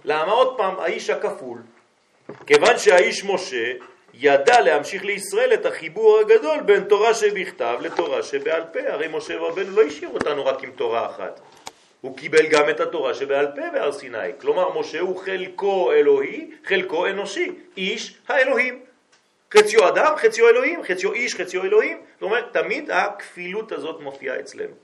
למה? 0.04 0.32
עוד 0.32 0.56
פעם, 0.56 0.80
האיש 0.80 1.10
הכפול. 1.10 1.58
כיוון 2.46 2.78
שהאיש 2.78 3.24
משה 3.24 3.72
ידע 4.18 4.60
להמשיך 4.60 5.04
לישראל 5.04 5.54
את 5.54 5.66
החיבור 5.66 6.20
הגדול 6.20 6.60
בין 6.60 6.84
תורה 6.84 7.14
שבכתב 7.14 7.78
לתורה 7.80 8.22
שבעל 8.22 8.62
פה. 8.72 8.78
הרי 8.88 9.08
משה 9.08 9.36
רבנו 9.36 9.76
לא 9.76 9.82
השאיר 9.82 10.10
אותנו 10.10 10.46
רק 10.46 10.64
עם 10.64 10.70
תורה 10.70 11.06
אחת. 11.06 11.40
הוא 12.00 12.16
קיבל 12.16 12.46
גם 12.46 12.70
את 12.70 12.80
התורה 12.80 13.14
שבעל 13.14 13.46
פה 13.46 13.70
בהר 13.72 13.92
סיני. 13.92 14.18
כלומר, 14.40 14.80
משה 14.80 15.00
הוא 15.00 15.16
חלקו 15.16 15.92
אלוהי, 15.92 16.50
חלקו 16.64 17.06
אנושי, 17.06 17.52
איש 17.76 18.18
האלוהים. 18.28 18.80
חציו 19.54 19.88
אדם, 19.88 20.16
חציו 20.16 20.48
אלוהים, 20.48 20.82
חציו 20.84 21.12
איש, 21.12 21.34
חציו 21.34 21.64
אלוהים. 21.64 22.00
זאת 22.14 22.22
אומרת, 22.22 22.52
תמיד 22.52 22.90
הכפילות 22.90 23.72
הזאת 23.72 24.00
מופיעה 24.00 24.40
אצלנו. 24.40 24.74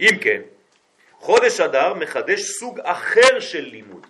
אם 0.00 0.18
כן, 0.20 0.40
חודש 1.18 1.60
אדר 1.60 1.94
מחדש 1.94 2.40
סוג 2.40 2.80
אחר 2.82 3.40
של 3.40 3.64
לימוד. 3.64 4.06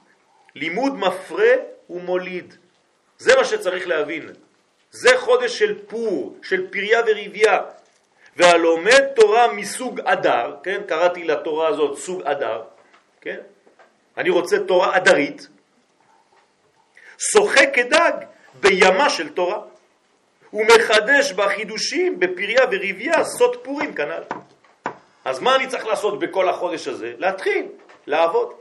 לימוד 0.55 0.95
מפרה 0.95 1.55
ומוליד. 1.91 2.55
זה 3.21 3.37
מה 3.37 3.45
שצריך 3.45 3.89
להבין. 3.89 4.33
זה 4.91 5.11
חודש 5.19 5.59
של 5.59 5.79
פור, 5.87 6.37
של 6.43 6.71
פריה 6.71 7.01
וריביה. 7.07 7.59
והלומד 8.37 9.07
תורה 9.15 9.53
מסוג 9.53 10.01
אדר, 10.01 10.57
כן, 10.63 10.81
קראתי 10.89 11.25
לתורה 11.25 11.69
הזאת 11.69 11.99
סוג 11.99 12.23
אדר, 12.23 12.63
כן, 13.21 13.37
אני 14.17 14.31
רוצה 14.31 14.57
תורה 14.59 14.97
אדרית, 14.97 15.49
שוחה 17.19 17.67
כדג 17.67 18.13
בימה 18.61 19.11
של 19.11 19.29
תורה, 19.29 19.61
ומחדש 20.53 21.33
בחידושים, 21.33 22.21
בפריה 22.21 22.61
וריביה, 22.71 23.25
סוד 23.25 23.57
פורים 23.65 23.95
כנ"ל. 23.95 24.23
אז 25.25 25.41
מה 25.41 25.57
אני 25.57 25.67
צריך 25.67 25.87
לעשות 25.87 26.19
בכל 26.19 26.49
החודש 26.49 26.89
הזה? 26.89 27.13
להתחיל 27.19 27.67
לעבוד. 28.07 28.53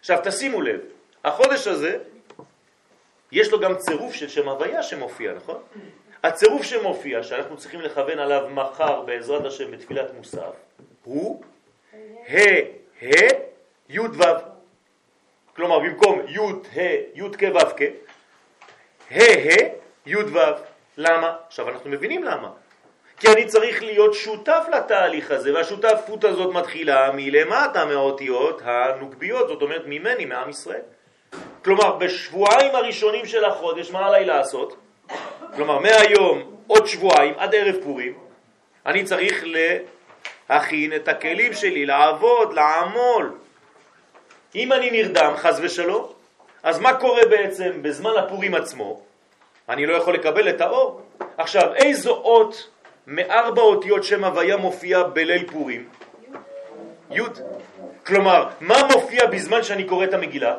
עכשיו 0.00 0.18
תשימו 0.24 0.62
לב, 0.62 0.80
החודש 1.24 1.66
הזה, 1.66 1.98
יש 3.34 3.52
לו 3.52 3.60
גם 3.60 3.76
צירוף 3.76 4.14
של 4.14 4.28
שם 4.28 4.48
הוויה 4.48 4.82
שמופיע, 4.82 5.32
נכון? 5.32 5.62
הצירוף 6.22 6.62
שמופיע, 6.62 7.22
שאנחנו 7.22 7.56
צריכים 7.56 7.80
לכוון 7.80 8.18
עליו 8.18 8.48
מחר 8.50 9.00
בעזרת 9.00 9.44
השם 9.44 9.70
בתפילת 9.70 10.14
מוסף, 10.16 10.52
הוא 11.04 11.42
ה' 12.28 12.36
ה' 13.02 13.34
י' 13.88 13.98
ו'. 13.98 14.22
כלומר, 15.56 15.78
במקום 15.78 16.20
י' 16.28 16.38
ה' 16.80 16.82
י' 17.14 17.30
כ' 17.38 17.42
ו' 17.54 17.76
כ', 17.76 17.82
ה' 19.10 19.22
ה' 19.22 19.68
י' 20.06 20.16
ו'. 20.16 20.38
למה? 20.96 21.36
עכשיו 21.46 21.68
אנחנו 21.68 21.90
מבינים 21.90 22.24
למה. 22.24 22.50
כי 23.16 23.28
אני 23.28 23.46
צריך 23.46 23.82
להיות 23.82 24.14
שותף 24.14 24.66
לתהליך 24.76 25.30
הזה, 25.30 25.54
והשותפות 25.54 26.24
הזאת 26.24 26.54
מתחילה 26.54 27.10
מלמטה 27.14 27.84
מהאותיות 27.84 28.62
הנוקביות, 28.64 29.48
זאת 29.48 29.62
אומרת 29.62 29.82
ממני, 29.86 30.24
מעם 30.24 30.50
ישראל. 30.50 30.82
כלומר, 31.64 31.96
בשבועיים 31.96 32.74
הראשונים 32.74 33.26
של 33.26 33.44
החודש, 33.44 33.90
מה 33.90 34.06
עליי 34.06 34.24
לעשות? 34.24 34.76
כלומר, 35.56 35.78
מהיום, 35.78 36.42
עוד 36.66 36.86
שבועיים, 36.86 37.34
עד 37.36 37.54
ערב 37.54 37.76
פורים, 37.82 38.14
אני 38.86 39.04
צריך 39.04 39.44
להכין 40.50 40.96
את 40.96 41.08
הכלים 41.08 41.52
שלי, 41.52 41.86
לעבוד, 41.86 42.52
לעמול. 42.52 43.32
אם 44.54 44.72
אני 44.72 44.90
נרדם, 44.90 45.32
חז 45.36 45.60
ושלום, 45.62 46.12
אז 46.62 46.78
מה 46.78 46.94
קורה 46.94 47.26
בעצם 47.30 47.82
בזמן 47.82 48.12
הפורים 48.18 48.54
עצמו? 48.54 49.00
אני 49.68 49.86
לא 49.86 49.96
יכול 49.96 50.14
לקבל 50.14 50.48
את 50.48 50.60
האור. 50.60 51.00
עכשיו, 51.38 51.74
איזו 51.74 52.10
אות 52.10 52.70
מארבע 53.06 53.62
אותיות 53.62 54.04
שם 54.04 54.24
הוויה 54.24 54.56
מופיע 54.56 55.02
בליל 55.02 55.50
פורים? 55.50 55.88
י'. 57.10 57.20
כלומר, 58.06 58.48
מה 58.60 58.76
מופיע 58.92 59.26
בזמן 59.26 59.62
שאני 59.62 59.84
קורא 59.84 60.04
את 60.04 60.14
המגילה? 60.14 60.56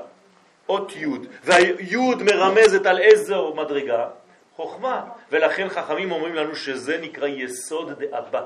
אות 0.70 0.96
י', 0.96 1.06
והי' 1.44 2.16
מרמזת 2.26 2.86
על 2.86 3.00
איזו 3.00 3.54
מדרגה? 3.56 4.08
חוכמה, 4.56 5.04
ולכן 5.32 5.70
חכמים 5.70 6.12
אומרים 6.12 6.36
לנו 6.36 6.56
שזה 6.56 6.98
נקרא 7.02 7.28
יסוד 7.28 7.92
דאבא 8.00 8.46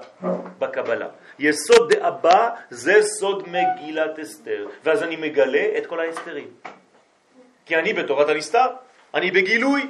בקבלה. 0.59 1.07
יסוד 1.39 1.93
דאבא 1.93 2.49
זה 2.69 3.03
סוד 3.03 3.43
מגילת 3.49 4.19
אסתר, 4.19 4.67
ואז 4.83 5.03
אני 5.03 5.15
מגלה 5.15 5.65
את 5.77 5.85
כל 5.85 5.99
האסתרים. 5.99 6.47
כי 7.65 7.75
אני 7.75 7.93
בתורת 7.93 8.29
הנסתר, 8.29 8.67
אני 9.13 9.31
בגילוי. 9.31 9.87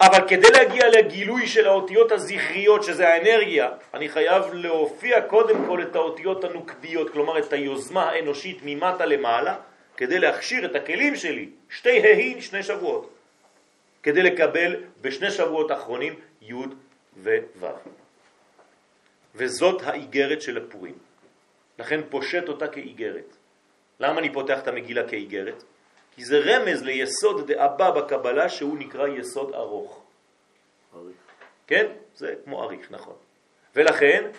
אבל 0.00 0.28
כדי 0.28 0.50
להגיע 0.50 0.88
לגילוי 0.88 1.46
של 1.46 1.66
האותיות 1.66 2.12
הזכריות, 2.12 2.82
שזה 2.82 3.08
האנרגיה, 3.08 3.68
אני 3.94 4.08
חייב 4.08 4.44
להופיע 4.52 5.20
קודם 5.20 5.66
כל 5.66 5.82
את 5.82 5.96
האותיות 5.96 6.44
הנוקביות, 6.44 7.10
כלומר 7.10 7.38
את 7.38 7.52
היוזמה 7.52 8.02
האנושית 8.02 8.58
ממטה 8.64 9.06
למעלה, 9.06 9.54
כדי 9.96 10.18
להכשיר 10.18 10.64
את 10.64 10.74
הכלים 10.74 11.16
שלי, 11.16 11.48
שתי 11.70 12.00
ההין, 12.00 12.40
שני 12.40 12.62
שבועות. 12.62 13.14
כדי 14.02 14.22
לקבל 14.22 14.76
בשני 15.00 15.30
שבועות 15.30 15.70
האחרונים 15.70 16.14
י' 16.42 16.54
וו'. 17.22 17.66
וזאת 19.34 19.82
האיגרת 19.82 20.42
של 20.42 20.56
הפורים. 20.56 20.98
לכן 21.78 22.00
פושט 22.10 22.48
אותה 22.48 22.68
כאיגרת. 22.68 23.36
למה 24.00 24.20
אני 24.20 24.32
פותח 24.32 24.58
את 24.58 24.68
המגילה 24.68 25.08
כאיגרת? 25.08 25.62
כי 26.16 26.24
זה 26.24 26.38
רמז 26.38 26.82
ליסוד 26.82 27.52
דאבא 27.52 27.90
בקבלה 27.90 28.48
שהוא 28.48 28.78
נקרא 28.78 29.08
יסוד 29.08 29.54
ארוך. 29.54 30.04
אריך. 30.94 31.16
כן? 31.66 31.86
זה 32.14 32.34
כמו 32.44 32.62
אריך, 32.62 32.90
נכון. 32.90 33.14
ולכן 33.76 34.30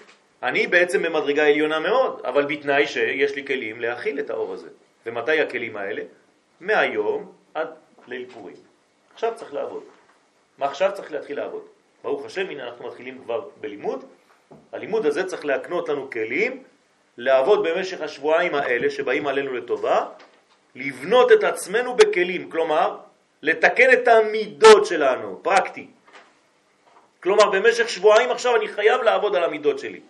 אני 0.43 0.68
בעצם 0.68 1.03
במדרגה 1.03 1.47
עליונה 1.47 1.80
מאוד, 1.80 2.22
אבל 2.26 2.45
בתנאי 2.45 2.88
שיש 2.88 3.36
לי 3.36 3.47
כלים 3.47 3.82
להכיל 3.82 4.20
את 4.20 4.30
האור 4.30 4.53
הזה. 4.53 4.70
ומתי 5.06 5.41
הכלים 5.41 5.78
האלה? 5.78 6.01
מהיום 6.62 7.32
עד 7.53 7.68
ליל 8.08 8.26
פורים. 8.34 8.56
עכשיו 9.14 9.34
צריך 9.36 9.53
לעבוד. 9.53 9.84
מה 10.58 10.66
עכשיו 10.66 10.91
צריך 10.93 11.12
להתחיל 11.12 11.38
לעבוד? 11.38 11.62
ברוך 12.03 12.26
השם, 12.26 12.49
הנה 12.49 12.64
אנחנו 12.64 12.88
מתחילים 12.88 13.24
כבר 13.24 13.49
בלימוד. 13.62 14.06
הלימוד 14.72 15.06
הזה 15.06 15.24
צריך 15.24 15.45
להקנות 15.45 15.89
לנו 15.89 16.10
כלים 16.10 16.64
לעבוד 17.18 17.68
במשך 17.68 18.01
השבועיים 18.01 18.56
האלה 18.56 18.89
שבאים 18.89 19.28
עלינו 19.28 19.53
לטובה, 19.53 20.06
לבנות 20.76 21.32
את 21.32 21.43
עצמנו 21.43 21.95
בכלים, 21.95 22.51
כלומר, 22.51 22.97
לתקן 23.41 23.93
את 23.93 24.08
המידות 24.08 24.86
שלנו, 24.86 25.39
פרקטי. 25.43 25.88
כלומר, 27.24 27.49
במשך 27.49 27.89
שבועיים 27.89 28.32
עכשיו 28.32 28.56
אני 28.56 28.68
חייב 28.68 29.01
לעבוד 29.01 29.36
על 29.36 29.43
המידות 29.43 29.80
שלי. 29.80 30.01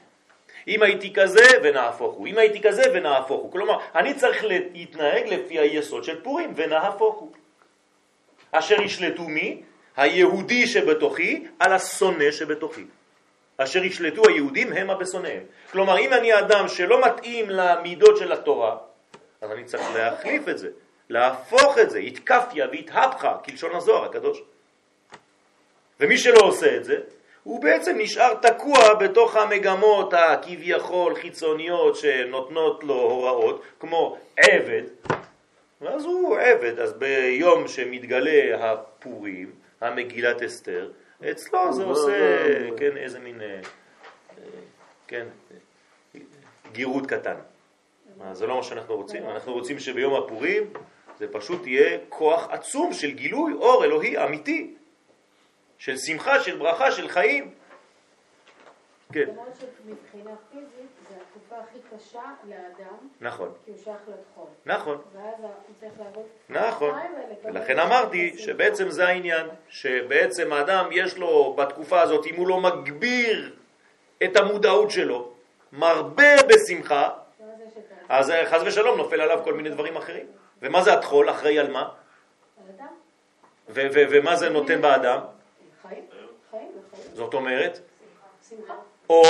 אם 0.68 0.84
הייתי 0.84 1.14
כזה 1.14 1.46
ונהפוך 1.64 2.16
הוא, 2.16 2.28
אם 2.28 2.38
הייתי 2.38 2.62
כזה 2.62 2.84
ונהפוך 2.94 3.42
הוא. 3.42 3.52
כלומר, 3.52 3.80
אני 3.96 4.14
צריך 4.14 4.44
להתנהג 4.44 5.28
לפי 5.28 5.60
היסוד 5.60 6.04
של 6.04 6.22
פורים 6.22 6.54
ונהפוך 6.56 7.16
הוא. 7.16 7.32
אשר 8.52 8.82
ישלטו 8.82 9.24
מי? 9.24 9.62
היהודי 9.98 10.68
שבתוכי 10.68 11.48
על 11.60 11.74
השונא 11.74 12.32
שבתוכי. 12.32 12.84
אשר 13.58 13.84
ישלטו 13.84 14.28
היהודים 14.28 14.74
הם 14.74 14.90
הבשונאיהם. 14.90 15.44
כלומר, 15.72 16.00
אם 16.00 16.14
אני 16.14 16.40
אדם 16.40 16.68
שלא 16.68 17.06
מתאים 17.06 17.50
למידות 17.50 18.18
של 18.18 18.32
התורה, 18.32 18.78
אז 19.42 19.52
אני 19.52 19.64
צריך 19.64 19.84
להחליף 19.96 20.50
את 20.50 20.58
זה, 20.58 20.70
להפוך 21.10 21.78
את 21.78 21.90
זה, 21.90 22.00
התקפיה 22.00 22.68
והתהפכה, 22.72 23.38
כלשון 23.46 23.76
הזוהר 23.76 24.06
הקדוש. 24.06 24.42
ומי 26.00 26.18
שלא 26.18 26.40
עושה 26.40 26.76
את 26.76 26.86
זה, 26.86 26.96
הוא 27.46 27.62
בעצם 27.62 27.96
נשאר 27.98 28.34
תקוע 28.34 28.94
בתוך 28.94 29.36
המגמות 29.36 30.14
הכביכול 30.14 31.16
חיצוניות 31.16 31.96
שנותנות 31.96 32.84
לו 32.84 32.94
הוראות, 32.94 33.64
כמו 33.80 34.18
עבד, 34.38 34.84
ואז 35.82 36.06
הוא 36.06 36.38
עבד, 36.38 36.80
אז 36.80 36.94
ביום 36.94 37.68
שמתגלה 37.68 38.72
הפורים, 38.72 39.52
המגילת 39.82 40.42
אסתר, 40.42 40.92
אצלו 41.32 41.74
זה 41.74 41.84
עושה, 41.84 42.48
כן, 42.78 42.98
איזה 42.98 43.20
מין, 43.20 43.42
אה, 43.42 43.60
כן, 45.08 45.26
גירות 46.72 47.08
קטן. 47.08 47.36
זה 48.32 48.48
לא 48.48 48.56
מה 48.56 48.64
שאנחנו 48.64 48.96
רוצים, 48.96 49.30
אנחנו 49.30 49.54
רוצים 49.54 49.80
שביום 49.80 50.14
הפורים 50.24 50.64
זה 51.20 51.28
פשוט 51.32 51.68
יהיה 51.68 51.98
כוח 52.10 52.48
עצום 52.50 52.94
של 52.94 53.12
גילוי 53.12 53.54
אור 53.54 53.86
אלוהי 53.86 54.24
אמיתי, 54.24 54.74
של 55.78 55.98
שמחה, 55.98 56.40
של 56.40 56.58
ברכה, 56.58 56.92
של 56.92 57.10
חיים. 57.10 57.54
כן. 59.14 59.26
למרות 59.28 59.56
שמבחינה 59.60 60.32
פיזית 60.52 60.90
זה 61.10 61.16
התקופה 61.16 61.56
הכי 61.64 61.80
קשה 61.96 62.22
לאדם, 62.50 62.98
נכון. 63.22 63.52
כי 63.66 63.72
הוא 63.72 63.80
שייך 63.84 63.98
לתחום. 64.08 64.48
נכון. 64.66 65.02
ואז 65.14 65.34
הוא 65.40 65.76
צריך 65.80 65.94
לעבוד 66.00 66.26
נכון, 66.50 67.00
ולכן 67.44 67.80
אמרתי. 67.80 68.38
שבעצם 68.38 68.90
זה 68.90 69.08
העניין, 69.08 69.48
שבעצם 69.70 70.54
האדם 70.54 70.90
יש 70.92 71.18
לו 71.18 71.56
בתקופה 71.58 72.02
הזאת, 72.02 72.26
אם 72.26 72.36
הוא 72.36 72.48
לא 72.48 72.62
מגביר 72.62 73.56
את 74.24 74.36
המודעות 74.38 74.92
שלו, 74.92 75.34
מרבה 75.72 76.36
בשמחה, 76.48 77.10
אז 78.10 78.32
חז 78.46 78.64
ושלום 78.66 78.98
נופל 78.98 79.22
עליו 79.22 79.42
כל 79.44 79.54
מיני 79.54 79.70
דברים 79.70 79.96
אחרים. 79.96 80.26
ומה 80.62 80.82
זה 80.82 80.94
הטחול? 80.94 81.30
אחראי 81.30 81.60
על 81.60 81.72
מה? 81.72 81.90
ומה 83.70 84.36
זה 84.36 84.50
נותן 84.50 84.82
באדם? 84.82 85.20
זאת 87.14 87.34
אומרת, 87.34 87.80
או, 89.10 89.24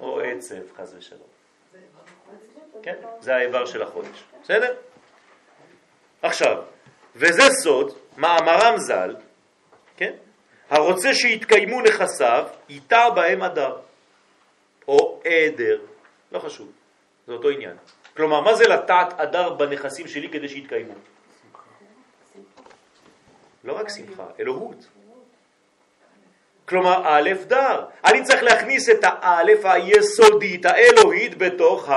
או 0.00 0.20
עצב, 0.20 0.72
חז 0.76 0.94
ושלום. 0.98 1.28
כן, 2.82 2.96
זה 3.20 3.34
האיבר 3.34 3.66
של 3.66 3.82
החודש. 3.82 4.24
בסדר? 4.42 4.76
עכשיו, 6.22 6.62
וזה 7.16 7.42
סוד, 7.62 7.98
מאמרם 8.16 8.74
ז"ל, 8.78 9.16
כן? 9.96 10.12
הרוצה 10.70 11.14
שיתקיימו 11.14 11.80
נכסיו, 11.82 12.46
ייטע 12.68 13.10
בהם 13.10 13.42
אדר, 13.42 13.76
או 14.88 15.22
עדר, 15.24 15.80
לא 16.32 16.38
חשוב, 16.38 16.72
זה 17.26 17.32
אותו 17.32 17.48
עניין. 17.48 17.76
כלומר, 18.16 18.40
מה 18.40 18.54
זה 18.54 18.68
לטעת 18.68 19.20
אדר 19.20 19.54
בנכסים 19.54 20.08
שלי 20.08 20.28
כדי 20.28 20.48
שיתקיימו? 20.48 20.94
לא 23.64 23.72
רק 23.72 23.88
שמחה, 23.88 24.26
אלוהות. 24.40 24.86
כלומר, 26.70 27.02
א' 27.04 27.30
דר. 27.46 27.84
אני 28.04 28.22
צריך 28.22 28.42
להכניס 28.42 28.88
את 28.88 29.00
האלף 29.02 29.64
היסודית, 29.64 30.66
האלוהית, 30.66 31.38
בתוך 31.38 31.90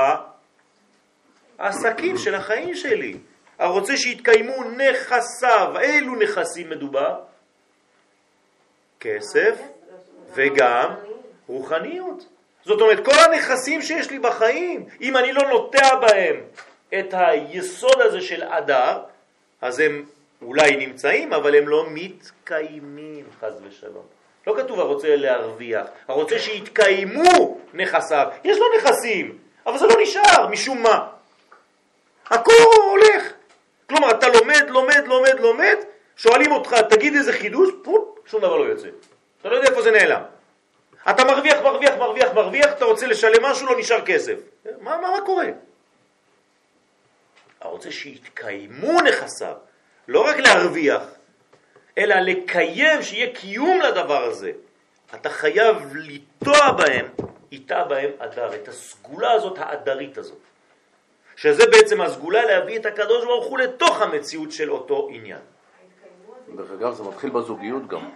העסקים 1.59 2.17
של 2.17 2.35
החיים 2.35 2.75
שלי. 2.75 3.17
הרוצה 3.59 3.97
שיתקיימו 3.97 4.63
נכסיו, 4.63 5.73
אילו 5.79 6.15
נכסים 6.15 6.69
מדובר? 6.69 7.19
כסף 8.99 9.61
וגם 10.33 10.93
רוחניות. 11.47 12.25
זאת 12.65 12.81
אומרת, 12.81 13.05
כל 13.05 13.19
הנכסים 13.25 13.81
שיש 13.81 14.11
לי 14.11 14.19
בחיים, 14.19 14.85
אם 15.01 15.17
אני 15.17 15.33
לא 15.33 15.49
נוטע 15.49 15.95
בהם 15.95 16.35
את 16.99 17.13
היסוד 17.13 18.01
הזה 18.01 18.21
של 18.21 18.43
אדר, 18.43 19.03
אז 19.61 19.79
הם 19.79 20.05
אולי 20.41 20.75
נמצאים, 20.75 21.33
אבל 21.33 21.55
הם 21.55 21.67
לא 21.67 21.85
מתקיימים, 21.89 23.25
חז 23.39 23.61
ושלום. 23.63 24.22
לא 24.47 24.55
כתוב 24.57 24.79
הרוצה 24.79 25.15
להרוויח, 25.15 25.87
הרוצה 26.07 26.39
שיתקיימו 26.39 27.61
נכסיו. 27.73 28.27
יש 28.43 28.57
לו 28.57 28.65
נכסים, 28.77 29.37
אבל 29.65 29.77
זה 29.77 29.87
לא 29.87 29.95
נשאר, 30.01 30.47
משום 30.47 30.83
מה. 30.83 31.07
הכל 32.29 32.51
הולך. 32.89 33.33
כלומר, 33.89 34.11
אתה 34.11 34.27
לומד, 34.27 34.65
לומד, 34.69 35.03
לומד, 35.05 35.39
לומד, 35.39 35.75
שואלים 36.17 36.51
אותך, 36.51 36.75
תגיד 36.89 37.15
איזה 37.15 37.33
חידוש, 37.33 37.69
פוט, 37.83 38.19
שום 38.25 38.41
דבר 38.41 38.57
לא 38.57 38.63
יוצא. 38.63 38.87
אתה 39.41 39.49
לא 39.49 39.55
יודע 39.55 39.69
איפה 39.69 39.81
זה 39.81 39.91
נעלם. 39.91 40.21
אתה 41.09 41.23
מרוויח, 41.23 41.61
מרוויח, 41.61 41.93
מרוויח, 41.97 42.33
מרוויח, 42.33 42.71
אתה 42.71 42.85
רוצה 42.85 43.07
לשלם 43.07 43.45
משהו, 43.45 43.67
לא 43.67 43.79
נשאר 43.79 44.05
כסף. 44.05 44.35
מה, 44.81 44.97
מה, 44.97 45.11
מה 45.11 45.21
קורה? 45.25 45.45
הרוצה 47.61 47.91
שיתקיימו 47.91 49.01
נכסיו, 49.01 49.55
לא 50.07 50.21
רק 50.21 50.37
להרוויח, 50.37 51.01
אלא 51.97 52.15
לקיים, 52.15 53.01
שיהיה 53.01 53.35
קיום 53.35 53.81
לדבר 53.81 54.23
הזה. 54.23 54.51
אתה 55.15 55.29
חייב 55.29 55.77
לטוע 55.95 56.71
בהם, 56.71 57.05
איתה 57.51 57.83
בהם 57.83 58.11
אדר, 58.17 58.55
את 58.55 58.67
הסגולה 58.67 59.31
הזאת, 59.31 59.57
האדרית 59.57 60.17
הזאת. 60.17 60.37
שזה 61.35 61.65
בעצם 61.65 62.01
הסגולה 62.01 62.45
להביא 62.45 62.79
את 62.79 62.85
הקדוש 62.85 63.25
ברוך 63.25 63.45
הוא 63.45 63.59
לתוך 63.59 64.01
המציאות 64.01 64.51
של 64.51 64.71
אותו 64.71 65.09
עניין. 65.11 65.41
דרך 66.55 66.71
אגב, 66.71 66.93
זה 66.93 67.03
מתחיל 67.03 67.29
בזוגיות 67.29 67.87
גם. 67.87 68.09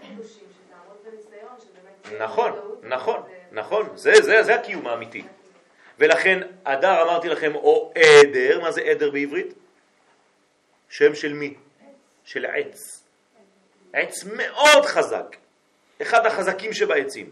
נכון, 2.19 2.51
נכון, 2.83 3.21
נכון, 3.51 3.89
זה, 3.95 4.13
זה, 4.21 4.43
זה 4.43 4.55
הקיום 4.55 4.87
האמיתי. 4.87 5.23
ולכן 5.99 6.39
אדר 6.63 7.01
אמרתי 7.01 7.29
לכם, 7.29 7.55
או 7.55 7.93
עדר, 7.95 8.59
מה 8.61 8.71
זה 8.71 8.81
עדר 8.81 9.11
בעברית? 9.11 9.53
שם 10.89 11.15
של 11.15 11.33
מי? 11.33 11.53
של 12.23 12.45
עץ. 12.45 12.96
עץ 13.93 14.23
מאוד 14.23 14.85
חזק, 14.85 15.35
אחד 16.01 16.25
החזקים 16.25 16.73
שבעצים. 16.73 17.29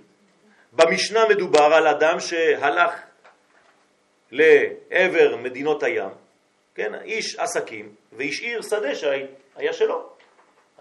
במשנה 0.73 1.27
מדובר 1.29 1.63
על 1.73 1.87
אדם 1.87 2.19
שהלך 2.19 2.93
לעבר 4.31 5.35
מדינות 5.35 5.83
הים, 5.83 6.09
כן, 6.75 6.95
איש 6.95 7.35
עסקים 7.39 7.95
והשאיר 8.13 8.61
שדה 8.61 8.95
שהיה 8.95 9.73
שלו. 9.73 10.09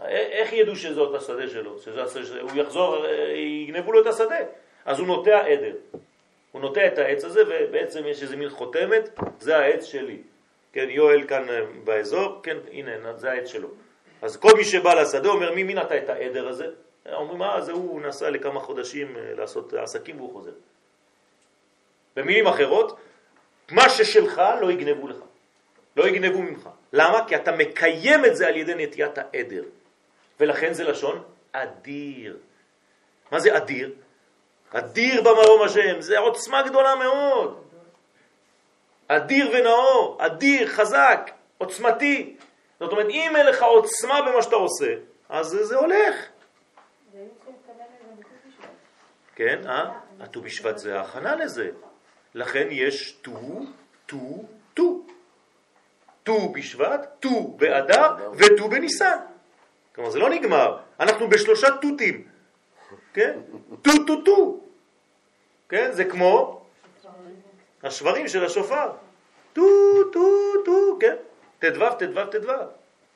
א- 0.00 0.06
איך 0.08 0.52
ידעו 0.52 0.76
שזאת 0.76 1.14
השדה 1.14 1.48
שלו? 1.48 1.78
שזה 1.78 2.02
השדה? 2.02 2.40
הוא 2.40 2.50
יחזור, 2.54 3.06
אה, 3.06 3.10
יגנבו 3.36 3.92
לו 3.92 4.02
את 4.02 4.06
השדה. 4.06 4.38
אז 4.84 4.98
הוא 4.98 5.06
נוטע 5.06 5.38
עדר. 5.46 5.74
הוא 6.52 6.60
נוטע 6.60 6.86
את 6.86 6.98
העץ 6.98 7.24
הזה 7.24 7.42
ובעצם 7.48 8.06
יש 8.06 8.22
איזה 8.22 8.36
מין 8.36 8.48
חותמת, 8.48 9.08
זה 9.40 9.56
העץ 9.56 9.84
שלי. 9.84 10.18
כן, 10.72 10.86
יואל 10.90 11.26
כאן 11.28 11.48
אה, 11.48 11.60
באזור, 11.84 12.40
כן, 12.42 12.56
הנה, 12.72 13.12
זה 13.16 13.30
העץ 13.30 13.46
שלו. 13.48 13.68
אז 14.24 14.36
כל 14.36 14.50
מי 14.56 14.64
שבא 14.64 14.94
לשדה 14.94 15.28
אומר, 15.28 15.54
מי, 15.54 15.62
מי 15.62 15.74
נטע 15.74 15.96
את 15.96 16.08
העדר 16.08 16.48
הזה? 16.48 16.66
אומרים, 17.12 17.42
אה, 17.42 17.60
זה 17.60 17.72
הוא 17.72 18.00
נסע 18.00 18.30
לכמה 18.30 18.60
חודשים 18.60 19.16
אה, 19.16 19.34
לעשות 19.34 19.72
עסקים 19.72 20.16
והוא 20.16 20.32
חוזר. 20.32 20.50
במילים 22.16 22.46
אחרות, 22.46 22.98
מה 23.70 23.88
ששלך 23.88 24.42
לא 24.60 24.72
יגנבו 24.72 25.08
לך, 25.08 25.16
לא 25.96 26.08
יגנבו 26.08 26.42
ממך. 26.42 26.68
למה? 26.92 27.28
כי 27.28 27.36
אתה 27.36 27.52
מקיים 27.52 28.24
את 28.24 28.36
זה 28.36 28.48
על 28.48 28.56
ידי 28.56 28.74
נטיית 28.76 29.18
העדר. 29.18 29.64
ולכן 30.40 30.72
זה 30.72 30.84
לשון 30.84 31.22
אדיר. 31.52 32.36
מה 33.32 33.40
זה 33.40 33.56
אדיר? 33.56 33.92
אדיר 34.70 35.22
במרום 35.22 35.62
השם, 35.62 36.00
זה 36.00 36.18
עוצמה 36.18 36.62
גדולה 36.62 36.94
מאוד. 36.94 37.64
אדיר 39.08 39.50
ונאור, 39.54 40.16
אדיר, 40.20 40.68
חזק, 40.68 41.30
עוצמתי. 41.58 42.36
זאת 42.80 42.92
אומרת, 42.92 43.06
אם 43.10 43.32
אין 43.36 43.46
לך 43.46 43.62
עוצמה 43.62 44.22
במה 44.22 44.42
שאתה 44.42 44.56
עושה, 44.56 44.94
אז 45.28 45.46
זה, 45.46 45.76
הולך. 45.76 46.14
והיינו 47.12 47.30
צריכים 47.34 47.54
להתכוון 47.54 47.86
לזה 48.00 48.22
בט"ו 48.22 48.48
בשבט. 48.48 48.68
כן, 49.34 49.66
אה? 49.66 49.90
הט"ו 50.20 50.40
בשבט 50.40 50.78
זה 50.78 50.98
ההכנה 50.98 51.36
לזה. 51.36 51.70
לכן 52.34 52.68
יש 52.70 53.12
ט"ו, 53.12 53.66
ט"ו, 54.06 54.44
ט"ו. 54.74 55.06
ט"ו 56.22 56.52
בשבט, 56.52 57.08
ט"ו 57.20 57.56
באדר 57.56 58.32
וט"ו 58.32 58.68
בניסן. 58.68 59.18
כלומר, 59.94 60.10
זה 60.10 60.18
לא 60.18 60.30
נגמר. 60.30 60.78
אנחנו 61.00 61.28
בשלושה 61.28 61.68
תותים. 61.80 62.28
כן? 63.12 63.38
ט"ו, 63.82 64.04
ט"ו, 64.06 64.22
ט"ו. 64.22 64.60
כן? 65.68 65.92
זה 65.92 66.04
כמו 66.04 66.62
השברים 67.82 68.28
של 68.28 68.44
השופר. 68.44 68.92
ט"ו, 69.52 69.62
ט"ו, 70.12 70.62
ט"ו, 70.64 70.98
כן? 71.00 71.14
ט"ו, 71.70 71.90
ט"ו, 71.98 72.26
ט"ו. 72.30 72.52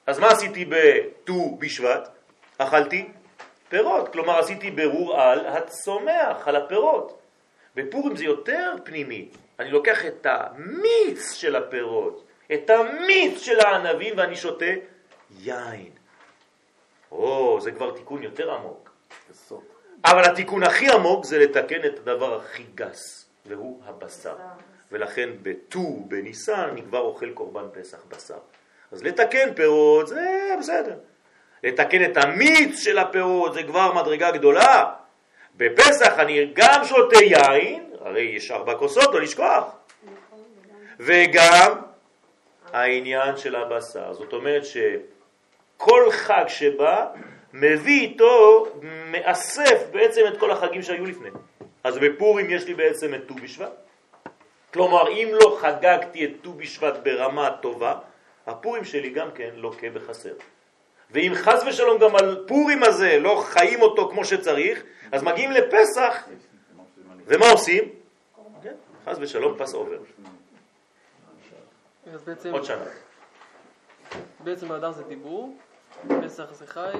אז 0.06 0.18
מה 0.18 0.28
עשיתי 0.28 0.64
בט"ו 0.64 1.56
בשבט? 1.58 2.08
אכלתי 2.58 3.08
פירות, 3.68 4.12
כלומר 4.12 4.38
עשיתי 4.38 4.70
ברור 4.70 5.20
על 5.20 5.46
הצומח, 5.46 6.48
על 6.48 6.56
הפירות. 6.56 7.18
בפורים 7.74 8.16
זה 8.16 8.24
יותר 8.24 8.74
פנימי. 8.84 9.28
אני 9.58 9.70
לוקח 9.70 10.06
את 10.06 10.26
המיץ 10.30 11.32
של 11.32 11.56
הפירות, 11.56 12.24
את 12.52 12.70
המיץ 12.70 13.40
של 13.42 13.60
הענבים 13.60 14.14
ואני 14.18 14.36
שותה 14.36 14.64
יין. 15.40 15.90
או, 17.12 17.58
זה 17.60 17.72
כבר 17.72 17.96
תיקון 17.96 18.22
יותר 18.22 18.54
עמוק. 18.54 18.90
אבל 20.04 20.24
התיקון 20.24 20.62
הכי 20.62 20.88
עמוק 20.90 21.24
זה 21.24 21.38
לתקן 21.38 21.84
את 21.84 21.98
הדבר 21.98 22.40
הכי 22.40 22.64
גס, 22.74 23.26
והוא 23.46 23.82
הבשר. 23.84 24.36
ולכן 24.92 25.30
בט"ו 25.42 26.04
בניסן 26.08 26.68
אני 26.72 26.82
כבר 26.82 27.00
אוכל 27.00 27.30
קורבן 27.30 27.64
פסח 27.72 27.98
בשר. 28.08 28.38
אז 28.92 29.02
לתקן 29.02 29.54
פירות 29.54 30.08
זה 30.08 30.54
בסדר. 30.58 30.96
לתקן 31.64 32.04
את 32.04 32.16
המיץ 32.16 32.78
של 32.78 32.98
הפירות 32.98 33.54
זה 33.54 33.62
כבר 33.62 33.92
מדרגה 33.92 34.30
גדולה. 34.30 34.92
בפסח 35.56 36.18
אני 36.18 36.50
גם 36.54 36.84
שותה 36.84 37.24
יין, 37.24 37.90
הרי 38.00 38.20
יש 38.20 38.50
ארבע 38.50 38.74
כוסות, 38.74 39.14
לא 39.14 39.20
לשכוח. 39.20 39.64
וגם 41.00 41.74
העניין 42.72 43.36
של 43.36 43.56
הבשר. 43.56 44.12
זאת 44.12 44.32
אומרת 44.32 44.62
שכל 44.64 46.10
חג 46.10 46.44
שבא 46.48 47.06
מביא 47.52 48.00
איתו, 48.00 48.66
מאסף 48.82 49.82
בעצם 49.90 50.20
את 50.28 50.38
כל 50.38 50.50
החגים 50.50 50.82
שהיו 50.82 51.06
לפני. 51.06 51.28
אז 51.84 51.98
בפורים 51.98 52.50
יש 52.50 52.66
לי 52.66 52.74
בעצם 52.74 53.14
את 53.14 53.20
ט"ו 53.28 53.34
בשבט. 53.34 53.87
כלומר, 54.72 55.08
אם 55.08 55.28
לא 55.32 55.58
חגגתי 55.60 56.24
את 56.24 56.30
ט"ו 56.42 56.52
בשבט 56.52 56.94
ברמה 57.02 57.56
טובה, 57.62 57.98
הפורים 58.46 58.84
שלי 58.84 59.10
גם 59.10 59.30
כן 59.34 59.50
לוקה 59.54 59.90
בחסר. 59.90 60.34
ואם 61.10 61.32
חז 61.34 61.64
ושלום 61.66 61.98
גם 61.98 62.16
על 62.16 62.44
פורים 62.48 62.82
הזה 62.82 63.18
לא 63.20 63.42
חיים 63.46 63.82
אותו 63.82 64.08
כמו 64.10 64.24
שצריך, 64.24 64.82
אז 65.12 65.22
מגיעים 65.22 65.50
לפסח, 65.50 66.28
ומה 67.26 67.50
עושים? 67.50 67.84
כן, 68.62 68.74
חז 69.04 69.18
ושלום 69.20 69.58
פס 69.58 69.74
עובר. 69.74 69.98
בעצם, 72.24 72.52
עוד 72.52 72.64
שנה. 72.64 72.84
בעצם 74.40 74.68
באדר 74.68 74.92
זה 74.92 75.02
דיבור, 75.02 75.56
פסח 76.22 76.52
זה 76.52 76.66
חי, 76.66 76.92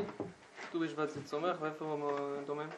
ט"ו 0.72 0.80
בשבט 0.80 1.10
זה 1.10 1.24
צומח, 1.24 1.56
ואיפה 1.60 1.84
הוא 1.84 2.10
דומם? 2.46 2.68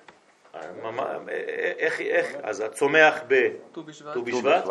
איך, 1.78 2.01
איך, 2.01 2.36
אז 2.42 2.61
הצומח 2.61 3.20
ב... 3.28 3.48
ט"ו 3.72 3.82
בשבט. 3.82 4.14
ט"ו 4.14 4.22
בשבט? 4.22 4.64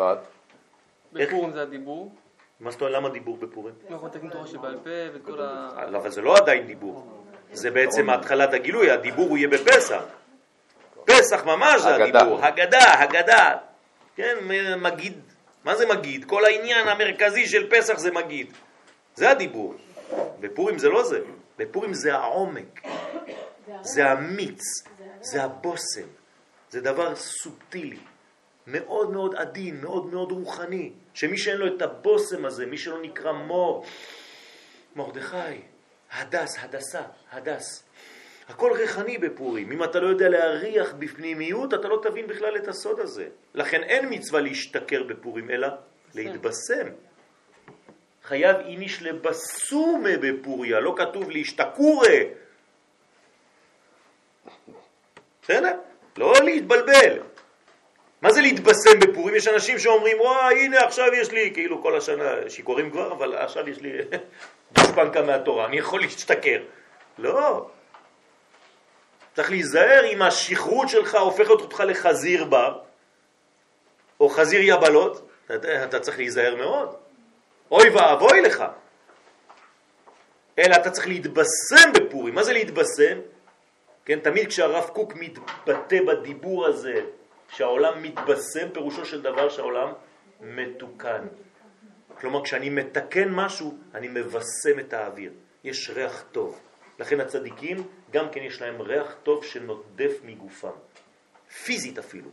בפורים 1.12 1.52
זה 1.52 1.62
הדיבור. 1.62 2.12
מה 2.60 2.70
זאת 2.70 2.80
אומרת, 2.80 2.94
למה 2.94 3.08
דיבור 3.08 3.36
בפורים? 3.36 3.74
אנחנו 3.90 4.06
מתקנים 4.06 4.30
תורה 4.30 4.46
שבעל 4.46 4.76
פה 4.84 4.90
ואת 5.12 5.24
כל 5.24 5.42
ה... 5.42 5.90
לא, 5.90 5.98
אבל 5.98 6.10
זה 6.10 6.22
לא 6.22 6.36
עדיין 6.36 6.66
דיבור. 6.66 7.24
זה 7.52 7.70
בעצם 7.70 8.10
התחלת 8.10 8.54
הגילוי, 8.54 8.90
הדיבור 8.90 9.28
הוא 9.28 9.38
יהיה 9.38 9.48
בפסח. 9.48 10.02
פסח 11.04 11.44
ממש 11.44 11.80
זה. 11.80 11.94
הדיבור, 11.94 12.44
הגדה, 12.44 13.02
הגדה. 13.02 13.56
כן, 14.16 14.36
מגיד. 14.80 15.20
מה 15.64 15.74
זה 15.74 15.86
מגיד? 15.86 16.24
כל 16.24 16.44
העניין 16.44 16.88
המרכזי 16.88 17.46
של 17.46 17.70
פסח 17.70 17.98
זה 17.98 18.10
מגיד. 18.10 18.52
זה 19.14 19.30
הדיבור. 19.30 19.74
בפורים 20.40 20.78
זה 20.78 20.88
לא 20.88 21.02
זה. 21.02 21.20
בפורים 21.60 21.94
זה 21.94 22.14
העומק, 22.14 22.80
זה 23.80 24.10
המיץ, 24.10 24.60
זה 25.20 25.42
הבושם. 25.42 26.08
זה 26.70 26.80
דבר 26.80 27.14
סובטילי, 27.14 27.98
מאוד 28.66 29.10
מאוד 29.10 29.34
עדין, 29.34 29.80
מאוד 29.80 30.06
מאוד 30.06 30.32
רוחני, 30.32 30.92
שמי 31.14 31.38
שאין 31.38 31.56
לו 31.56 31.76
את 31.76 31.82
הבושם 31.82 32.44
הזה, 32.44 32.66
מי 32.66 32.78
שלא 32.78 33.02
נקרא 33.02 33.32
מור, 33.32 33.84
מרדכי, 34.96 35.60
הדס, 36.12 36.56
הדסה, 36.58 37.02
הדס. 37.32 37.84
הכל 38.48 38.72
ריחני 38.72 39.18
בפורים. 39.18 39.72
אם 39.72 39.84
אתה 39.84 40.00
לא 40.00 40.06
יודע 40.06 40.28
להריח 40.28 40.92
בפנימיות, 40.98 41.74
אתה 41.74 41.88
לא 41.88 42.00
תבין 42.02 42.26
בכלל 42.26 42.56
את 42.56 42.68
הסוד 42.68 43.00
הזה. 43.00 43.28
לכן 43.54 43.82
אין 43.82 44.06
מצווה 44.10 44.40
להשתכר 44.40 45.02
בפורים, 45.02 45.50
אלא 45.50 45.68
להתבשם. 46.14 46.88
חייב 48.22 48.56
איניש 48.56 49.02
לבסומה 49.02 50.16
בפוריה, 50.22 50.80
לא 50.80 50.94
כתוב 50.96 51.30
להשתכורה. 51.30 52.16
בסדר? 55.42 55.72
לא 56.16 56.34
להתבלבל. 56.44 57.18
מה 58.22 58.32
זה 58.32 58.40
להתבשם 58.40 59.00
בפורים? 59.00 59.34
יש 59.34 59.48
אנשים 59.48 59.78
שאומרים, 59.78 60.20
וואי, 60.20 60.64
הנה 60.64 60.80
עכשיו 60.80 61.14
יש 61.14 61.30
לי, 61.30 61.50
כאילו 61.54 61.82
כל 61.82 61.96
השנה 61.96 62.32
שיכורים 62.48 62.90
כבר, 62.90 63.12
אבל 63.12 63.36
עכשיו 63.36 63.68
יש 63.68 63.80
לי 63.80 63.92
גושפנקה 64.76 65.22
מהתורה, 65.22 65.66
אני 65.66 65.78
יכול 65.78 66.00
להשתכר. 66.00 66.62
לא. 67.18 67.70
צריך 69.34 69.50
להיזהר 69.50 70.04
אם 70.12 70.22
השכרות 70.22 70.88
שלך 70.88 71.14
הופכת 71.14 71.50
אותך 71.50 71.82
לחזיר 71.86 72.44
בר, 72.44 72.78
או 74.20 74.28
חזיר 74.28 74.60
יבלות, 74.64 75.28
אתה, 75.54 75.84
אתה 75.84 76.00
צריך 76.00 76.18
להיזהר 76.18 76.54
מאוד. 76.56 76.94
אוי 77.70 77.88
ואבוי 77.90 78.40
לך. 78.40 78.64
אלא 80.58 80.76
אתה 80.76 80.90
צריך 80.90 81.06
להתבשם 81.06 81.92
בפורים. 81.94 82.34
מה 82.34 82.42
זה 82.42 82.52
להתבשם? 82.52 83.18
כן, 84.10 84.20
תמיד 84.20 84.48
כשהרב 84.48 84.90
קוק 84.92 85.14
מתבטא 85.14 86.02
בדיבור 86.06 86.66
הזה, 86.66 86.94
שהעולם 87.48 88.02
מתבשם, 88.02 88.68
פירושו 88.72 89.04
של 89.04 89.22
דבר 89.22 89.48
שהעולם 89.48 89.92
מתוקן. 90.40 91.26
כלומר, 92.20 92.44
כשאני 92.44 92.70
מתקן 92.70 93.28
משהו, 93.28 93.78
אני 93.94 94.08
מבשם 94.08 94.80
את 94.80 94.92
האוויר. 94.92 95.32
יש 95.64 95.90
ריח 95.90 96.24
טוב. 96.32 96.60
לכן 96.98 97.20
הצדיקים, 97.20 97.76
גם 98.10 98.30
כן 98.32 98.40
יש 98.40 98.62
להם 98.62 98.80
ריח 98.82 99.14
טוב 99.22 99.44
שנודף 99.44 100.12
מגופם. 100.24 100.76
פיזית 101.64 101.98
אפילו. 101.98 102.30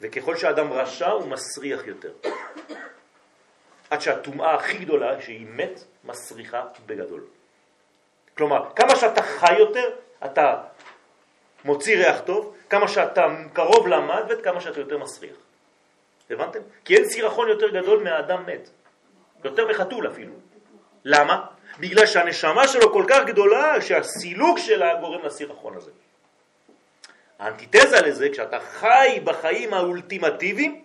וככל 0.00 0.36
שהאדם 0.36 0.72
רשע, 0.72 1.10
הוא 1.10 1.28
מסריח 1.28 1.86
יותר. 1.86 2.12
עד 3.90 4.00
שהטומאה 4.00 4.54
הכי 4.54 4.78
גדולה, 4.78 5.22
שהיא 5.22 5.46
מת, 5.46 5.84
מסריחה 6.04 6.64
בגדול. 6.86 7.24
כלומר, 8.36 8.70
כמה 8.76 8.96
שאתה 8.96 9.22
חי 9.22 9.58
יותר, 9.58 10.03
אתה 10.24 10.62
מוציא 11.64 11.96
ריח 11.96 12.20
טוב, 12.20 12.54
כמה 12.70 12.88
שאתה 12.88 13.26
קרוב 13.52 13.88
למוות, 13.88 14.42
כמה 14.44 14.60
שאתה 14.60 14.80
יותר 14.80 14.98
מסריח. 14.98 15.36
הבנתם? 16.30 16.58
כי 16.84 16.96
אין 16.96 17.04
סירחון 17.04 17.48
יותר 17.48 17.68
גדול 17.68 18.02
מהאדם 18.02 18.46
מת. 18.46 18.68
יותר 19.44 19.68
מחתול 19.68 20.08
אפילו. 20.08 20.32
למה? 21.04 21.46
בגלל 21.80 22.06
שהנשמה 22.06 22.68
שלו 22.68 22.92
כל 22.92 23.04
כך 23.08 23.24
גדולה, 23.26 23.80
שהסילוק 23.80 24.58
שלה 24.58 24.94
גורם 24.94 25.24
לסירחון 25.24 25.76
הזה. 25.76 25.90
האנטיתזה 27.38 28.00
לזה, 28.00 28.28
כשאתה 28.32 28.60
חי 28.60 29.20
בחיים 29.24 29.74
האולטימטיביים, 29.74 30.84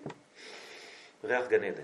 ריח 1.23 1.47
גן 1.47 1.63
עדן. 1.63 1.83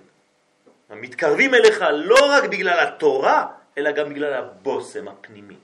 המתקרבים 0.89 1.54
אליך 1.54 1.86
לא 1.93 2.18
רק 2.30 2.43
בגלל 2.43 2.80
התורה, 2.80 3.46
אלא 3.78 3.91
גם 3.91 4.10
בגלל 4.10 4.34
הבושם 4.34 5.08
הפנימי. 5.08 5.56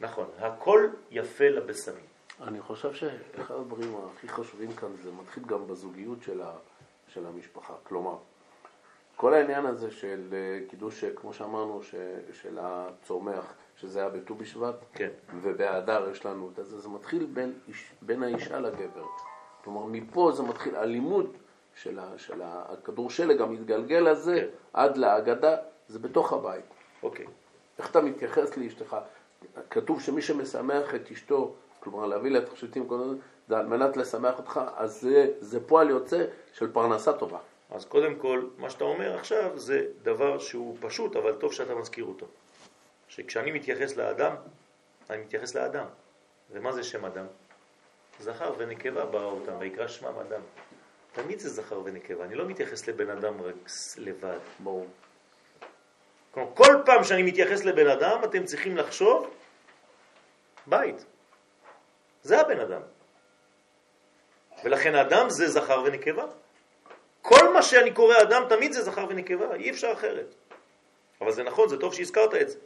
נכון, 0.00 0.26
הכל 0.38 0.88
יפה 1.10 1.48
לבשמים. 1.48 2.04
אני 2.40 2.60
חושב 2.60 2.92
שאחד 2.94 3.54
הדברים 3.54 3.94
הכי 3.96 4.28
חשובים 4.28 4.72
כאן 4.72 4.88
זה 5.02 5.12
מתחיל 5.12 5.42
גם 5.46 5.66
בזוגיות 5.66 6.22
של, 6.22 6.42
ה, 6.42 6.52
של 7.08 7.26
המשפחה. 7.26 7.74
כלומר, 7.82 8.16
כל 9.16 9.34
העניין 9.34 9.66
הזה 9.66 9.90
של 9.90 10.28
אה, 10.32 10.68
קידוש, 10.68 11.04
כמו 11.04 11.32
שאמרנו, 11.32 11.82
ש, 11.82 11.94
של 12.32 12.58
הצומח, 12.60 13.54
שזה 13.76 14.00
היה 14.00 14.08
בט"ו 14.08 14.34
בשבט, 14.34 14.74
כן. 14.92 15.08
ובהדר 15.42 16.08
יש 16.10 16.26
לנו 16.26 16.50
את 16.50 16.66
זה, 16.66 16.78
זה 16.80 16.88
מתחיל 16.88 17.26
בין, 17.32 17.58
בין 18.02 18.22
האישה 18.22 18.60
לגבר. 18.60 19.04
כלומר, 19.64 19.84
מפה 19.86 20.32
זה 20.32 20.42
מתחיל, 20.42 20.76
הלימוד 20.76 21.36
של, 21.74 21.98
ה, 21.98 22.08
של 22.16 22.42
הכדור 22.44 23.10
שלג 23.10 23.40
המתגלגל 23.40 24.06
הזה, 24.06 24.34
כן. 24.40 24.46
עד 24.72 24.96
להגדה, 24.96 25.56
זה 25.88 25.98
בתוך 25.98 26.32
הבית. 26.32 26.64
אוקיי. 27.02 27.26
איך 27.78 27.90
אתה 27.90 28.00
מתייחס 28.00 28.56
לאשתך? 28.56 28.96
כתוב 29.70 30.00
שמי 30.00 30.22
שמשמח 30.22 30.94
את 30.94 31.10
אשתו, 31.10 31.54
כלומר 31.80 32.06
להביא 32.06 32.30
לה 32.30 32.38
את 32.38 32.48
החשבים, 32.48 32.88
זה 33.48 33.58
על 33.58 33.66
מנת 33.66 33.96
לשמח 33.96 34.38
אותך, 34.38 34.60
אז 34.76 35.00
זה, 35.00 35.26
זה 35.40 35.66
פועל 35.66 35.90
יוצא 35.90 36.24
של 36.52 36.72
פרנסה 36.72 37.12
טובה. 37.12 37.38
אז 37.70 37.84
קודם 37.84 38.14
כל, 38.16 38.48
מה 38.58 38.70
שאתה 38.70 38.84
אומר 38.84 39.16
עכשיו 39.16 39.58
זה 39.58 39.86
דבר 40.02 40.38
שהוא 40.38 40.76
פשוט, 40.80 41.16
אבל 41.16 41.32
טוב 41.32 41.52
שאתה 41.52 41.74
מזכיר 41.74 42.04
אותו. 42.04 42.26
שכשאני 43.08 43.52
מתייחס 43.52 43.96
לאדם, 43.96 44.34
אני 45.10 45.22
מתייחס 45.22 45.54
לאדם. 45.54 45.86
ומה 46.50 46.72
זה 46.72 46.82
שם 46.82 47.04
אדם? 47.04 47.26
זכר 48.20 48.54
ונקבה 48.58 49.06
ברא 49.06 49.24
אותם, 49.24 49.52
ויקרא 49.58 49.88
שמם 49.88 50.18
אדם. 50.28 50.40
תמיד 51.12 51.38
זה 51.38 51.48
זכר 51.48 51.80
ונקבה, 51.84 52.24
אני 52.24 52.34
לא 52.34 52.46
מתייחס 52.46 52.88
לבן 52.88 53.10
אדם 53.10 53.40
רק 53.40 53.54
לבד. 53.98 54.38
ברור. 54.60 54.86
כל 56.32 56.82
פעם 56.84 57.04
שאני 57.04 57.22
מתייחס 57.22 57.64
לבן 57.64 57.86
אדם, 57.86 58.24
אתם 58.24 58.44
צריכים 58.44 58.76
לחשוב 58.76 59.30
בית. 60.66 61.04
זה 62.22 62.40
הבן 62.40 62.60
אדם. 62.60 62.82
ולכן 64.64 64.94
אדם 64.94 65.30
זה 65.30 65.48
זכר 65.48 65.82
ונקבה. 65.86 66.24
כל 67.22 67.52
מה 67.52 67.62
שאני 67.62 67.94
קורא 67.94 68.22
אדם 68.22 68.42
תמיד 68.48 68.72
זה 68.72 68.82
זכר 68.82 69.06
ונקבה, 69.08 69.54
אי 69.54 69.70
אפשר 69.70 69.92
אחרת. 69.92 70.34
אבל 71.20 71.32
זה 71.32 71.42
נכון, 71.42 71.68
זה 71.68 71.76
טוב 71.78 71.94
שהזכרת 71.94 72.34
את 72.34 72.48
זה. 72.50 72.58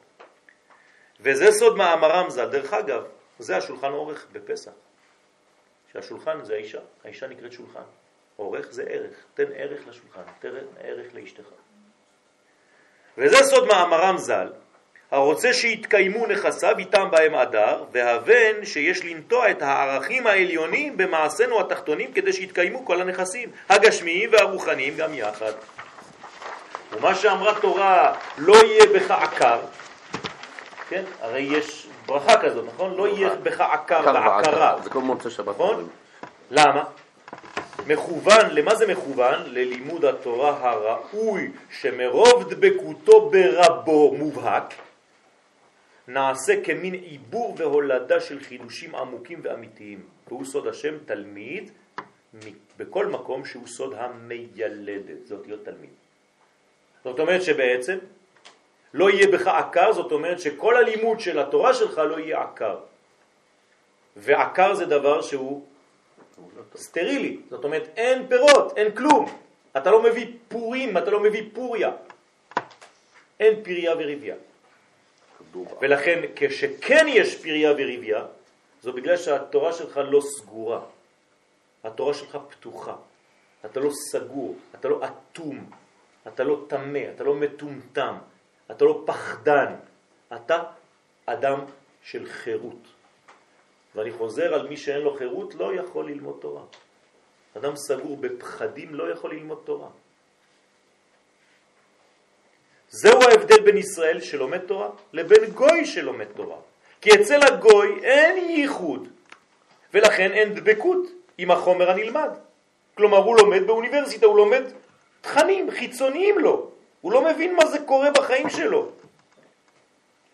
וזה 1.20 1.52
סוד 1.52 1.76
מאמרם 1.76 2.30
ז"ל. 2.30 2.48
דרך 2.48 2.72
אגב, 2.72 3.04
זה 3.38 3.56
השולחן 3.56 3.92
אורך 3.92 4.26
בפסח. 4.32 4.72
שהשולחן 5.92 6.44
זה 6.44 6.54
האישה, 6.54 6.80
האישה 7.04 7.26
נקראת 7.26 7.52
שולחן. 7.52 7.82
אורך 8.38 8.66
זה 8.70 8.82
ערך, 8.82 9.14
תן 9.34 9.52
ערך 9.54 9.88
לשולחן, 9.88 10.22
תן 10.38 10.54
ערך 10.80 11.14
לאשתך. 11.14 11.44
וזה 13.18 13.44
סוד 13.44 13.66
מאמרם 13.66 14.18
ז"ל, 14.18 14.48
הרוצה 15.10 15.52
שיתקיימו 15.52 16.26
נכסיו 16.26 16.78
איתם 16.78 17.08
בהם 17.10 17.34
אדר, 17.34 17.84
והבן 17.92 18.64
שיש 18.64 19.04
לנטוע 19.04 19.50
את 19.50 19.62
הערכים 19.62 20.26
העליונים 20.26 20.96
במעשינו 20.96 21.60
התחתונים 21.60 22.12
כדי 22.12 22.32
שיתקיימו 22.32 22.84
כל 22.84 23.00
הנכסים, 23.00 23.50
הגשמיים 23.68 24.30
והרוחניים 24.32 24.96
גם 24.96 25.14
יחד. 25.14 25.52
ומה 26.92 27.14
שאמרה 27.14 27.60
תורה, 27.60 28.14
לא 28.38 28.54
יהיה 28.64 28.86
בך 28.94 29.10
עקר, 29.10 29.58
כן? 30.88 31.02
הרי 31.20 31.40
יש 31.40 31.86
ברכה 32.06 32.40
כזאת, 32.42 32.64
נכון? 32.74 32.94
לא 32.96 33.08
יהיה 33.08 33.30
בך 33.42 33.60
עקר 33.60 34.00
ועקרה. 34.04 34.76
זה 34.82 34.90
כל 34.90 34.98
מוצא 34.98 35.30
שבת. 35.30 35.54
נכון? 35.54 35.88
למה? 36.50 36.84
מכוון, 37.86 38.50
למה 38.50 38.74
זה 38.74 38.86
מכוון? 38.86 39.42
ללימוד 39.46 40.04
התורה 40.04 40.70
הראוי 40.70 41.50
שמרוב 41.70 42.52
דבקותו 42.54 43.30
ברבו 43.30 44.14
מובהק 44.14 44.74
נעשה 46.08 46.64
כמין 46.64 46.94
עיבור 46.94 47.54
והולדה 47.58 48.20
של 48.20 48.40
חידושים 48.40 48.94
עמוקים 48.94 49.40
ואמיתיים 49.42 50.00
והוא 50.28 50.44
סוד 50.44 50.66
השם 50.66 50.94
תלמיד 51.06 51.70
בכל 52.78 53.06
מקום 53.06 53.44
שהוא 53.44 53.66
סוד 53.66 53.94
המיילדת, 53.94 55.26
זאת 55.26 55.46
להיות 55.46 55.64
תלמיד. 55.64 55.90
זאת 57.04 57.20
אומרת 57.20 57.42
שבעצם 57.42 57.98
לא 58.94 59.10
יהיה 59.10 59.26
בך 59.32 59.46
עקר, 59.46 59.92
זאת 59.92 60.12
אומרת 60.12 60.40
שכל 60.40 60.76
הלימוד 60.76 61.20
של 61.20 61.38
התורה 61.38 61.74
שלך 61.74 61.98
לא 61.98 62.18
יהיה 62.18 62.42
עקר. 62.42 62.76
ועקר 64.16 64.74
זה 64.74 64.86
דבר 64.86 65.22
שהוא 65.22 65.66
סטרילי, 66.76 67.40
זאת 67.50 67.64
אומרת 67.64 67.88
אין 67.96 68.28
פירות, 68.28 68.78
אין 68.78 68.96
כלום. 68.96 69.26
אתה 69.76 69.90
לא 69.90 70.02
מביא 70.02 70.26
פורים, 70.48 70.98
אתה 70.98 71.10
לא 71.10 71.20
מביא 71.20 71.50
פוריה. 71.52 71.90
אין 73.40 73.64
פריה 73.64 73.92
וריביה. 73.92 74.36
ולכן 75.80 76.20
כשכן 76.36 77.06
יש 77.08 77.42
פריה 77.42 77.72
וריביה, 77.72 78.24
זו 78.82 78.92
בגלל 78.92 79.16
שהתורה 79.16 79.72
שלך 79.72 80.00
לא 80.04 80.20
סגורה. 80.20 80.80
התורה 81.84 82.14
שלך 82.14 82.38
פתוחה. 82.48 82.96
אתה 83.64 83.80
לא 83.80 83.90
סגור, 84.10 84.56
אתה 84.74 84.88
לא 84.88 85.00
אטום, 85.04 85.70
אתה 86.26 86.44
לא 86.44 86.64
תמה, 86.68 87.10
אתה 87.14 87.24
לא 87.24 87.34
מטומטם, 87.34 88.14
אתה 88.70 88.84
לא 88.84 89.02
פחדן, 89.06 89.74
אתה 90.36 90.62
אדם 91.26 91.58
של 92.02 92.26
חירות. 92.26 92.82
ואני 93.94 94.12
חוזר 94.12 94.54
על 94.54 94.68
מי 94.68 94.76
שאין 94.76 95.00
לו 95.00 95.14
חירות 95.14 95.54
לא 95.54 95.74
יכול 95.74 96.06
ללמוד 96.06 96.38
תורה. 96.40 96.62
אדם 97.56 97.76
סגור 97.76 98.16
בפחדים 98.16 98.94
לא 98.94 99.12
יכול 99.12 99.34
ללמוד 99.34 99.62
תורה. 99.64 99.88
זהו 102.88 103.22
ההבדל 103.22 103.60
בין 103.60 103.76
ישראל 103.76 104.20
שלומד 104.20 104.58
תורה 104.58 104.88
לבין 105.12 105.44
גוי 105.50 105.86
שלומד 105.86 106.26
תורה. 106.36 106.56
כי 107.00 107.10
אצל 107.14 107.42
הגוי 107.42 108.00
אין 108.02 108.50
ייחוד, 108.50 109.08
ולכן 109.94 110.32
אין 110.32 110.54
דבקות 110.54 111.06
עם 111.38 111.50
החומר 111.50 111.90
הנלמד. 111.90 112.30
כלומר, 112.94 113.18
הוא 113.18 113.36
לומד 113.36 113.66
באוניברסיטה, 113.66 114.26
הוא 114.26 114.36
לומד 114.36 114.62
תכנים 115.20 115.70
חיצוניים 115.70 116.38
לו. 116.38 116.70
הוא 117.00 117.12
לא 117.12 117.24
מבין 117.24 117.56
מה 117.56 117.66
זה 117.66 117.78
קורה 117.78 118.10
בחיים 118.10 118.50
שלו. 118.50 118.88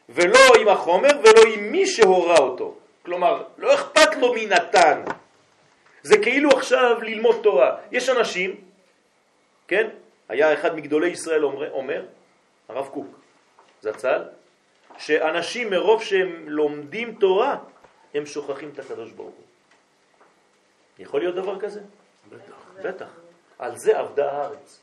ולא 0.08 0.54
עם 0.60 0.68
החומר 0.68 1.10
ולא 1.22 1.42
עם 1.54 1.72
מי 1.72 1.86
שהורה 1.86 2.38
אותו. 2.38 2.74
כלומר, 3.08 3.44
לא 3.58 3.74
אכפת 3.74 4.16
לו 4.20 4.34
מי 4.34 4.46
נתן. 4.46 5.04
זה 6.02 6.18
כאילו 6.22 6.50
עכשיו 6.50 7.02
ללמוד 7.02 7.40
תורה. 7.42 7.76
יש 7.90 8.08
אנשים, 8.08 8.60
כן? 9.68 9.88
היה 10.28 10.54
אחד 10.54 10.76
מגדולי 10.76 11.08
ישראל 11.08 11.44
אומר, 11.44 11.72
אומר 11.72 12.04
הרב 12.68 12.88
קוק, 12.88 13.06
זצ"ל, 13.80 14.22
שאנשים 14.98 15.70
מרוב 15.70 16.02
שהם 16.02 16.48
לומדים 16.48 17.14
תורה, 17.20 17.56
הם 18.14 18.26
שוכחים 18.26 18.70
את 18.74 18.78
הקדוש 18.78 19.10
ברוך 19.10 19.34
הוא. 19.34 19.44
יכול 20.98 21.20
להיות 21.20 21.34
דבר 21.34 21.60
כזה? 21.60 21.80
בטח. 22.28 22.72
בטח. 22.82 23.10
על 23.58 23.78
זה 23.78 23.98
עבדה 23.98 24.32
הארץ. 24.32 24.80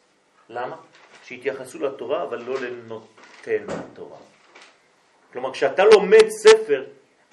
למה? 0.50 0.76
שהתייחסו 1.24 1.80
לתורה, 1.80 2.24
אבל 2.24 2.42
לא 2.42 2.56
לנותן 2.62 3.66
התורה. 3.70 4.18
כלומר, 5.34 5.54
כשאתה 5.54 5.84
לומד 5.84 6.30
ספר, 6.30 6.84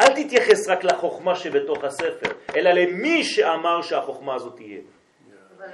אל 0.01 0.23
תתייחס 0.23 0.69
רק 0.69 0.85
לחוכמה 0.85 1.37
שבתוך 1.37 1.85
הספר, 1.85 2.33
אלא 2.57 2.71
למי 2.71 3.25
שאמר 3.25 3.83
שהחוכמה 3.83 4.35
הזאת 4.35 4.57
תהיה. 4.57 4.81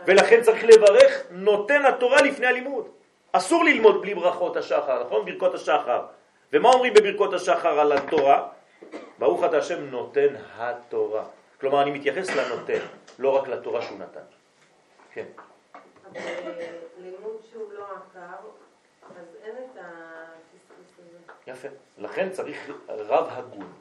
ולכן 0.06 0.42
צריך 0.42 0.64
לברך 0.64 1.22
נותן 1.30 1.84
התורה 1.84 2.22
לפני 2.22 2.46
הלימוד. 2.46 2.88
אסור 3.32 3.64
ללמוד 3.64 4.02
בלי 4.02 4.14
ברכות 4.14 4.56
השחר, 4.56 5.04
נכון? 5.04 5.26
ברכות 5.26 5.54
השחר. 5.54 6.06
ומה 6.52 6.68
אומרים 6.68 6.94
בברכות 6.94 7.34
השחר 7.34 7.80
על 7.80 7.92
התורה? 7.92 8.48
ברוך 9.18 9.44
אתה 9.44 9.58
השם 9.58 9.84
נותן 9.90 10.34
התורה. 10.56 11.24
כלומר, 11.60 11.82
אני 11.82 11.90
מתייחס 11.90 12.30
לנותן, 12.30 12.78
לא 13.18 13.36
רק 13.36 13.48
לתורה 13.48 13.82
שהוא 13.82 13.98
נתן. 13.98 14.20
כן. 15.12 15.24
לימוד 16.98 17.36
שהוא 17.50 17.72
לא 17.72 17.84
עקר, 17.84 18.36
אז 19.20 19.36
אין 19.42 19.54
את 19.56 19.76
הזה. 19.76 21.52
יפה. 21.52 21.68
לכן 21.98 22.30
צריך 22.30 22.70
רב 22.88 23.26
הגון. 23.30 23.72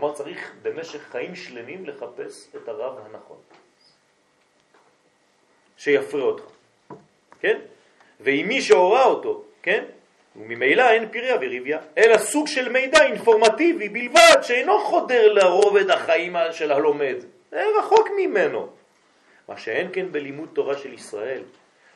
כלומר, 0.00 0.14
צריך 0.14 0.52
במשך 0.62 1.02
חיים 1.10 1.34
שלמים 1.34 1.86
לחפש 1.86 2.48
את 2.56 2.68
הרב 2.68 2.98
הנכון. 3.04 3.36
שיפרה 5.76 6.22
אותך. 6.22 6.44
כן? 7.40 7.58
ועם 8.20 8.48
מי 8.48 8.62
שהורה 8.62 9.04
אותו, 9.04 9.44
כן? 9.62 9.84
וממילא 10.36 10.90
אין 10.90 11.08
פריה 11.08 11.36
וריביה, 11.36 11.78
אלא 11.98 12.18
סוג 12.18 12.46
של 12.46 12.68
מידע 12.68 13.02
אינפורמטיבי 13.02 13.88
בלבד, 13.88 14.42
שאינו 14.42 14.80
חודר 14.84 15.32
לרובד 15.32 15.90
החיים 15.90 16.36
של 16.52 16.72
הלומד. 16.72 17.16
רחוק 17.52 18.08
ממנו. 18.16 18.68
מה 19.48 19.58
שאין 19.58 19.88
כן 19.92 20.12
בלימוד 20.12 20.48
תורה 20.52 20.78
של 20.78 20.92
ישראל, 20.92 21.42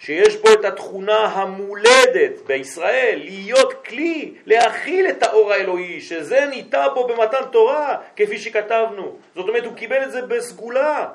שיש 0.04 0.36
בו 0.36 0.52
את 0.52 0.64
התכונה 0.64 1.24
המולדת 1.24 2.32
בישראל, 2.46 3.20
להיות 3.24 3.86
כלי, 3.86 4.34
להכיל 4.46 5.08
את 5.08 5.22
האור 5.22 5.52
האלוהי, 5.52 6.00
שזה 6.00 6.46
ניטע 6.46 6.88
בו 6.88 7.06
במתן 7.06 7.42
תורה, 7.52 7.96
כפי 8.16 8.38
שכתבנו. 8.38 9.16
זאת 9.34 9.48
אומרת, 9.48 9.64
הוא 9.64 9.74
קיבל 9.74 10.02
את 10.02 10.12
זה 10.12 10.22
בסגולה. 10.22 11.08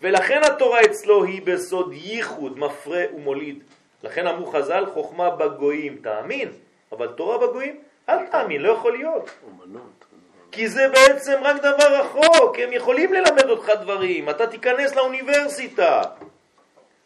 ולכן 0.00 0.40
התורה 0.44 0.80
אצלו 0.80 1.24
היא 1.24 1.42
בסוד 1.44 1.92
ייחוד, 1.92 2.58
מפרה 2.58 3.04
ומוליד. 3.16 3.62
לכן 4.02 4.26
אמרו 4.26 4.46
חז"ל, 4.46 4.86
חוכמה 4.86 5.30
בגויים 5.30 5.96
תאמין, 6.02 6.48
אבל 6.92 7.06
תורה 7.06 7.38
בגויים 7.38 7.76
אל 8.08 8.26
תאמין, 8.26 8.62
לא 8.62 8.72
יכול 8.72 8.92
להיות. 8.92 9.30
אומנות. 9.46 10.04
כי 10.52 10.68
זה 10.68 10.88
בעצם 10.88 11.38
רק 11.42 11.56
דבר 11.56 12.00
רחוק, 12.00 12.58
הם 12.58 12.72
יכולים 12.72 13.12
ללמד 13.12 13.50
אותך 13.50 13.72
דברים, 13.80 14.30
אתה 14.30 14.46
תיכנס 14.46 14.94
לאוניברסיטה. 14.94 16.02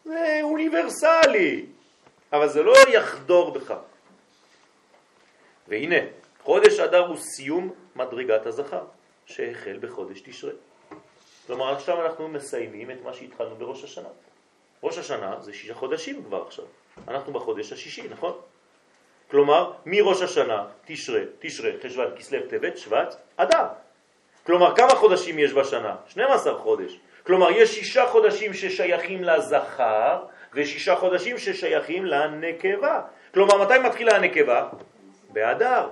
זה 0.06 0.40
אוניברסלי, 0.42 1.66
אבל 2.32 2.48
זה 2.48 2.62
לא 2.62 2.74
יחדור 2.88 3.50
בך. 3.50 3.74
והנה, 5.68 5.96
חודש 6.42 6.80
אדר 6.80 7.06
הוא 7.06 7.16
סיום 7.16 7.72
מדרגת 7.96 8.46
הזכר, 8.46 8.84
שהחל 9.26 9.78
בחודש 9.80 10.20
תשרה. 10.20 10.52
כלומר, 11.46 11.72
עכשיו 11.72 12.06
אנחנו 12.06 12.28
מסיימים 12.28 12.90
את 12.90 13.02
מה 13.04 13.14
שהתחלנו 13.14 13.56
בראש 13.56 13.84
השנה. 13.84 14.08
ראש 14.82 14.98
השנה 14.98 15.36
זה 15.40 15.52
שישה 15.52 15.74
חודשים 15.74 16.24
כבר 16.24 16.42
עכשיו. 16.46 16.64
אנחנו 17.08 17.32
בחודש 17.32 17.72
השישי, 17.72 18.08
נכון? 18.08 18.38
כלומר, 19.30 19.72
מראש 19.86 20.22
השנה, 20.22 20.66
תשרה, 20.84 21.20
תשרה, 21.38 21.70
חשוון, 21.82 22.16
כסלו, 22.16 22.48
טבת, 22.48 22.78
שבט, 22.78 23.16
אדר. 23.36 23.66
כלומר, 24.46 24.76
כמה 24.76 24.94
חודשים 24.94 25.38
יש 25.38 25.52
בשנה? 25.52 25.96
12 26.08 26.58
חודש. 26.58 26.98
כלומר, 27.26 27.50
יש 27.50 27.74
שישה 27.74 28.06
חודשים 28.06 28.54
ששייכים 28.54 29.24
לזכר, 29.24 30.24
ושישה 30.54 30.96
חודשים 30.96 31.38
ששייכים 31.38 32.04
לנקבה. 32.04 33.00
כלומר, 33.34 33.62
מתי 33.62 33.78
מתחילה 33.78 34.16
הנקבה? 34.16 34.68
באדר, 35.32 35.88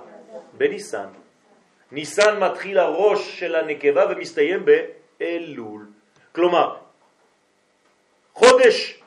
בניסן. 0.53 1.07
ניסן 1.91 2.39
מתחיל 2.39 2.77
הראש 2.77 3.39
של 3.39 3.55
הנקבה 3.55 4.05
ומסתיים 4.09 4.65
באלול. 4.65 5.85
כלומר, 6.31 6.75
חודש 8.33 9.01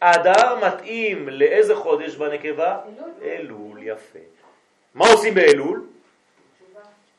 אדר 0.00 0.66
מתאים 0.66 1.28
לאיזה 1.28 1.76
חודש 1.76 2.16
בנקבה? 2.16 2.78
אלול, 3.22 3.78
יפה. 3.82 4.18
מה 4.94 5.04
עושים 5.08 5.34
באלול? 5.34 5.86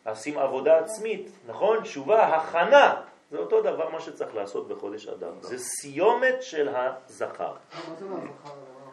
עושים 0.05 0.38
עבודה 0.38 0.80
עצמית, 0.80 1.30
נכון? 1.47 1.82
תשובה, 1.82 2.26
הכנה. 2.26 3.01
זה 3.34 3.39
אותו 3.39 3.61
דבר 3.61 3.89
מה 3.89 4.01
שצריך 4.01 4.36
לעשות 4.36 4.67
בחודש 4.67 5.07
אדר. 5.07 5.31
זה 5.41 5.57
סיומת 5.57 6.43
של 6.43 6.69
הזכר. 6.69 7.53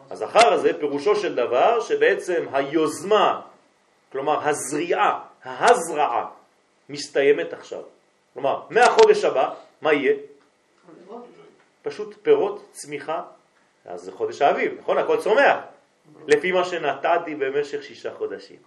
הזכר 0.09 0.53
הזה 0.53 0.79
פירושו 0.79 1.15
של 1.15 1.35
דבר 1.35 1.81
שבעצם 1.81 2.45
היוזמה, 2.51 3.41
כלומר 4.11 4.49
הזריעה, 4.49 5.19
ההזרעה, 5.43 6.29
מסתיימת 6.89 7.53
עכשיו. 7.53 7.81
כלומר, 8.33 8.61
מהחודש 8.69 9.23
הבא, 9.23 9.53
מה 9.81 9.93
יהיה? 9.93 10.13
פשוט 11.81 12.15
פירות, 12.21 12.65
צמיחה, 12.71 13.23
אז 13.85 14.01
זה 14.01 14.11
חודש 14.11 14.41
האביב, 14.41 14.77
נכון? 14.79 14.97
הכל 14.97 15.21
צומח, 15.21 15.57
לפי 16.27 16.51
מה 16.51 16.65
שנתתי 16.65 17.35
במשך 17.35 17.83
שישה 17.83 18.13
חודשים. 18.13 18.59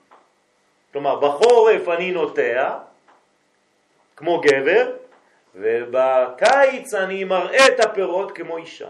כלומר, 0.92 1.18
בחורף 1.20 1.88
אני 1.88 2.12
נוטע, 2.12 2.78
כמו 4.16 4.40
גבר, 4.40 5.03
ובקיץ 5.54 6.94
אני 6.94 7.24
מראה 7.24 7.66
את 7.66 7.80
הפירות 7.80 8.32
כמו 8.32 8.56
אישה. 8.56 8.88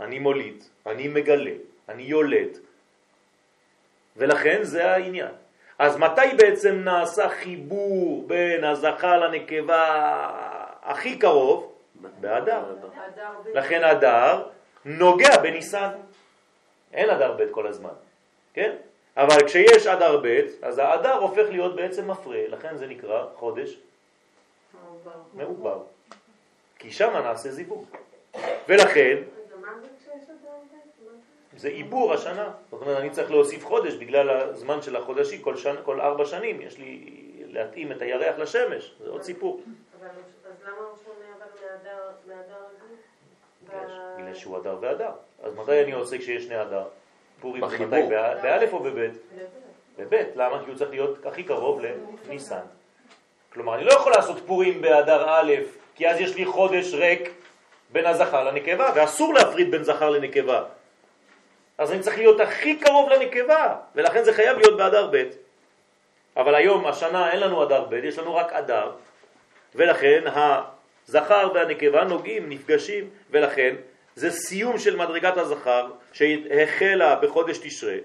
אני 0.00 0.18
מוליד, 0.18 0.64
אני 0.86 1.08
מגלה, 1.08 1.54
אני 1.88 2.02
יולד. 2.02 2.58
ולכן 4.16 4.58
זה 4.62 4.90
העניין. 4.90 5.32
אז 5.78 5.96
מתי 5.96 6.36
בעצם 6.36 6.74
נעשה 6.74 7.28
חיבור 7.28 8.24
בין 8.26 8.64
הזכר 8.64 9.18
לנקבה 9.18 9.84
הכי 10.82 11.18
קרוב? 11.18 11.72
באדר. 12.20 12.62
לכן 13.54 13.84
אדר 13.84 14.42
נוגע 14.84 15.36
בניסן. 15.36 15.90
אין 16.92 17.10
אדר 17.10 17.32
ב' 17.32 17.50
כל 17.50 17.66
הזמן, 17.66 17.94
כן? 18.54 18.72
אבל 19.16 19.46
כשיש 19.46 19.86
אדר 19.86 20.20
ב', 20.22 20.40
אז 20.62 20.78
האדר 20.78 21.14
הופך 21.14 21.46
להיות 21.50 21.76
בעצם 21.76 22.10
מפרה, 22.10 22.48
לכן 22.48 22.76
זה 22.76 22.86
נקרא 22.86 23.24
חודש 23.34 23.76
מעובר. 25.34 25.82
כי 26.78 26.90
שם 26.90 27.10
נעשה 27.24 27.50
זיווג. 27.50 27.84
ולכן, 28.68 29.16
זה 31.56 31.68
עיבור 31.68 32.14
השנה. 32.14 32.50
זאת 32.70 32.82
אומרת, 32.82 32.98
אני 32.98 33.10
צריך 33.10 33.30
להוסיף 33.30 33.66
חודש 33.66 33.94
בגלל 33.94 34.30
הזמן 34.30 34.82
של 34.82 34.96
החודשים, 34.96 35.42
כל, 35.42 35.56
שנה, 35.56 35.82
כל 35.82 36.00
ארבע 36.00 36.24
שנים 36.24 36.60
יש 36.60 36.78
לי 36.78 37.10
להתאים 37.46 37.92
את 37.92 38.02
הירח 38.02 38.38
לשמש, 38.38 38.94
זה 39.04 39.10
עוד 39.10 39.22
סיפור. 39.22 39.60
אבל 40.00 40.08
אז 40.08 40.52
למה 40.64 40.76
הוא 40.78 40.96
שונה 41.04 41.26
אבל 41.38 41.46
מהדר 42.26 42.54
רגיל? 42.64 42.96
בגלל 44.18 44.34
שהוא 44.34 44.58
אדר 44.58 44.76
ואדר. 44.80 45.10
אז 45.42 45.54
מתי 45.54 45.82
אני 45.84 45.92
עושה 45.92 46.18
כשיש 46.18 46.44
שני 46.44 46.62
אדר? 46.62 46.84
פורים. 47.40 47.64
מתי? 47.64 47.86
בא- 47.86 48.42
באלף 48.42 48.72
או 48.72 48.78
בבית? 48.82 49.12
בבית. 49.98 50.28
למה? 50.36 50.64
כי 50.64 50.70
הוא 50.70 50.78
צריך 50.78 50.90
להיות 50.90 51.26
הכי 51.26 51.42
קרוב 51.44 51.80
לניסן. 52.26 52.60
כלומר, 53.58 53.74
אני 53.74 53.84
לא 53.84 53.92
יכול 53.92 54.12
לעשות 54.12 54.42
פורים 54.46 54.80
באדר 54.80 55.24
א', 55.28 55.52
כי 55.94 56.08
אז 56.08 56.20
יש 56.20 56.34
לי 56.34 56.46
חודש 56.46 56.94
ריק 56.94 57.30
בין 57.90 58.06
הזכר 58.06 58.44
לנקבה, 58.44 58.92
ואסור 58.94 59.34
להפריד 59.34 59.70
בין 59.70 59.82
זכר 59.82 60.10
לנקבה. 60.10 60.64
אז 61.78 61.92
אני 61.92 62.00
צריך 62.00 62.18
להיות 62.18 62.40
הכי 62.40 62.76
קרוב 62.76 63.10
לנקבה, 63.10 63.74
ולכן 63.94 64.24
זה 64.24 64.32
חייב 64.32 64.58
להיות 64.58 64.76
באדר 64.76 65.08
ב'. 65.12 65.22
אבל 66.36 66.54
היום, 66.54 66.86
השנה, 66.86 67.32
אין 67.32 67.40
לנו 67.40 67.62
אדר 67.62 67.84
ב', 67.84 67.94
יש 67.94 68.18
לנו 68.18 68.34
רק 68.34 68.52
אדר, 68.52 68.92
ולכן 69.74 70.24
הזכר 70.26 71.50
והנקבה 71.54 72.04
נוגעים, 72.04 72.48
נפגשים, 72.48 73.10
ולכן 73.30 73.74
זה 74.14 74.30
סיום 74.30 74.78
של 74.78 74.96
מדרגת 74.96 75.36
הזכר 75.36 75.90
שהחלה 76.12 77.16
בחודש 77.16 77.58
תשרה, 77.58 77.96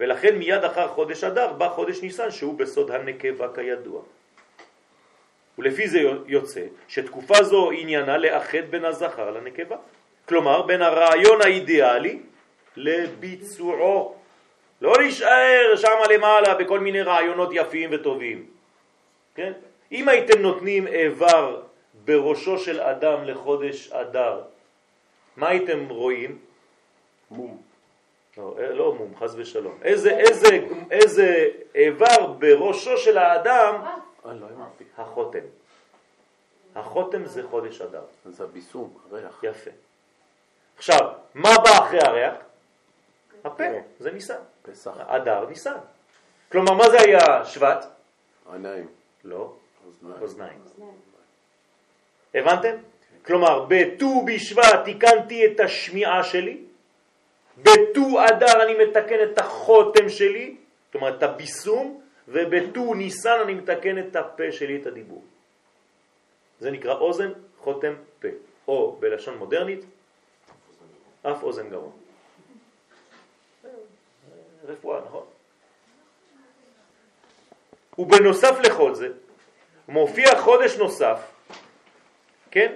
ולכן 0.00 0.36
מיד 0.36 0.64
אחר 0.64 0.88
חודש 0.88 1.24
אדר 1.24 1.52
בא 1.52 1.68
חודש 1.68 2.02
ניסן 2.02 2.30
שהוא 2.30 2.58
בסוד 2.58 2.90
הנקבה 2.90 3.48
כידוע. 3.54 4.02
ולפי 5.58 5.88
זה 5.88 6.00
יוצא 6.26 6.64
שתקופה 6.88 7.42
זו 7.42 7.70
עניינה 7.70 8.18
לאחד 8.18 8.70
בין 8.70 8.84
הזכר 8.84 9.30
לנקבה. 9.30 9.76
כלומר, 10.28 10.62
בין 10.62 10.82
הרעיון 10.82 11.42
האידיאלי 11.42 12.18
לביצועו. 12.76 14.14
לא 14.80 14.92
להישאר 14.98 15.76
שם 15.76 15.98
למעלה 16.10 16.54
בכל 16.54 16.80
מיני 16.80 17.02
רעיונות 17.02 17.48
יפים 17.52 17.90
וטובים. 17.92 18.46
כן? 19.34 19.52
אם 19.92 20.08
הייתם 20.08 20.42
נותנים 20.42 20.86
איבר 20.86 21.62
בראשו 22.04 22.58
של 22.58 22.80
אדם 22.80 23.24
לחודש 23.24 23.92
אדר, 23.92 24.42
מה 25.36 25.48
הייתם 25.48 25.88
רואים? 25.88 26.38
מום. 27.30 27.62
לא, 28.36 28.54
אה, 28.58 28.72
לא 28.72 28.94
מום, 28.94 29.14
חס 29.16 29.34
ושלום. 29.36 29.78
איזה, 29.82 30.18
איזה, 30.18 30.58
איזה 30.90 31.48
איבר 31.74 32.26
בראשו 32.26 32.96
של 32.96 33.18
האדם? 33.18 33.74
אה, 34.26 34.32
לא 34.32 34.46
אמרתי. 34.56 34.84
החותם. 34.98 35.38
החותם 36.74 37.26
זה 37.26 37.42
חודש 37.48 37.80
אדר. 37.80 38.04
זה 38.24 38.44
הביסום, 38.44 38.98
הריח. 39.10 39.40
יפה. 39.42 39.70
עכשיו, 40.76 41.12
מה 41.34 41.50
בא 41.64 41.70
אחרי 41.70 42.00
הריח? 42.00 42.34
הפה, 43.44 43.64
זה 43.98 44.10
ניסן. 44.10 44.40
פסח. 44.62 44.92
אדר 44.96 45.46
ניסן. 45.46 45.78
כלומר, 46.52 46.74
מה 46.74 46.90
זה 46.90 47.00
היה 47.00 47.44
שבט? 47.44 47.86
עיניים. 48.52 48.88
לא, 49.24 49.52
אוזניים. 50.20 50.22
אוזניים. 50.22 50.62
הבנתם? 52.34 52.76
כלומר, 53.26 53.66
בט"ו 53.68 54.24
בשבט 54.26 54.84
תיקנתי 54.84 55.46
את 55.46 55.60
השמיעה 55.60 56.24
שלי, 56.24 56.58
בט"ו 57.62 58.24
אדר 58.28 58.62
אני 58.62 58.74
מתקן 58.84 59.22
את 59.22 59.38
החותם 59.38 60.08
שלי, 60.08 60.56
זאת 60.86 60.94
אומרת 60.94 61.18
את 61.18 61.22
הביסום, 61.22 62.01
ובט"ו 62.28 62.94
ניסן 62.94 63.38
אני 63.44 63.54
מתקן 63.54 63.98
את 63.98 64.16
הפה 64.16 64.52
שלי, 64.52 64.76
את 64.76 64.86
הדיבור. 64.86 65.24
זה 66.60 66.70
נקרא 66.70 66.94
אוזן, 66.94 67.32
חותם, 67.58 67.94
פה. 68.20 68.28
או 68.68 68.96
בלשון 69.00 69.38
מודרנית, 69.38 69.84
אף 71.22 71.42
אוזן 71.42 71.68
גרון. 71.70 71.92
רפואה, 74.64 75.00
נכון? 75.06 75.24
ובנוסף 77.98 78.58
לכל 78.64 78.94
זה, 78.94 79.08
מופיע 79.88 80.40
חודש 80.40 80.76
נוסף, 80.76 81.20
כן? 82.50 82.72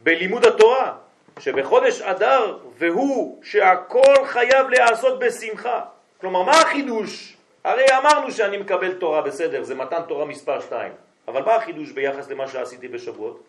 בלימוד 0.00 0.44
התורה, 0.44 0.98
שבחודש 1.38 2.00
אדר, 2.00 2.58
והוא 2.78 3.44
שהכל 3.44 4.14
חייב 4.24 4.68
להיעשות 4.68 5.18
בשמחה. 5.18 5.84
כלומר, 6.20 6.42
מה 6.42 6.52
החידוש? 6.52 7.36
הרי 7.64 7.84
אמרנו 7.98 8.30
שאני 8.30 8.56
מקבל 8.56 8.94
תורה 8.94 9.22
בסדר, 9.22 9.62
זה 9.62 9.74
מתן 9.74 10.02
תורה 10.08 10.24
מספר 10.24 10.60
2, 10.60 10.92
אבל 11.28 11.42
מה 11.42 11.54
החידוש 11.54 11.90
ביחס 11.90 12.28
למה 12.28 12.48
שעשיתי 12.48 12.88
בשבועות? 12.88 13.42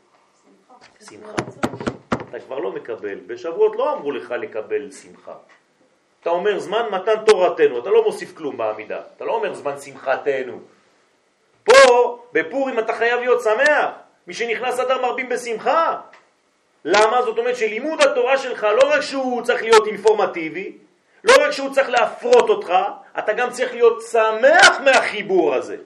שמחה. 1.09 1.33
אתה 2.29 2.39
כבר 2.39 2.59
לא 2.59 2.71
מקבל. 2.71 3.15
בשבועות 3.27 3.75
לא 3.75 3.93
אמרו 3.93 4.11
לך 4.11 4.31
לקבל 4.31 4.91
שמחה. 4.91 5.33
אתה 6.21 6.29
אומר 6.29 6.59
זמן 6.59 6.89
מתן 6.91 7.25
תורתנו, 7.25 7.79
אתה 7.79 7.89
לא 7.89 8.03
מוסיף 8.03 8.37
כלום 8.37 8.57
בעמידה. 8.57 9.01
אתה 9.17 9.25
לא 9.25 9.35
אומר 9.35 9.53
זמן 9.53 9.77
שמחתנו. 9.77 10.59
פה, 11.63 12.23
בפורים 12.33 12.79
אתה 12.79 12.93
חייב 12.93 13.19
להיות 13.19 13.41
שמח. 13.41 13.89
מי 14.27 14.33
שנכנס 14.33 14.79
אדר 14.79 15.01
מרבים 15.01 15.29
בשמחה. 15.29 15.99
למה? 16.85 17.21
זאת 17.21 17.37
אומרת 17.37 17.55
שלימוד 17.55 18.01
התורה 18.01 18.37
שלך 18.37 18.63
לא 18.63 18.89
רק 18.89 19.01
שהוא 19.01 19.41
צריך 19.41 19.61
להיות 19.61 19.87
אינפורמטיבי, 19.87 20.77
לא 21.23 21.33
רק 21.41 21.51
שהוא 21.51 21.73
צריך 21.73 21.89
להפרות 21.89 22.49
אותך, 22.49 22.73
אתה 23.19 23.33
גם 23.33 23.49
צריך 23.49 23.73
להיות 23.73 24.01
שמח 24.11 24.79
מהחיבור 24.83 25.55
הזה. 25.55 25.77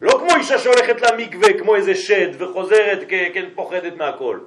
לא 0.00 0.12
כמו 0.18 0.36
אישה 0.36 0.58
שהולכת 0.58 1.00
למקווה 1.00 1.58
כמו 1.58 1.76
איזה 1.76 1.94
שד 1.94 2.42
וחוזרת 2.42 2.98
כן 3.08 3.48
פוחדת 3.54 3.96
מהכל 3.96 4.38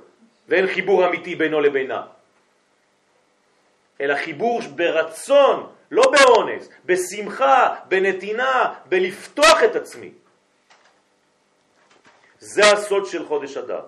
ואין 0.47 0.67
חיבור 0.67 1.07
אמיתי 1.07 1.35
בינו 1.35 1.61
לבינה. 1.61 2.05
אלא 4.01 4.15
חיבור 4.15 4.61
ברצון, 4.75 5.69
לא 5.91 6.11
באונס, 6.11 6.69
בשמחה, 6.85 7.75
בנתינה, 7.87 8.73
בלפתוח 8.85 9.63
את 9.63 9.75
עצמי. 9.75 10.11
זה 12.39 12.71
הסוד 12.71 13.05
של 13.05 13.25
חודש 13.25 13.57
אדר. 13.57 13.81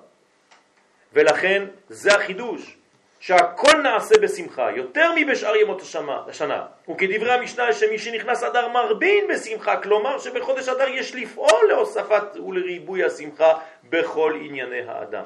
ולכן 1.14 1.66
זה 1.90 2.16
החידוש, 2.16 2.78
שהכל 3.20 3.78
נעשה 3.84 4.16
בשמחה, 4.22 4.72
יותר 4.72 5.12
מבשאר 5.16 5.56
ימות 5.56 5.82
השנה. 6.28 6.66
וכדברי 6.90 7.32
המשנה 7.32 7.74
שמי 7.74 8.00
שנכנס 8.00 8.44
אדר 8.44 8.68
מרבין 8.68 9.28
בשמחה, 9.28 9.78
כלומר 9.78 10.20
שבחודש 10.20 10.70
אדר 10.70 10.88
יש 10.88 11.16
לפעול 11.16 11.68
להוספת 11.68 12.24
ולריבוי 12.48 13.04
השמחה 13.04 13.54
בכל 13.90 14.34
ענייני 14.42 14.82
האדם. 14.88 15.24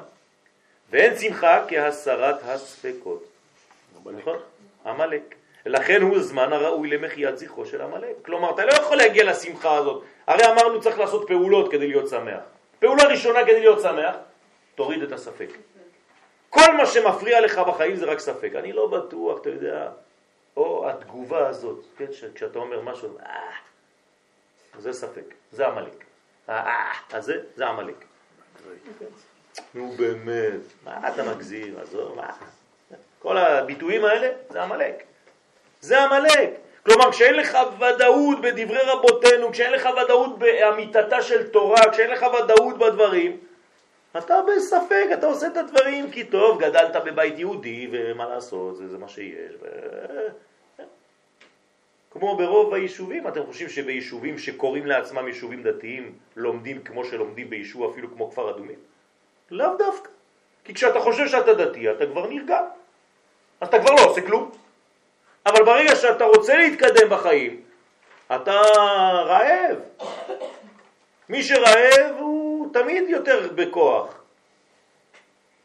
ואין 0.90 1.18
שמחה 1.18 1.64
כהסרת 1.68 2.36
הספקות. 2.44 3.24
נכון? 4.18 4.38
עמלק. 4.86 5.34
לכן 5.66 6.02
הוא 6.02 6.18
זמן 6.18 6.52
הראוי 6.52 6.88
למחיית 6.88 7.38
זכרו 7.38 7.66
של 7.66 7.82
עמלק. 7.82 8.14
כלומר, 8.24 8.54
אתה 8.54 8.64
לא 8.64 8.72
יכול 8.72 8.96
להגיע 8.96 9.24
לשמחה 9.24 9.76
הזאת. 9.76 10.04
הרי 10.26 10.44
אמרנו 10.52 10.80
צריך 10.80 10.98
לעשות 10.98 11.28
פעולות 11.28 11.70
כדי 11.70 11.88
להיות 11.88 12.08
שמח. 12.08 12.40
פעולה 12.78 13.04
ראשונה 13.04 13.42
כדי 13.42 13.60
להיות 13.60 13.80
שמח, 13.80 14.14
תוריד 14.74 15.02
את 15.02 15.12
הספק. 15.12 15.48
כל 16.52 16.72
מה 16.76 16.86
שמפריע 16.86 17.40
לך 17.40 17.58
בחיים 17.58 17.96
זה 17.96 18.06
רק 18.06 18.18
ספק. 18.18 18.52
אני 18.54 18.72
לא 18.72 18.86
בטוח, 18.86 19.40
אתה 19.40 19.50
יודע, 19.50 19.88
או 20.56 20.88
התגובה 20.90 21.48
הזאת, 21.48 21.84
כן, 21.96 22.06
כשאתה 22.34 22.58
אומר 22.58 22.80
משהו, 22.80 23.18
אה, 23.18 23.50
זה 24.78 24.92
ספק, 24.92 25.34
זה 25.52 25.66
עמלק. 25.66 26.04
אה, 26.48 26.92
הזה, 27.12 27.40
זה 27.56 27.66
עמלק. 27.66 28.04
נו 29.74 29.92
באמת, 29.96 30.60
מה 30.84 31.08
אתה 31.08 31.22
מגזים, 31.22 31.74
עזוב, 31.82 32.16
מה? 32.16 32.30
כל 33.18 33.36
הביטויים 33.36 34.04
האלה 34.04 34.28
זה 34.50 34.62
עמלק. 34.62 35.02
זה 35.80 36.02
עמלק. 36.04 36.50
כלומר, 36.84 37.12
כשאין 37.12 37.34
לך 37.34 37.58
ודאות 37.78 38.40
בדברי 38.40 38.80
רבותינו, 38.82 39.52
כשאין 39.52 39.72
לך 39.72 39.88
ודאות 40.04 40.38
באמיתתה 40.38 41.22
של 41.22 41.50
תורה, 41.50 41.90
כשאין 41.92 42.10
לך 42.10 42.22
ודאות 42.22 42.78
בדברים, 42.78 43.40
אתה 44.18 44.34
בספק, 44.48 45.06
אתה 45.12 45.26
עושה 45.26 45.46
את 45.46 45.56
הדברים 45.56 46.10
כי 46.10 46.24
טוב, 46.24 46.60
גדלת 46.60 46.96
בבית 47.04 47.38
יהודי 47.38 47.88
ומה 47.92 48.28
לעשות, 48.28 48.76
זה, 48.76 48.88
זה 48.88 48.98
מה 48.98 49.08
שיש. 49.08 49.54
ו... 49.62 49.66
כמו 52.10 52.36
ברוב 52.36 52.74
היישובים, 52.74 53.28
אתם 53.28 53.46
חושבים 53.46 53.68
שביישובים 53.68 54.38
שקוראים 54.38 54.86
לעצמם 54.86 55.26
יישובים 55.28 55.62
דתיים 55.62 56.18
לומדים 56.36 56.82
כמו 56.82 57.04
שלומדים 57.04 57.50
ביישוב 57.50 57.90
אפילו 57.90 58.10
כמו 58.10 58.30
כפר 58.30 58.50
אדומים? 58.50 58.78
לאו 59.50 59.76
דווקא. 59.78 60.10
כי 60.64 60.74
כשאתה 60.74 61.00
חושב 61.00 61.28
שאתה 61.28 61.54
דתי 61.54 61.90
אתה 61.90 62.06
כבר 62.06 62.26
נרגע, 62.26 62.60
אז 63.60 63.68
אתה 63.68 63.78
כבר 63.78 63.94
לא 63.94 64.04
עושה 64.04 64.20
כלום. 64.20 64.50
אבל 65.46 65.64
ברגע 65.64 65.96
שאתה 65.96 66.24
רוצה 66.24 66.56
להתקדם 66.56 67.10
בחיים, 67.10 67.60
אתה 68.36 68.60
רעב. 69.24 69.76
מי 71.28 71.42
שרעב 71.42 72.16
הוא 72.18 72.41
תמיד 72.72 73.04
יותר 73.08 73.48
בכוח. 73.54 74.22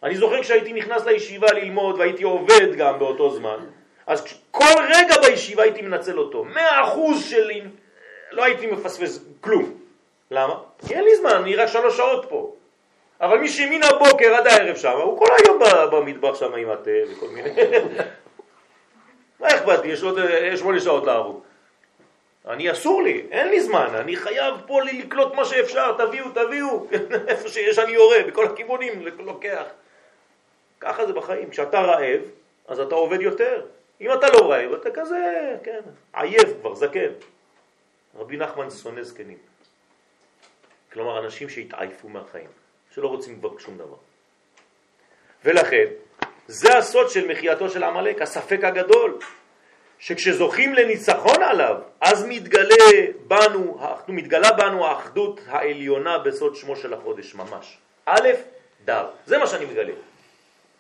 אני 0.04 0.18
זוכר 0.18 0.42
כשהייתי 0.42 0.74
נכנס 0.74 1.06
לישיבה 1.06 1.52
ללמוד 1.52 2.00
והייתי 2.00 2.24
עובד 2.24 2.76
גם 2.78 3.00
באותו 3.00 3.30
זמן, 3.30 3.60
אז 4.08 4.26
כל 4.52 4.84
רגע 4.96 5.16
בישיבה 5.22 5.64
הייתי 5.64 5.82
מנצל 5.82 6.20
אותו, 6.20 6.44
מאה 6.44 6.84
אחוז 6.84 7.26
שלי, 7.30 7.62
לא 8.32 8.44
הייתי 8.44 8.68
מפספס 8.68 9.26
כלום. 9.42 9.74
למה? 10.32 10.60
כי 10.88 10.94
אין 10.94 11.04
לי 11.04 11.16
זמן, 11.16 11.32
אני 11.32 11.56
רק 11.56 11.68
שלוש 11.68 11.98
שעות 11.98 12.26
פה. 12.30 12.54
אבל 13.22 13.38
מי 13.38 13.50
שמן 13.50 13.84
הבוקר 13.84 14.36
עד 14.36 14.48
הערב 14.48 14.76
שם, 14.76 14.98
הוא 15.04 15.20
כל 15.20 15.28
היום 15.44 15.60
במטבח 15.92 16.36
שם 16.36 16.54
עם 16.54 16.70
התה 16.70 16.92
וכל 17.12 17.28
מיני... 17.28 17.50
מה 19.40 19.48
אכפת 19.48 19.84
לי? 19.84 19.88
יש 19.88 20.04
עוד 20.04 20.20
שמונה 20.56 20.80
שעות 20.80 21.06
לעבוד. 21.06 21.42
אני 22.50 22.72
אסור 22.72 23.04
לי, 23.04 23.26
אין 23.32 23.48
לי 23.48 23.62
זמן, 23.62 23.88
אני 23.96 24.16
חייב 24.16 24.56
פה 24.68 24.82
לקלוט 24.82 25.34
מה 25.34 25.46
שאפשר, 25.46 25.98
תביאו, 25.98 26.26
תביאו, 26.30 26.88
איפה 27.28 27.50
שיש 27.50 27.80
אני 27.80 27.92
יורה, 27.92 28.18
בכל 28.28 28.46
הכיוונים 28.46 29.08
לוקח. 29.20 29.66
ככה 30.80 31.06
זה 31.06 31.14
בחיים, 31.14 31.50
כשאתה 31.50 31.82
רעב, 31.82 32.22
אז 32.68 32.80
אתה 32.80 32.96
עובד 32.96 33.22
יותר. 33.22 33.66
אם 34.02 34.14
אתה 34.14 34.28
לא 34.34 34.52
רעב, 34.52 34.74
אתה 34.74 34.90
כזה, 34.94 35.56
כן, 35.64 35.80
עייף 36.14 36.50
כבר, 36.60 36.76
זקן. 36.76 37.12
רבי 38.16 38.38
נחמן 38.38 38.70
שונא 38.70 39.04
זקנים. 39.04 39.38
כלומר, 40.94 41.20
אנשים 41.26 41.50
שהתעייפו 41.50 42.10
מהחיים, 42.10 42.50
שלא 42.92 43.08
רוצים 43.08 43.40
כבר 43.40 43.58
שום 43.58 43.78
דבר. 43.78 43.96
ולכן, 45.46 45.86
זה 46.48 46.78
הסוד 46.78 47.10
של 47.10 47.28
מחייתו 47.28 47.70
של 47.70 47.84
עמלק, 47.84 48.22
הספק 48.22 48.60
הגדול, 48.64 49.20
שכשזוכים 50.00 50.74
לניצחון 50.74 51.44
עליו, 51.44 51.76
אז 52.02 52.26
מתגלה 52.28 52.76
בנו, 53.28 53.80
מתגלה 54.08 54.52
בנו 54.52 54.86
האחדות 54.86 55.42
העליונה 55.48 56.18
בסוד 56.18 56.56
שמו 56.56 56.76
של 56.76 56.94
החודש 56.94 57.36
ממש. 57.36 57.78
א', 58.06 58.30
דר, 58.86 59.08
זה 59.26 59.38
מה 59.38 59.48
שאני 59.48 59.66
מגלה. 59.66 59.94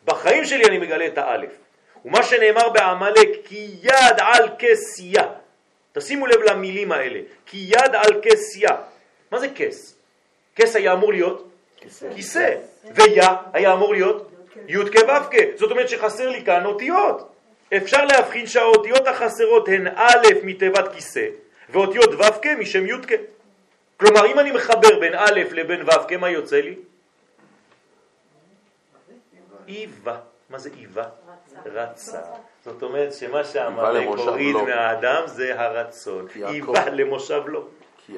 בחיים 0.05 0.45
שלי 0.45 0.65
אני 0.65 0.77
מגלה 0.77 1.07
את 1.07 1.17
האלף. 1.17 1.49
ומה 2.05 2.23
שנאמר 2.23 2.69
בעמלק, 2.69 3.29
כי 3.45 3.69
יד 3.81 4.15
על 4.17 4.49
כסייה. 4.59 5.23
תשימו 5.93 6.27
לב 6.27 6.41
למילים 6.41 6.91
האלה, 6.91 7.19
כי 7.45 7.57
יד 7.57 7.95
על 7.95 8.21
כסייה. 8.21 8.75
מה 9.31 9.39
זה 9.39 9.47
כס? 9.55 9.95
כס 10.55 10.75
היה 10.75 10.93
אמור 10.93 11.13
להיות 11.13 11.49
כיסא, 12.15 12.55
ויה 12.95 13.35
היה 13.53 13.73
אמור 13.73 13.93
להיות 13.93 14.31
י' 14.67 14.77
כו'. 14.77 15.37
זאת 15.55 15.71
אומרת 15.71 15.89
שחסר 15.89 16.29
לי 16.29 16.45
כאן 16.45 16.65
אותיות. 16.65 17.33
אפשר 17.77 18.05
להבחין 18.05 18.47
שהאותיות 18.47 19.07
החסרות 19.07 19.67
הן 19.67 19.87
א' 19.95 20.27
מתיבת 20.43 20.93
כיסא 20.93 21.27
ואותיות 21.69 22.13
ו' 22.13 22.41
כ' 22.41 22.47
משם 22.59 22.85
י' 22.85 23.01
כ'. 23.07 23.13
כלומר, 23.97 24.25
אם 24.25 24.39
אני 24.39 24.51
מחבר 24.51 24.99
בין 24.99 25.13
א' 25.15 25.39
לבין 25.51 25.81
ו' 25.81 26.07
כ', 26.07 26.13
מה 26.13 26.29
יוצא 26.29 26.61
לי? 26.61 26.75
איבה. 29.67 30.17
מה 30.49 30.59
זה 30.59 30.69
איבה? 30.77 31.03
רצה. 31.65 32.19
זאת 32.65 32.83
אומרת 32.83 33.13
שמה 33.13 33.43
שהעמלק 33.43 34.07
הוריד 34.07 34.55
מהאדם 34.55 35.23
זה 35.25 35.61
הרצון. 35.61 36.27
איבה 36.35 36.89
למושב 36.89 37.41
לא. 37.47 37.63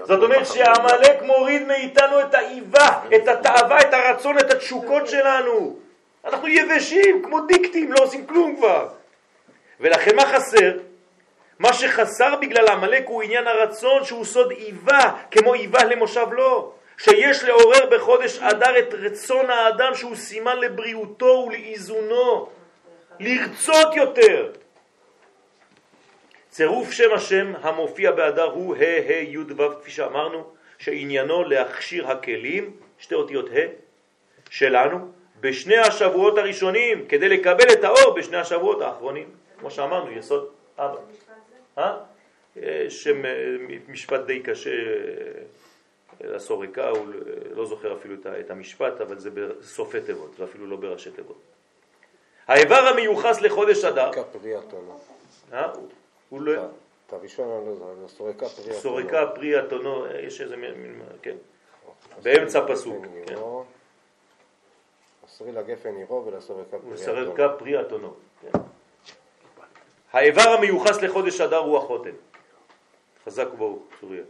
זאת 0.04 0.24
אומרת 0.24 0.46
שהעמלק 0.46 1.22
מוריד 1.22 1.68
מאיתנו 1.68 2.22
את 2.22 2.34
האיבה, 2.34 3.02
את 3.16 3.28
התאווה, 3.28 3.82
את 3.82 3.94
הרצון, 3.94 4.38
את 4.38 4.52
התשוקות 4.52 5.08
שלנו. 5.08 5.80
אנחנו 6.26 6.48
יבשים, 6.48 7.22
כמו 7.24 7.42
דיקטים, 7.42 7.92
לא 7.92 8.04
עושים 8.04 8.28
כלום 8.28 8.56
כבר. 8.56 8.90
ולכן 9.80 10.16
מה 10.16 10.26
חסר? 10.26 10.78
מה 11.60 11.74
שחסר 11.74 12.36
בגלל 12.42 12.68
העמלק 12.68 13.04
הוא 13.08 13.22
עניין 13.22 13.48
הרצון 13.48 14.04
שהוא 14.04 14.26
סוד 14.26 14.52
איבה, 14.52 15.12
כמו 15.32 15.54
איבה 15.54 15.84
למושב 15.84 16.28
לא. 16.32 16.74
שיש 16.98 17.44
לעורר 17.44 17.90
בחודש 17.92 18.40
אדר 18.40 18.80
את 18.80 18.94
רצון 18.94 19.50
האדם 19.50 19.96
שהוא 19.96 20.16
סימן 20.16 20.58
לבריאותו 20.58 21.46
ולאיזונו, 21.48 22.50
לרצות 23.20 23.96
יותר. 23.96 24.52
צירוף 26.50 26.92
שם 26.92 27.14
השם 27.14 27.54
המופיע 27.62 28.12
באדר 28.12 28.44
הוא 28.44 28.76
ה' 28.76 28.80
ה' 28.80 29.14
י' 29.14 29.38
ו' 29.38 29.82
כפי 29.82 29.92
שאמרנו, 29.92 30.44
שעניינו 30.78 31.44
להכשיר 31.44 32.12
הכלים, 32.12 32.72
שתי 33.00 33.16
אותיות 33.16 33.50
ה' 33.50 33.68
שלנו, 34.50 35.12
בשני 35.40 35.78
השבועות 35.78 36.38
הראשונים, 36.38 37.06
כדי 37.08 37.30
לקבל 37.30 37.72
את 37.74 37.84
האור 37.84 38.16
בשני 38.16 38.38
השבועות 38.38 38.82
האחרונים. 38.82 39.30
כמו 39.60 39.72
שאמרנו, 39.72 40.12
יסוד 40.12 40.50
אבא. 40.78 40.98
אה? 41.78 41.98
שם 42.90 43.22
משפט 43.88 44.22
די 44.22 44.44
קשה 44.44 44.72
לסורקה, 46.22 46.90
הוא 46.90 47.06
לא 47.52 47.66
זוכר 47.66 47.94
אפילו 47.98 48.16
את 48.40 48.52
המשפט, 48.52 49.02
אבל 49.02 49.20
זה 49.20 49.30
בסופי 49.30 50.02
תיבות, 50.02 50.40
ואפילו 50.40 50.68
לא 50.68 50.76
בראשי 50.76 51.12
תיבות. 51.12 51.42
האיבר 52.48 52.76
המיוחס 52.76 53.42
לחודש 53.42 53.84
אדר... 53.86 54.12
פרי 54.32 54.56
התונו. 54.56 55.00
אה? 55.54 55.72
הוא 56.30 56.42
לא... 56.42 56.54
את 57.08 57.14
הראשון, 57.14 57.78
זה 58.02 58.08
סורקה 58.08 58.50
פרי 58.50 58.64
התונו. 58.64 58.80
סורקה 58.82 59.28
פרי 59.36 59.60
התונו, 59.60 60.06
יש 60.08 60.42
איזה 60.42 60.58
מין... 60.58 61.02
כן. 61.22 61.36
באמצע 62.24 62.68
פסוק. 62.68 63.06
כן. 63.26 63.36
אסרי 65.26 65.52
לגפן 65.52 65.96
עירו 65.96 66.26
ולסורקה 66.26 66.70
פרי 66.70 66.78
התונו. 66.80 66.92
ולסורקה 66.92 67.50
פרי 67.50 67.78
התונו. 67.78 68.14
כן. 68.42 68.60
האיבר 70.14 70.50
המיוחס 70.58 71.02
לחודש 71.02 71.42
אדר 71.42 71.58
הוא 71.58 71.78
החותם. 71.78 72.16
חזק 73.26 73.54
וברוך, 73.54 73.84
צוריה. 74.00 74.24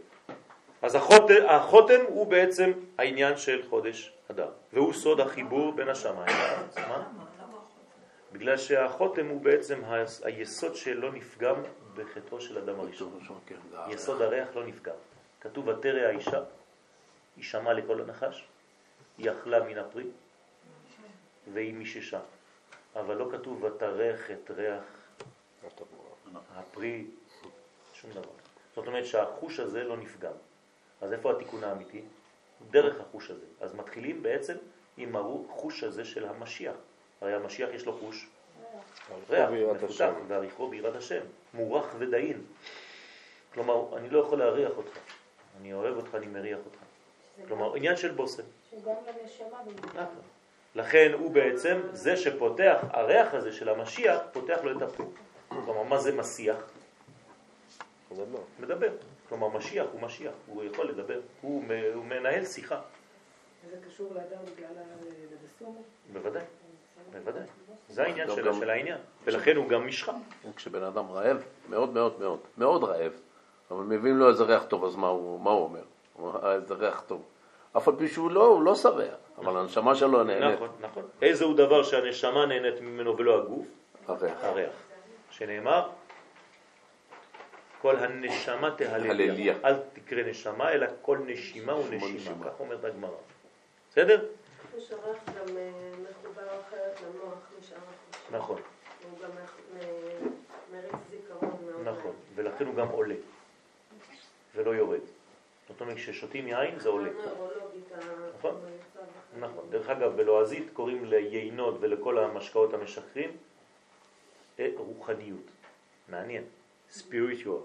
אז 0.82 0.94
החותם, 0.94 1.46
החותם 1.48 2.00
הוא 2.08 2.26
בעצם 2.26 2.72
העניין 2.98 3.36
של 3.36 3.62
חודש 3.70 4.12
אדם, 4.30 4.48
והוא 4.72 4.92
סוד 4.92 5.20
החיבור 5.20 5.72
בין 5.72 5.88
השמיים 5.88 6.36
לארץ. 6.38 6.78
מה? 6.78 7.08
בגלל 8.32 8.56
שהחותם 8.56 9.26
הוא 9.26 9.40
בעצם 9.40 9.82
היסוד 10.22 10.76
שלא 10.76 11.12
נפגם 11.12 11.54
בחטאו 11.94 12.40
של 12.40 12.58
אדם 12.58 12.80
הראשון. 12.80 13.18
כן, 13.46 13.54
יסוד 13.88 14.22
הריח 14.22 14.48
לא 14.54 14.66
נפגם. 14.66 14.94
כתוב 15.40 15.68
ותרא 15.68 16.00
האישה, 16.00 16.40
היא 17.36 17.44
שמעה 17.44 17.72
לכל 17.72 18.00
הנחש, 18.00 18.44
היא 19.18 19.30
אכלה 19.30 19.64
מן 19.64 19.78
הפרי 19.78 20.04
והיא 21.52 21.74
מיששה. 21.74 22.20
אבל 22.96 23.16
לא 23.16 23.28
כתוב 23.32 23.64
ותרח 23.64 24.30
את 24.30 24.50
ריח 24.50 24.82
הפרי, 26.56 27.06
שום 27.92 28.10
דבר. 28.10 28.30
זאת 28.74 28.86
אומרת 28.86 29.06
שהחוש 29.06 29.60
הזה 29.60 29.84
לא 29.84 29.96
נפגם. 29.96 30.32
אז 31.00 31.12
איפה 31.12 31.30
התיקון 31.30 31.64
האמיתי? 31.64 32.02
דרך 32.70 33.00
החוש 33.00 33.30
הזה. 33.30 33.46
אז 33.60 33.74
מתחילים 33.74 34.22
בעצם 34.22 34.54
עם 34.96 35.16
החוש 35.16 35.84
הזה 35.84 36.04
של 36.04 36.28
המשיח. 36.28 36.74
הרי 37.20 37.34
המשיח 37.34 37.68
יש 37.72 37.86
לו 37.86 37.98
חוש 37.98 38.26
ריח, 39.30 39.50
מפותח, 39.50 39.90
השם. 39.90 40.12
ועריכו 40.28 40.68
ביראת 40.68 40.96
השם, 40.96 41.20
מורח 41.54 41.86
ודאין. 41.98 42.42
כלומר, 43.54 43.96
אני 43.96 44.10
לא 44.10 44.18
יכול 44.18 44.38
להריח 44.38 44.72
אותך. 44.76 44.98
אני 45.60 45.72
אוהב 45.72 45.96
אותך, 45.96 46.14
אני 46.14 46.26
מריח 46.26 46.58
אותך. 46.64 46.78
כלומר, 47.48 47.74
עניין 47.74 47.96
של 47.96 48.10
בושם. 48.10 48.42
שגם 48.70 48.92
לנשמה 49.22 49.62
במיוחד. 49.62 50.04
לכן 50.74 51.12
הוא 51.12 51.30
בעצם 51.30 51.80
זה 51.92 52.16
שפותח, 52.16 52.78
הריח 52.90 53.34
הזה 53.34 53.52
של 53.52 53.68
המשיח, 53.68 54.18
פותח 54.32 54.58
לו 54.62 54.76
את 54.76 54.82
הפה. 54.82 55.04
כלומר, 55.64 55.82
מה 55.82 55.98
זה 55.98 56.16
משיח? 56.16 56.56
מדבר. 58.10 58.38
מדבר. 58.60 58.88
כלומר, 59.28 59.48
משיח 59.48 59.86
הוא 59.92 60.00
משיח, 60.02 60.32
הוא 60.46 60.64
יכול 60.64 60.88
לדבר, 60.88 61.20
הוא, 61.40 61.64
מ- 61.64 61.94
הוא 61.94 62.04
מנהל 62.04 62.44
שיחה. 62.44 62.80
וזה 63.66 63.76
קשור 63.86 64.14
לאדם 64.14 64.44
בגלל 64.56 64.68
הדסומו? 65.42 65.82
בוודאי, 66.12 66.42
בוודאי. 67.12 67.42
זה 67.88 68.02
העניין 68.02 68.30
של, 68.30 68.46
גם- 68.46 68.54
של 68.60 68.70
העניין. 68.70 68.98
ולכן 69.24 69.56
הוא 69.56 69.68
גם 69.68 69.86
משחה. 69.86 70.12
כשבן 70.56 70.82
אדם 70.82 71.10
רעב, 71.10 71.42
מאוד 71.68 71.92
מאוד 71.92 72.14
מאוד, 72.20 72.38
מאוד 72.58 72.84
רעב, 72.84 73.12
אבל 73.70 73.82
מביאים 73.84 74.16
לו 74.16 74.28
איזה 74.28 74.44
ריח 74.44 74.64
טוב, 74.68 74.84
אז 74.84 74.96
מה 74.96 75.08
הוא, 75.08 75.40
מה 75.40 75.50
הוא 75.50 75.62
אומר? 75.64 75.82
"אה, 76.44 76.54
איזה 76.54 76.74
ריח 76.74 77.02
טוב. 77.06 77.22
אף 77.76 77.88
על 77.88 77.94
פי 77.98 78.08
שהוא 78.08 78.30
לא, 78.30 78.46
הוא 78.46 78.62
לא 78.62 78.74
שבע, 78.74 79.04
אבל 79.38 79.56
הנשמה 79.56 79.94
שלו 79.94 80.24
נהנית. 80.24 80.54
נכון, 80.54 80.68
נכון. 80.80 81.02
איזה 81.22 81.44
הוא 81.44 81.56
דבר 81.56 81.82
שהנשמה 81.82 82.46
נהנית 82.46 82.80
ממנו 82.80 83.16
ולא 83.18 83.42
הגוף? 83.42 83.66
הריח. 84.06 84.44
הריח. 84.44 84.72
שנאמר, 85.40 85.88
כל 87.80 87.96
הנשמה 87.96 88.70
תהלליה. 88.78 89.10
הלליה. 89.10 89.54
אל 89.64 89.74
תקרא 89.92 90.22
נשמה, 90.22 90.72
אלא 90.72 90.86
כל 91.02 91.18
נשימה 91.26 91.76
ונשימה. 91.76 92.14
נשימה. 92.14 92.44
כך 92.44 92.60
אומרת 92.60 92.84
הגמרא. 92.84 93.16
בסדר? 93.90 94.24
אה, 94.24 94.80
מחובר 96.02 96.60
אחרת 96.60 97.00
למוח 97.00 97.38
משאר 97.58 97.76
החושים. 97.76 98.36
נכון, 98.36 98.60
הוא. 101.40 101.84
נכון. 101.84 102.12
ולכן 102.34 102.66
הוא 102.66 102.74
גם 102.74 102.88
עולה, 102.88 103.14
ולא 104.54 104.70
יורד. 104.70 105.00
זאת 105.68 105.80
אומרת, 105.80 105.96
כששותים 105.96 106.48
יין 106.48 106.78
זה 106.78 106.88
עולה. 106.88 107.10
נכון. 108.38 108.54
המצב. 108.54 109.10
נכון. 109.38 109.66
דרך 109.70 109.88
אגב, 109.88 110.16
בלועזית 110.16 110.70
קוראים 110.72 111.04
ליינות 111.04 111.76
ולכל 111.80 112.18
המשקאות 112.18 112.74
המשכרים 112.74 113.36
רוחניות. 114.76 115.50
מעניין. 116.08 116.44
spiritual. 116.96 117.62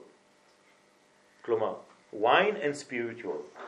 כלומר, 1.41 1.75
wine 2.13 2.55
and 2.61 2.89
spiritual. 2.89 3.61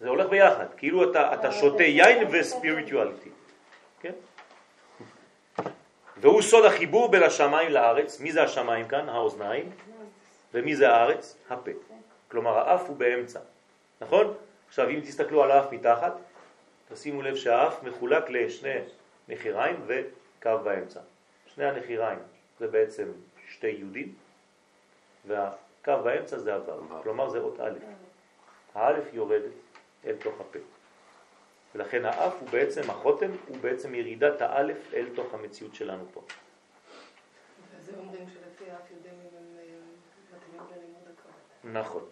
זה 0.00 0.08
הולך 0.08 0.28
ביחד, 0.28 0.66
כאילו 0.76 1.10
אתה, 1.10 1.34
אתה 1.34 1.52
שותה 1.52 1.82
יין 1.82 2.28
וספיריטואליטי. 2.32 3.30
כן? 4.00 4.12
והוא 6.16 6.42
סוד 6.42 6.64
החיבור 6.64 7.10
בין 7.10 7.22
השמיים 7.22 7.70
לארץ. 7.70 8.20
מי 8.20 8.32
זה 8.32 8.42
השמיים 8.42 8.88
כאן? 8.88 9.08
האוזניים. 9.08 9.70
ומי 10.54 10.76
זה 10.76 10.90
הארץ? 10.90 11.36
הפה. 11.50 11.70
כלומר, 12.28 12.58
האף 12.58 12.88
הוא 12.88 12.96
באמצע. 12.96 13.40
נכון? 14.00 14.34
עכשיו, 14.68 14.90
אם 14.90 15.00
תסתכלו 15.00 15.42
על 15.42 15.50
האף 15.50 15.72
מתחת, 15.72 16.12
תשימו 16.92 17.22
לב 17.22 17.36
שהאף 17.36 17.82
מחולק 17.82 18.30
לשני 18.30 18.78
נחיריים 19.28 19.76
וקו 19.86 20.58
באמצע. 20.64 21.00
שני 21.54 21.64
הנחיריים 21.64 22.18
זה 22.58 22.66
בעצם 22.66 23.12
שתי 23.48 23.66
יהודים, 23.66 24.14
והקו 25.26 26.02
באמצע 26.04 26.38
זה 26.38 26.54
הוו. 26.54 27.02
כלומר, 27.02 27.28
זה 27.28 27.38
אות 27.38 27.60
א'. 27.60 27.78
האלף 28.74 29.04
יורדת 29.12 29.52
אל 30.04 30.16
תוך 30.16 30.40
הפה. 30.40 30.58
ולכן 31.74 32.04
האף 32.04 32.34
הוא 32.40 32.48
בעצם, 32.48 32.90
החותם 32.90 33.30
הוא 33.48 33.56
בעצם 33.60 33.94
ירידת 33.94 34.40
האלף 34.40 34.94
אל 34.94 35.06
תוך 35.14 35.34
המציאות 35.34 35.74
שלנו 35.74 36.04
פה. 36.12 36.22
וזה 37.76 37.92
אומרים 37.98 38.26
שלפי 38.28 38.70
האף 38.70 38.90
יודעים 38.96 39.14
אם 39.14 39.36
הם 39.36 39.58
אה, 39.58 39.64
מתאימים 40.36 40.66
ללימוד 40.70 41.02
הקרוב. 41.02 41.72
נכון. 41.72 42.02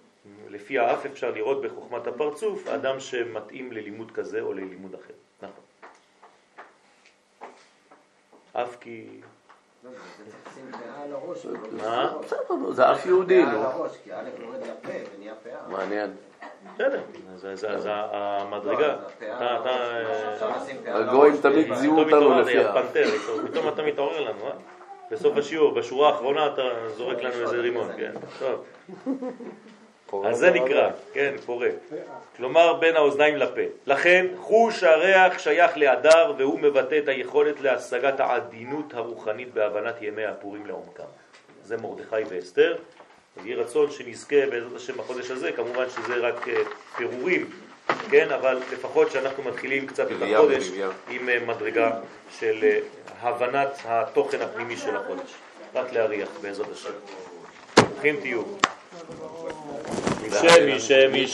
לפי 0.49 0.78
האף 0.78 1.07
אפשר 1.07 1.30
לראות 1.30 1.62
בחוכמת 1.62 2.07
הפרצוף 2.07 2.66
אדם 2.66 3.01
שמתאים 3.01 3.72
ללימוד 3.72 4.11
כזה 4.11 4.41
או 4.41 4.53
ללימוד 4.53 4.95
אחר. 4.95 5.14
אף 8.53 8.76
כי... 8.80 9.20
מה? 11.72 12.12
בסדר, 12.22 12.38
לא, 12.62 12.72
זה 12.72 12.92
אף 12.92 13.07
יהודי, 13.07 13.42
לא. 13.42 13.53
נו. 13.53 13.84
מעניין. 15.68 16.11
בסדר, 16.74 17.01
זה 17.78 17.92
המדרגה. 17.94 18.96
הגויים 20.86 21.36
תמיד 21.42 21.70
אה, 21.70 21.76
זיהו 21.76 21.98
אותנו 21.98 22.40
לפי 22.40 22.59
ה... 22.59 22.76
אה. 22.76 22.82
פתאום 23.51 23.68
אתה 23.68 23.82
מתעורר 23.82 24.20
לנו, 24.20 24.46
אה? 24.46 24.53
בסוף 25.11 25.36
השיעור, 25.36 25.74
בשורה 25.74 26.09
האחרונה 26.09 26.46
אתה 26.46 26.62
זורק 26.96 27.22
לנו 27.22 27.34
איזה 27.34 27.57
רימון, 27.57 27.88
כן, 27.96 28.12
טוב. 28.38 28.64
אז 30.24 30.38
זה 30.38 30.50
נקרא, 30.50 30.90
כן, 31.12 31.34
פורה. 31.46 31.68
כלומר 32.36 32.74
בין 32.74 32.96
האוזניים 32.96 33.36
לפה. 33.36 33.61
לכן 33.86 34.26
חוש 34.38 34.82
הריח 34.82 35.38
שייך 35.38 35.78
להדר 35.78 36.32
והוא 36.38 36.61
מבטא 36.61 36.98
את 36.98 37.08
היכולת 37.08 37.61
להשגת 37.61 38.20
העדינות 38.20 38.94
הרוחנית 38.94 39.54
בהבנת 39.54 39.94
ימי 40.02 40.24
הפורים 40.24 40.66
לעומקם. 40.66 41.04
זה 41.64 41.76
מרדכי 41.76 42.22
ואסתר. 42.28 42.76
יהי 43.44 43.54
רצון 43.54 43.90
שנזכה 43.90 44.46
בעזרת 44.50 44.76
השם 44.76 44.96
בחודש 44.96 45.30
הזה, 45.30 45.52
כמובן 45.52 45.84
שזה 45.90 46.14
רק 46.16 46.48
אה, 46.48 46.62
פירורים, 46.96 47.50
כן, 48.11 48.30
אבל 48.30 48.61
לפחות 48.72 49.11
שאנחנו 49.11 49.42
מתחילים 49.42 49.86
קצת 49.86 50.06
את 50.11 50.16
החודש. 50.22 50.70
עם 51.11 51.28
אה, 51.28 51.38
מדרגה 51.46 51.90
של 52.38 52.58
אה, 52.62 52.78
הבנת 53.20 53.68
התוכן 53.84 54.40
הפנימי 54.40 54.76
של 54.76 54.96
החודש. 54.96 55.34
רק 55.74 55.92
להריח 55.92 56.28
בעזרת 56.42 56.72
השם. 56.72 56.92
ברוכים 57.76 58.20
תהיו. 58.20 58.42
מי 60.67 60.81
שמי 60.81 61.27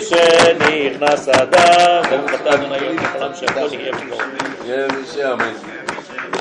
שנכנס 0.00 1.28
אדם, 1.28 2.02
ברוך 2.10 2.34
אתה 2.34 2.54
אדוני 2.54 2.76
אלוהינו 2.76 3.02
העולם 3.02 3.34
שהכל 3.34 3.68
נהיה 3.76 3.92